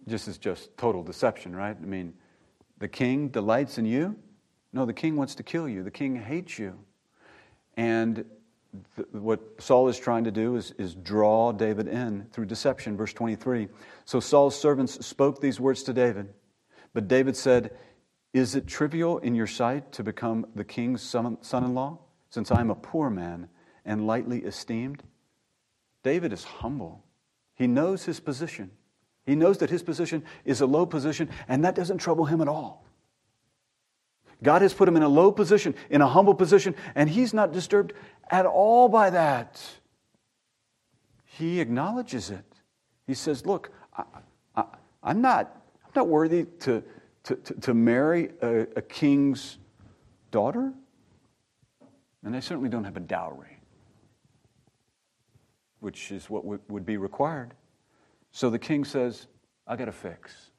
This 0.07 0.27
is 0.27 0.39
just 0.39 0.77
total 0.77 1.03
deception, 1.03 1.55
right? 1.55 1.77
I 1.81 1.87
mean, 1.87 2.15
the 2.79 2.89
king 2.89 3.29
delights 3.29 3.79
in 3.79 3.85
you? 3.85 4.17
No, 4.73 4.85
the 4.87 4.93
king 4.93 5.17
wants 5.17 5.35
to 5.37 5.43
kill 5.43 5.69
you. 5.69 5.83
The 5.83 5.91
king 5.91 6.17
hates 6.17 6.59
you. 6.59 6.79
And 7.77 8.25
th- 8.97 9.09
what 9.13 9.41
Saul 9.59 9.89
is 9.89 9.99
trying 9.99 10.25
to 10.25 10.31
do 10.31 10.57
is, 10.57 10.73
is 10.79 10.95
draw 10.95 11.53
David 11.53 11.89
in 11.89 12.27
through 12.33 12.47
deception. 12.47 12.97
Verse 12.97 13.13
23. 13.13 13.69
So 14.05 14.21
Saul's 14.21 14.59
servants 14.59 15.05
spoke 15.05 15.41
these 15.41 15.61
words 15.61 15.83
to 15.85 15.93
David. 15.93 16.33
But 16.93 17.09
David 17.09 17.37
said, 17.37 17.77
Is 18.33 18.55
it 18.55 18.67
trivial 18.67 19.19
in 19.19 19.35
your 19.35 19.47
sight 19.47 19.93
to 19.93 20.03
become 20.03 20.47
the 20.55 20.65
king's 20.65 21.03
son 21.03 21.39
in 21.53 21.75
law, 21.75 21.99
since 22.31 22.51
I 22.51 22.61
am 22.61 22.71
a 22.71 22.75
poor 22.75 23.11
man 23.11 23.49
and 23.85 24.07
lightly 24.07 24.39
esteemed? 24.41 25.03
David 26.03 26.33
is 26.33 26.45
humble. 26.45 27.05
He 27.55 27.67
knows 27.67 28.05
his 28.05 28.21
position. 28.21 28.71
He 29.27 29.35
knows 29.35 29.59
that 29.59 29.71
his 29.71 29.83
position 29.83 30.25
is 30.45 30.61
a 30.61 30.67
low 30.67 30.87
position, 30.87 31.29
and 31.47 31.65
that 31.65 31.75
doesn't 31.75 31.99
trouble 31.99 32.25
him 32.25 32.41
at 32.41 32.49
all. 32.49 32.85
God 34.43 34.63
has 34.63 34.73
put 34.73 34.89
him 34.89 34.97
in 34.97 35.03
a 35.03 35.09
low 35.09 35.31
position, 35.31 35.75
in 35.91 36.01
a 36.01 36.07
humble 36.07 36.35
position, 36.35 36.75
and 36.95 37.11
he's 37.11 37.35
not 37.35 37.53
disturbed 37.53 37.93
at 38.31 38.47
all 38.47 38.89
by 38.89 39.11
that. 39.11 39.63
He 41.25 41.61
acknowledges 41.61 42.31
it. 42.31 42.45
He 43.07 43.15
says, 43.15 43.45
Look, 43.45 43.71
I, 44.57 44.65
am 45.05 45.21
not, 45.21 45.60
not 45.95 46.09
worthy 46.09 46.45
to, 46.61 46.83
to, 47.25 47.37
to, 47.37 47.55
to 47.55 47.75
marry 47.75 48.31
a, 48.43 48.63
a 48.77 48.83
king's 48.83 49.59
daughter, 50.31 50.73
and 52.25 52.37
I 52.37 52.41
certainly 52.41 52.69
don't 52.69 52.85
have 52.85 52.97
a 52.97 53.01
dowry, 53.01 53.59
which 55.81 56.13
is 56.13 56.29
what 56.29 56.45
would 56.45 56.87
be 56.87 56.97
required. 56.97 57.55
So 58.33 58.51
the 58.51 58.59
king 58.59 58.85
says, 58.85 59.27
I 59.67 59.77
got 59.77 59.89
a 59.89 59.93
fix. 59.93 60.51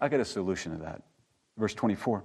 I 0.00 0.08
got 0.08 0.20
a 0.20 0.24
solution 0.24 0.72
to 0.72 0.78
that. 0.84 1.02
Verse 1.56 1.74
24. 1.74 2.24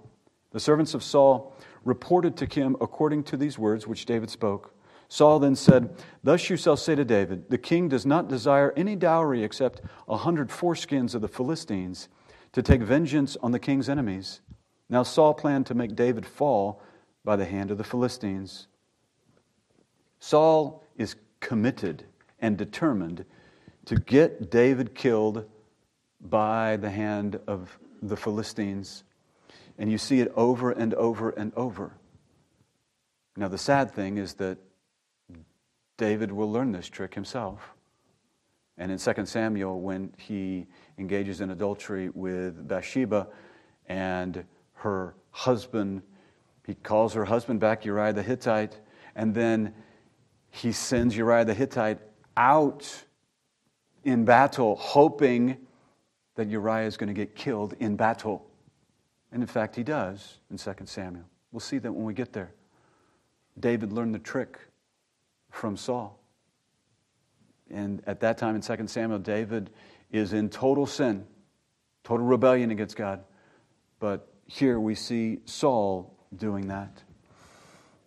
The 0.52 0.60
servants 0.60 0.94
of 0.94 1.04
Saul 1.04 1.54
reported 1.84 2.38
to 2.38 2.46
him 2.46 2.78
according 2.80 3.24
to 3.26 3.38
these 3.38 3.60
words 3.60 3.88
which 3.88 4.06
David 4.06 4.30
spoke. 4.30 4.74
Saul 5.08 5.40
then 5.40 5.56
said, 5.56 5.94
Thus 6.24 6.50
you 6.50 6.58
shall 6.58 6.78
say 6.78 6.96
to 6.96 7.06
David, 7.06 7.50
The 7.50 7.58
king 7.58 7.90
does 7.90 8.06
not 8.06 8.28
desire 8.28 8.74
any 8.76 8.96
dowry 8.96 9.44
except 9.44 9.82
a 10.08 10.18
hundred 10.18 10.50
foreskins 10.50 11.14
of 11.14 11.22
the 11.22 11.28
Philistines 11.28 12.10
to 12.56 12.64
take 12.64 12.82
vengeance 12.82 13.36
on 13.44 13.52
the 13.52 13.60
king's 13.60 13.90
enemies. 13.90 14.40
Now 14.88 15.04
Saul 15.04 15.34
planned 15.34 15.66
to 15.66 15.74
make 15.74 15.94
David 15.94 16.26
fall 16.26 16.82
by 17.26 17.36
the 17.36 17.44
hand 17.44 17.70
of 17.70 17.78
the 17.78 17.84
Philistines. 17.84 18.68
Saul 20.20 20.82
is 20.96 21.18
committed 21.42 22.06
and 22.40 22.58
determined 22.58 23.26
to 23.88 23.96
get 23.96 24.50
David 24.50 24.96
killed 24.96 25.44
by 26.22 26.78
the 26.78 26.90
hand 26.90 27.42
of 27.46 27.78
the 28.02 28.16
Philistines. 28.16 29.04
And 29.78 29.92
you 29.92 29.98
see 29.98 30.22
it 30.22 30.32
over 30.38 30.72
and 30.72 30.94
over 30.94 31.32
and 31.32 31.52
over. 31.58 31.98
Now, 33.36 33.50
the 33.50 33.58
sad 33.58 33.92
thing 33.92 34.18
is 34.18 34.36
that 34.36 34.60
David 35.98 36.32
will 36.32 36.50
learn 36.50 36.72
this 36.72 36.88
trick 36.88 37.16
himself. 37.16 37.74
And 38.78 38.94
in 38.94 38.98
2 38.98 39.26
Samuel, 39.26 39.82
when 39.82 40.14
he 40.18 40.68
engages 40.98 41.42
in 41.42 41.52
adultery 41.52 42.10
with 42.10 42.68
Bathsheba 42.68 43.28
and 43.88 44.44
her 44.74 45.16
husband, 45.32 46.02
he 46.66 46.76
calls 46.76 47.14
her 47.14 47.26
husband 47.26 47.60
back, 47.60 47.86
Uriah 47.86 48.14
the 48.14 48.24
Hittite, 48.24 48.80
and 49.16 49.34
then 49.34 49.74
he 50.50 50.72
sends 50.72 51.16
Uriah 51.16 51.46
the 51.46 51.54
Hittite 51.54 52.00
out 52.38 53.04
in 54.04 54.26
battle, 54.26 54.76
hoping 54.76 55.58
that 56.36 56.48
Uriah 56.50 56.86
is 56.86 56.98
going 56.98 57.08
to 57.08 57.14
get 57.14 57.36
killed 57.36 57.74
in 57.80 57.96
battle. 57.96 58.46
And 59.32 59.42
in 59.42 59.48
fact, 59.48 59.76
he 59.76 59.84
does 59.84 60.40
in 60.50 60.58
2 60.58 60.74
Samuel. 60.86 61.26
We'll 61.52 61.60
see 61.60 61.78
that 61.80 61.92
when 61.92 62.06
we 62.06 62.14
get 62.14 62.34
there. 62.34 62.54
David 63.60 63.94
learned 63.94 64.14
the 64.14 64.20
trick 64.20 64.60
from 65.50 65.78
Saul. 65.78 66.20
And 67.72 68.02
at 68.06 68.20
that 68.22 68.38
time 68.38 68.56
in 68.56 68.62
2 68.62 68.88
Samuel, 68.88 69.20
David 69.20 69.70
is 70.12 70.34
in 70.34 70.50
total 70.50 70.86
sin, 70.86 71.26
total 72.04 72.26
rebellion 72.26 72.72
against 72.72 72.96
God. 72.96 73.24
But 74.00 74.28
here 74.46 74.80
we 74.80 74.96
see 74.96 75.40
Saul 75.46 76.16
doing 76.36 76.68
that. 76.68 77.04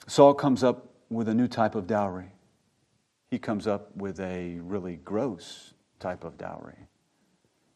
Saul 0.07 0.35
comes 0.35 0.63
up 0.63 0.89
with 1.11 1.29
a 1.29 1.35
new 1.35 1.49
type 1.49 1.75
of 1.75 1.87
dowry. 1.87 2.33
He 3.31 3.39
comes 3.39 3.67
up 3.67 3.95
with 3.97 4.21
a 4.21 4.59
really 4.61 4.97
gross 4.97 5.75
type 5.99 6.25
of 6.25 6.39
dowry. 6.39 6.87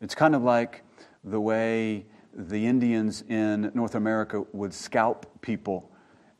It's 0.00 0.14
kind 0.14 0.34
of 0.34 0.42
like 0.42 0.82
the 1.24 1.40
way 1.40 2.06
the 2.34 2.66
Indians 2.66 3.22
in 3.28 3.70
North 3.74 3.94
America 3.94 4.44
would 4.52 4.72
scalp 4.72 5.42
people 5.42 5.92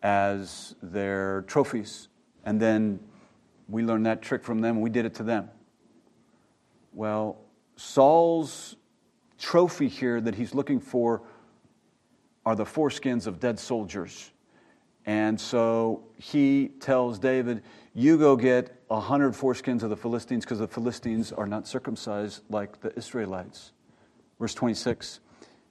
as 0.03 0.75
their 0.83 1.43
trophies. 1.43 2.09
And 2.45 2.61
then 2.61 3.01
we 3.69 3.83
learned 3.83 4.07
that 4.07 4.23
trick 4.23 4.45
from 4.45 4.61
them 4.61 4.81
we 4.81 4.91
did 4.91 5.05
it 5.05 5.15
to 5.15 5.23
them. 5.23 5.49
Well, 6.93 7.39
Saul's 7.77 8.77
trophy 9.39 9.89
here 9.89 10.21
that 10.21 10.35
he's 10.35 10.55
looking 10.55 10.81
for 10.81 11.23
are 12.45 12.55
the 12.55 12.65
foreskins 12.65 13.27
of 13.27 13.41
dead 13.41 13.59
soldiers. 13.59 14.31
And 15.05 15.41
so 15.41 16.05
he 16.17 16.69
tells 16.81 17.19
David, 17.19 17.63
You 17.95 18.19
go 18.19 18.37
get 18.37 18.83
a 18.91 19.01
hundred 19.01 19.35
foreskins 19.35 19.83
of 19.83 19.91
the 19.91 19.97
Philistines 19.97 20.45
because 20.45 20.59
the 20.59 20.69
Philistines 20.69 21.33
are 21.33 21.47
not 21.47 21.67
circumcised 21.67 22.43
like 22.51 22.81
the 22.81 22.97
Israelites. 22.97 23.73
Verse 24.39 24.55
26 24.55 25.21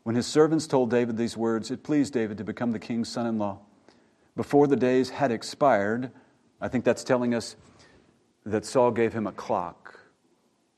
When 0.04 0.16
his 0.16 0.28
servants 0.28 0.68
told 0.68 0.90
David 0.90 1.18
these 1.18 1.38
words, 1.38 1.72
it 1.72 1.84
pleased 1.84 2.14
David 2.14 2.38
to 2.40 2.44
become 2.44 2.72
the 2.72 2.80
king's 2.80 3.10
son 3.10 3.26
in 3.26 3.38
law. 3.38 3.60
Before 4.36 4.68
the 4.68 4.76
days 4.76 5.10
had 5.10 5.32
expired, 5.32 6.12
I 6.60 6.68
think 6.68 6.84
that's 6.84 7.04
telling 7.04 7.34
us 7.34 7.56
that 8.46 8.66
Saul 8.66 8.92
gave 8.92 9.14
him 9.14 9.28
a 9.28 9.32
clock. 9.32 10.00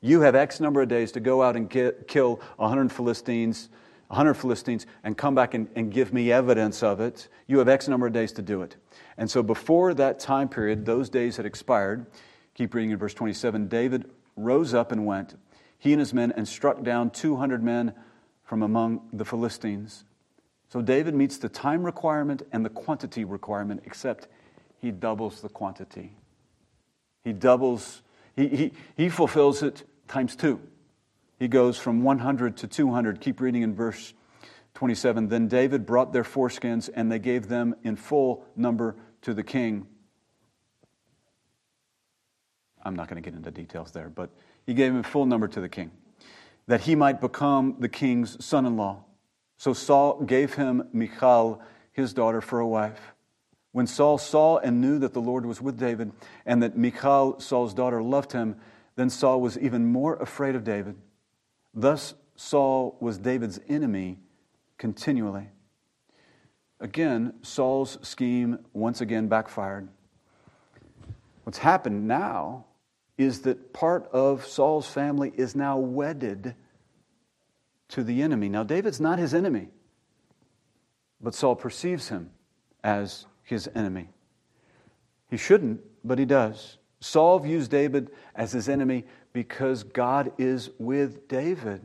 You 0.02 0.22
have 0.22 0.36
X 0.36 0.60
number 0.60 0.82
of 0.82 0.90
days 0.90 1.12
to 1.14 1.20
go 1.20 1.42
out 1.42 1.56
and 1.56 1.70
get, 1.70 2.08
kill 2.08 2.42
100 2.58 2.92
Philistines 2.92 3.70
100 4.14 4.36
Philistines 4.36 4.86
and 5.04 5.18
come 5.18 5.34
back 5.34 5.56
and, 5.56 5.68
and 5.76 5.92
give 5.92 6.14
me 6.14 6.32
evidence 6.32 6.84
of 6.84 7.00
it. 7.00 7.28
You 7.48 7.58
have 7.58 7.68
X 7.68 7.88
number 7.88 8.06
of 8.06 8.14
days 8.14 8.32
to 8.34 8.44
do 8.44 8.62
it. 8.62 8.76
And 9.18 9.30
so 9.30 9.42
before 9.42 9.94
that 9.96 10.20
time 10.20 10.48
period, 10.50 10.86
those 10.86 11.10
days 11.10 11.38
had 11.38 11.48
expired. 11.48 12.06
Keep 12.54 12.76
reading 12.76 12.92
in 12.92 12.98
verse 12.98 13.16
27. 13.16 13.68
David 13.68 14.10
rose 14.36 14.74
up 14.74 14.92
and 14.92 15.06
went, 15.06 15.36
he 15.80 15.94
and 15.94 16.00
his 16.00 16.14
men, 16.14 16.32
and 16.36 16.48
struck 16.48 16.84
down 16.84 17.10
200 17.10 17.64
men 17.64 17.94
from 18.44 18.62
among 18.62 19.10
the 19.12 19.26
Philistines. 19.26 20.04
So 20.70 20.82
David 20.82 21.16
meets 21.16 21.38
the 21.38 21.50
time 21.50 21.84
requirement 21.84 22.44
and 22.52 22.64
the 22.64 22.70
quantity 22.70 23.26
requirement, 23.26 23.82
except 23.86 24.28
he 24.78 24.92
doubles 24.92 25.42
the 25.42 25.50
quantity. 25.50 26.16
He 27.24 27.34
doubles, 27.34 28.02
he, 28.36 28.48
he, 28.48 28.72
he 28.96 29.10
fulfills 29.10 29.64
it 29.64 29.88
times 30.08 30.36
two. 30.36 30.60
He 31.40 31.48
goes 31.48 31.78
from 31.78 32.04
100 32.04 32.58
to 32.58 32.68
200. 32.68 33.20
Keep 33.20 33.42
reading 33.42 33.64
in 33.64 33.76
verse 33.76 34.14
27. 34.76 35.28
Then 35.28 35.48
David 35.48 35.86
brought 35.86 36.14
their 36.14 36.24
foreskins, 36.24 36.90
and 36.94 37.12
they 37.12 37.20
gave 37.20 37.48
them 37.48 37.76
in 37.84 37.96
full 37.96 38.46
number 38.56 38.96
to 39.22 39.34
the 39.34 39.44
king. 39.44 39.88
I'm 42.84 42.96
not 42.96 43.08
going 43.08 43.22
to 43.22 43.30
get 43.30 43.36
into 43.36 43.52
details 43.52 43.92
there, 43.92 44.10
but 44.10 44.30
he 44.66 44.74
gave 44.74 44.94
him 44.94 45.04
full 45.04 45.26
number 45.26 45.48
to 45.48 45.62
the 45.62 45.70
king, 45.70 45.92
that 46.68 46.82
he 46.82 46.96
might 46.96 47.22
become 47.22 47.78
the 47.80 47.90
king's 47.90 48.44
son 48.44 48.66
in 48.66 48.76
law. 48.76 49.06
So 49.58 49.74
Saul 49.74 50.22
gave 50.24 50.56
him 50.56 50.90
Michal, 50.92 51.62
his 51.94 52.14
daughter, 52.14 52.42
for 52.42 52.60
a 52.60 52.68
wife. 52.68 53.13
When 53.74 53.88
Saul 53.88 54.18
saw 54.18 54.60
and 54.60 54.80
knew 54.80 55.00
that 55.00 55.14
the 55.14 55.20
Lord 55.20 55.46
was 55.46 55.62
with 55.62 55.78
David, 55.78 56.12
and 56.46 56.64
that 56.64 56.78
Michal, 56.78 57.40
Saul's 57.40 57.74
daughter, 57.74 58.02
loved 58.02 58.32
him, 58.32 58.56
then 58.96 59.10
Saul 59.10 59.42
was 59.42 59.58
even 59.58 59.86
more 59.86 60.16
afraid 60.16 60.56
of 60.56 60.64
David. 60.64 60.96
Thus, 61.74 62.14
Saul 62.36 62.96
was 63.00 63.18
David's 63.18 63.60
enemy 63.68 64.20
continually. 64.78 65.50
Again, 66.80 67.34
Saul's 67.42 67.98
scheme 68.08 68.60
once 68.74 69.02
again 69.02 69.28
backfired. 69.28 69.90
What's 71.44 71.58
happened 71.58 72.08
now 72.08 72.66
is 73.18 73.42
that 73.42 73.74
part 73.74 74.08
of 74.12 74.46
Saul's 74.46 74.88
family 74.88 75.32
is 75.36 75.56
now 75.56 75.78
wedded 75.78 76.56
to 77.90 78.04
the 78.04 78.22
enemy. 78.22 78.50
Now, 78.50 78.64
David's 78.64 79.02
not 79.02 79.20
his 79.20 79.34
enemy. 79.34 79.70
but 81.24 81.34
Saul 81.34 81.56
perceives 81.56 82.10
him 82.10 82.32
as 82.84 83.26
his 83.54 83.70
enemy. 83.74 84.10
He 85.30 85.38
shouldn't, 85.38 85.82
but 86.04 86.20
he 86.20 86.26
does. 86.26 86.78
Saul 87.00 87.40
views 87.40 87.68
David 87.68 88.12
as 88.36 88.52
his 88.52 88.70
enemy 88.70 89.06
because 89.32 89.84
God 89.84 90.32
is 90.38 90.70
with 90.78 91.28
David. 91.28 91.82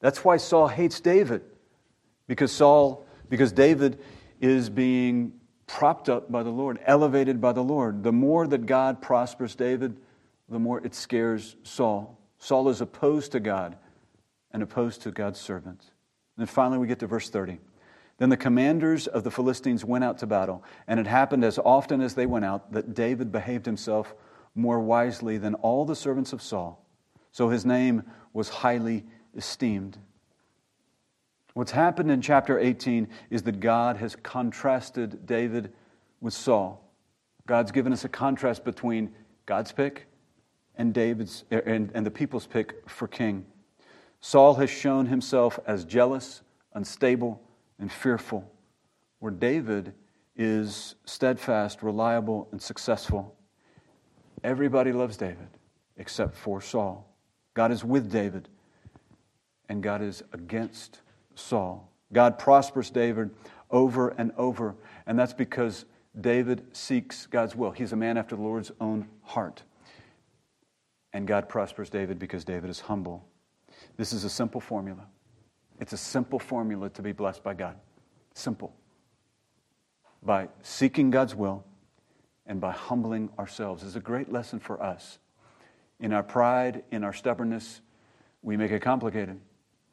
That's 0.00 0.24
why 0.24 0.36
Saul 0.36 0.68
hates 0.68 1.00
David. 1.00 1.42
Because 2.26 2.52
Saul, 2.52 3.06
because 3.28 3.52
David 3.52 3.98
is 4.40 4.70
being 4.70 5.32
propped 5.66 6.08
up 6.08 6.30
by 6.30 6.42
the 6.42 6.50
Lord, 6.50 6.78
elevated 6.86 7.40
by 7.40 7.52
the 7.52 7.62
Lord. 7.62 8.02
The 8.02 8.12
more 8.12 8.46
that 8.46 8.66
God 8.66 9.00
prospers 9.00 9.54
David, 9.54 9.96
the 10.48 10.58
more 10.58 10.84
it 10.84 10.94
scares 10.94 11.56
Saul. 11.62 12.18
Saul 12.38 12.68
is 12.68 12.80
opposed 12.80 13.32
to 13.32 13.40
God 13.40 13.76
and 14.52 14.62
opposed 14.62 15.02
to 15.02 15.10
God's 15.10 15.40
servant. 15.40 15.82
And 16.36 16.48
finally, 16.48 16.78
we 16.78 16.86
get 16.86 16.98
to 17.00 17.06
verse 17.06 17.28
30. 17.28 17.58
Then 18.22 18.30
the 18.30 18.36
commanders 18.36 19.08
of 19.08 19.24
the 19.24 19.32
Philistines 19.32 19.84
went 19.84 20.04
out 20.04 20.18
to 20.18 20.28
battle, 20.28 20.62
and 20.86 21.00
it 21.00 21.08
happened 21.08 21.42
as 21.42 21.58
often 21.58 22.00
as 22.00 22.14
they 22.14 22.24
went 22.24 22.44
out 22.44 22.70
that 22.70 22.94
David 22.94 23.32
behaved 23.32 23.66
himself 23.66 24.14
more 24.54 24.78
wisely 24.78 25.38
than 25.38 25.54
all 25.54 25.84
the 25.84 25.96
servants 25.96 26.32
of 26.32 26.40
Saul. 26.40 26.86
So 27.32 27.48
his 27.48 27.66
name 27.66 28.04
was 28.32 28.48
highly 28.48 29.04
esteemed. 29.36 29.98
What's 31.54 31.72
happened 31.72 32.12
in 32.12 32.22
chapter 32.22 32.60
18 32.60 33.08
is 33.30 33.42
that 33.42 33.58
God 33.58 33.96
has 33.96 34.14
contrasted 34.14 35.26
David 35.26 35.72
with 36.20 36.32
Saul. 36.32 36.88
God's 37.46 37.72
given 37.72 37.92
us 37.92 38.04
a 38.04 38.08
contrast 38.08 38.64
between 38.64 39.12
God's 39.46 39.72
pick 39.72 40.06
and 40.76 40.94
David's 40.94 41.42
er, 41.50 41.58
and, 41.58 41.90
and 41.92 42.06
the 42.06 42.10
people's 42.12 42.46
pick 42.46 42.88
for 42.88 43.08
king. 43.08 43.46
Saul 44.20 44.54
has 44.54 44.70
shown 44.70 45.06
himself 45.06 45.58
as 45.66 45.84
jealous, 45.84 46.42
unstable, 46.72 47.42
and 47.78 47.90
fearful, 47.90 48.50
where 49.18 49.32
David 49.32 49.94
is 50.36 50.94
steadfast, 51.04 51.82
reliable, 51.82 52.48
and 52.52 52.60
successful. 52.60 53.36
Everybody 54.42 54.92
loves 54.92 55.16
David 55.16 55.48
except 55.96 56.34
for 56.36 56.60
Saul. 56.60 57.08
God 57.54 57.70
is 57.70 57.84
with 57.84 58.10
David, 58.10 58.48
and 59.68 59.82
God 59.82 60.02
is 60.02 60.22
against 60.32 61.00
Saul. 61.34 61.92
God 62.12 62.38
prospers 62.38 62.90
David 62.90 63.30
over 63.70 64.08
and 64.10 64.32
over, 64.36 64.74
and 65.06 65.18
that's 65.18 65.32
because 65.32 65.84
David 66.20 66.64
seeks 66.72 67.26
God's 67.26 67.56
will. 67.56 67.70
He's 67.70 67.92
a 67.92 67.96
man 67.96 68.16
after 68.16 68.36
the 68.36 68.42
Lord's 68.42 68.70
own 68.80 69.08
heart. 69.22 69.62
And 71.12 71.26
God 71.26 71.48
prospers 71.48 71.90
David 71.90 72.18
because 72.18 72.44
David 72.44 72.70
is 72.70 72.80
humble. 72.80 73.26
This 73.96 74.12
is 74.12 74.24
a 74.24 74.30
simple 74.30 74.60
formula. 74.60 75.06
It's 75.80 75.92
a 75.92 75.96
simple 75.96 76.38
formula 76.38 76.90
to 76.90 77.02
be 77.02 77.12
blessed 77.12 77.42
by 77.42 77.54
God. 77.54 77.76
Simple. 78.34 78.74
By 80.22 80.48
seeking 80.62 81.10
God's 81.10 81.34
will 81.34 81.64
and 82.46 82.60
by 82.60 82.72
humbling 82.72 83.30
ourselves 83.38 83.82
is 83.82 83.96
a 83.96 84.00
great 84.00 84.30
lesson 84.30 84.58
for 84.58 84.82
us. 84.82 85.18
In 86.00 86.12
our 86.12 86.22
pride, 86.22 86.84
in 86.90 87.04
our 87.04 87.12
stubbornness, 87.12 87.80
we 88.42 88.56
make 88.56 88.70
it 88.72 88.80
complicated, 88.82 89.40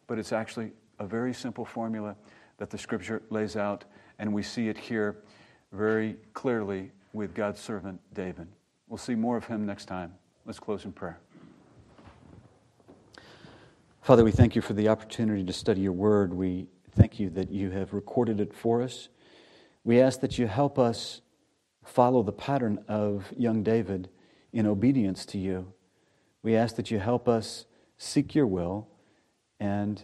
but 0.07 0.17
it's 0.17 0.31
actually 0.31 0.71
a 0.99 1.05
very 1.05 1.33
simple 1.33 1.65
formula 1.65 2.15
that 2.57 2.69
the 2.69 2.77
scripture 2.77 3.21
lays 3.29 3.55
out, 3.55 3.85
and 4.17 4.33
we 4.33 4.43
see 4.43 4.67
it 4.67 4.77
here 4.77 5.17
very 5.71 6.17
clearly 6.33 6.91
with 7.13 7.33
God's 7.33 7.59
servant 7.59 7.99
David. 8.13 8.47
We'll 8.87 8.97
see 8.97 9.15
more 9.15 9.37
of 9.37 9.45
him 9.45 9.65
next 9.65 9.85
time. 9.85 10.13
Let's 10.45 10.59
close 10.59 10.85
in 10.85 10.91
prayer. 10.91 11.19
Father, 14.01 14.23
we 14.23 14.31
thank 14.31 14.55
you 14.55 14.61
for 14.61 14.73
the 14.73 14.87
opportunity 14.87 15.43
to 15.43 15.53
study 15.53 15.81
your 15.81 15.91
word. 15.91 16.33
We 16.33 16.67
thank 16.91 17.19
you 17.19 17.29
that 17.31 17.51
you 17.51 17.69
have 17.71 17.93
recorded 17.93 18.39
it 18.39 18.53
for 18.53 18.81
us. 18.81 19.09
We 19.83 19.99
ask 19.99 20.21
that 20.21 20.39
you 20.39 20.47
help 20.47 20.79
us 20.79 21.21
follow 21.83 22.23
the 22.23 22.31
pattern 22.31 22.83
of 22.87 23.31
young 23.37 23.61
David 23.61 24.09
in 24.53 24.65
obedience 24.65 25.25
to 25.27 25.37
you. 25.37 25.73
We 26.41 26.55
ask 26.55 26.75
that 26.77 26.89
you 26.89 26.97
help 26.97 27.27
us 27.27 27.65
seek 27.97 28.33
your 28.33 28.47
will 28.47 28.87
and 29.59 30.01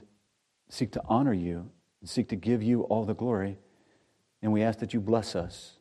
seek 0.69 0.91
to 0.91 1.01
honor 1.05 1.33
you 1.33 1.71
and 2.01 2.09
seek 2.09 2.27
to 2.29 2.35
give 2.35 2.61
you 2.61 2.81
all 2.83 3.05
the 3.05 3.15
glory. 3.15 3.57
And 4.41 4.51
we 4.51 4.61
ask 4.61 4.79
that 4.79 4.93
you 4.93 4.99
bless 4.99 5.35
us. 5.35 5.79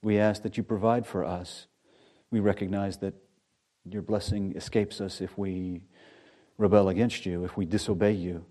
We 0.00 0.18
ask 0.18 0.42
that 0.42 0.56
you 0.56 0.62
provide 0.62 1.06
for 1.06 1.24
us. 1.24 1.66
We 2.30 2.38
recognize 2.38 2.98
that 2.98 3.14
your 3.84 4.02
blessing 4.02 4.54
escapes 4.54 5.00
us 5.00 5.20
if 5.20 5.36
we 5.36 5.82
rebel 6.58 6.88
against 6.88 7.24
you, 7.24 7.44
if 7.44 7.56
we 7.56 7.64
disobey 7.64 8.12
you. 8.12 8.44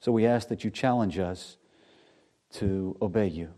So 0.00 0.12
we 0.12 0.24
ask 0.26 0.48
that 0.48 0.64
you 0.64 0.70
challenge 0.70 1.18
us 1.18 1.58
to 2.54 2.96
obey 3.02 3.26
you 3.26 3.50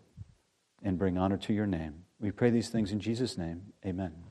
and 0.83 0.99
bring 0.99 1.19
honor 1.19 1.37
to 1.37 1.53
your 1.53 1.67
name. 1.67 2.03
We 2.19 2.31
pray 2.31 2.51
these 2.51 2.71
things 2.71 2.91
in 2.91 2.99
Jesus' 2.99 3.39
name. 3.39 3.63
Amen. 3.85 4.25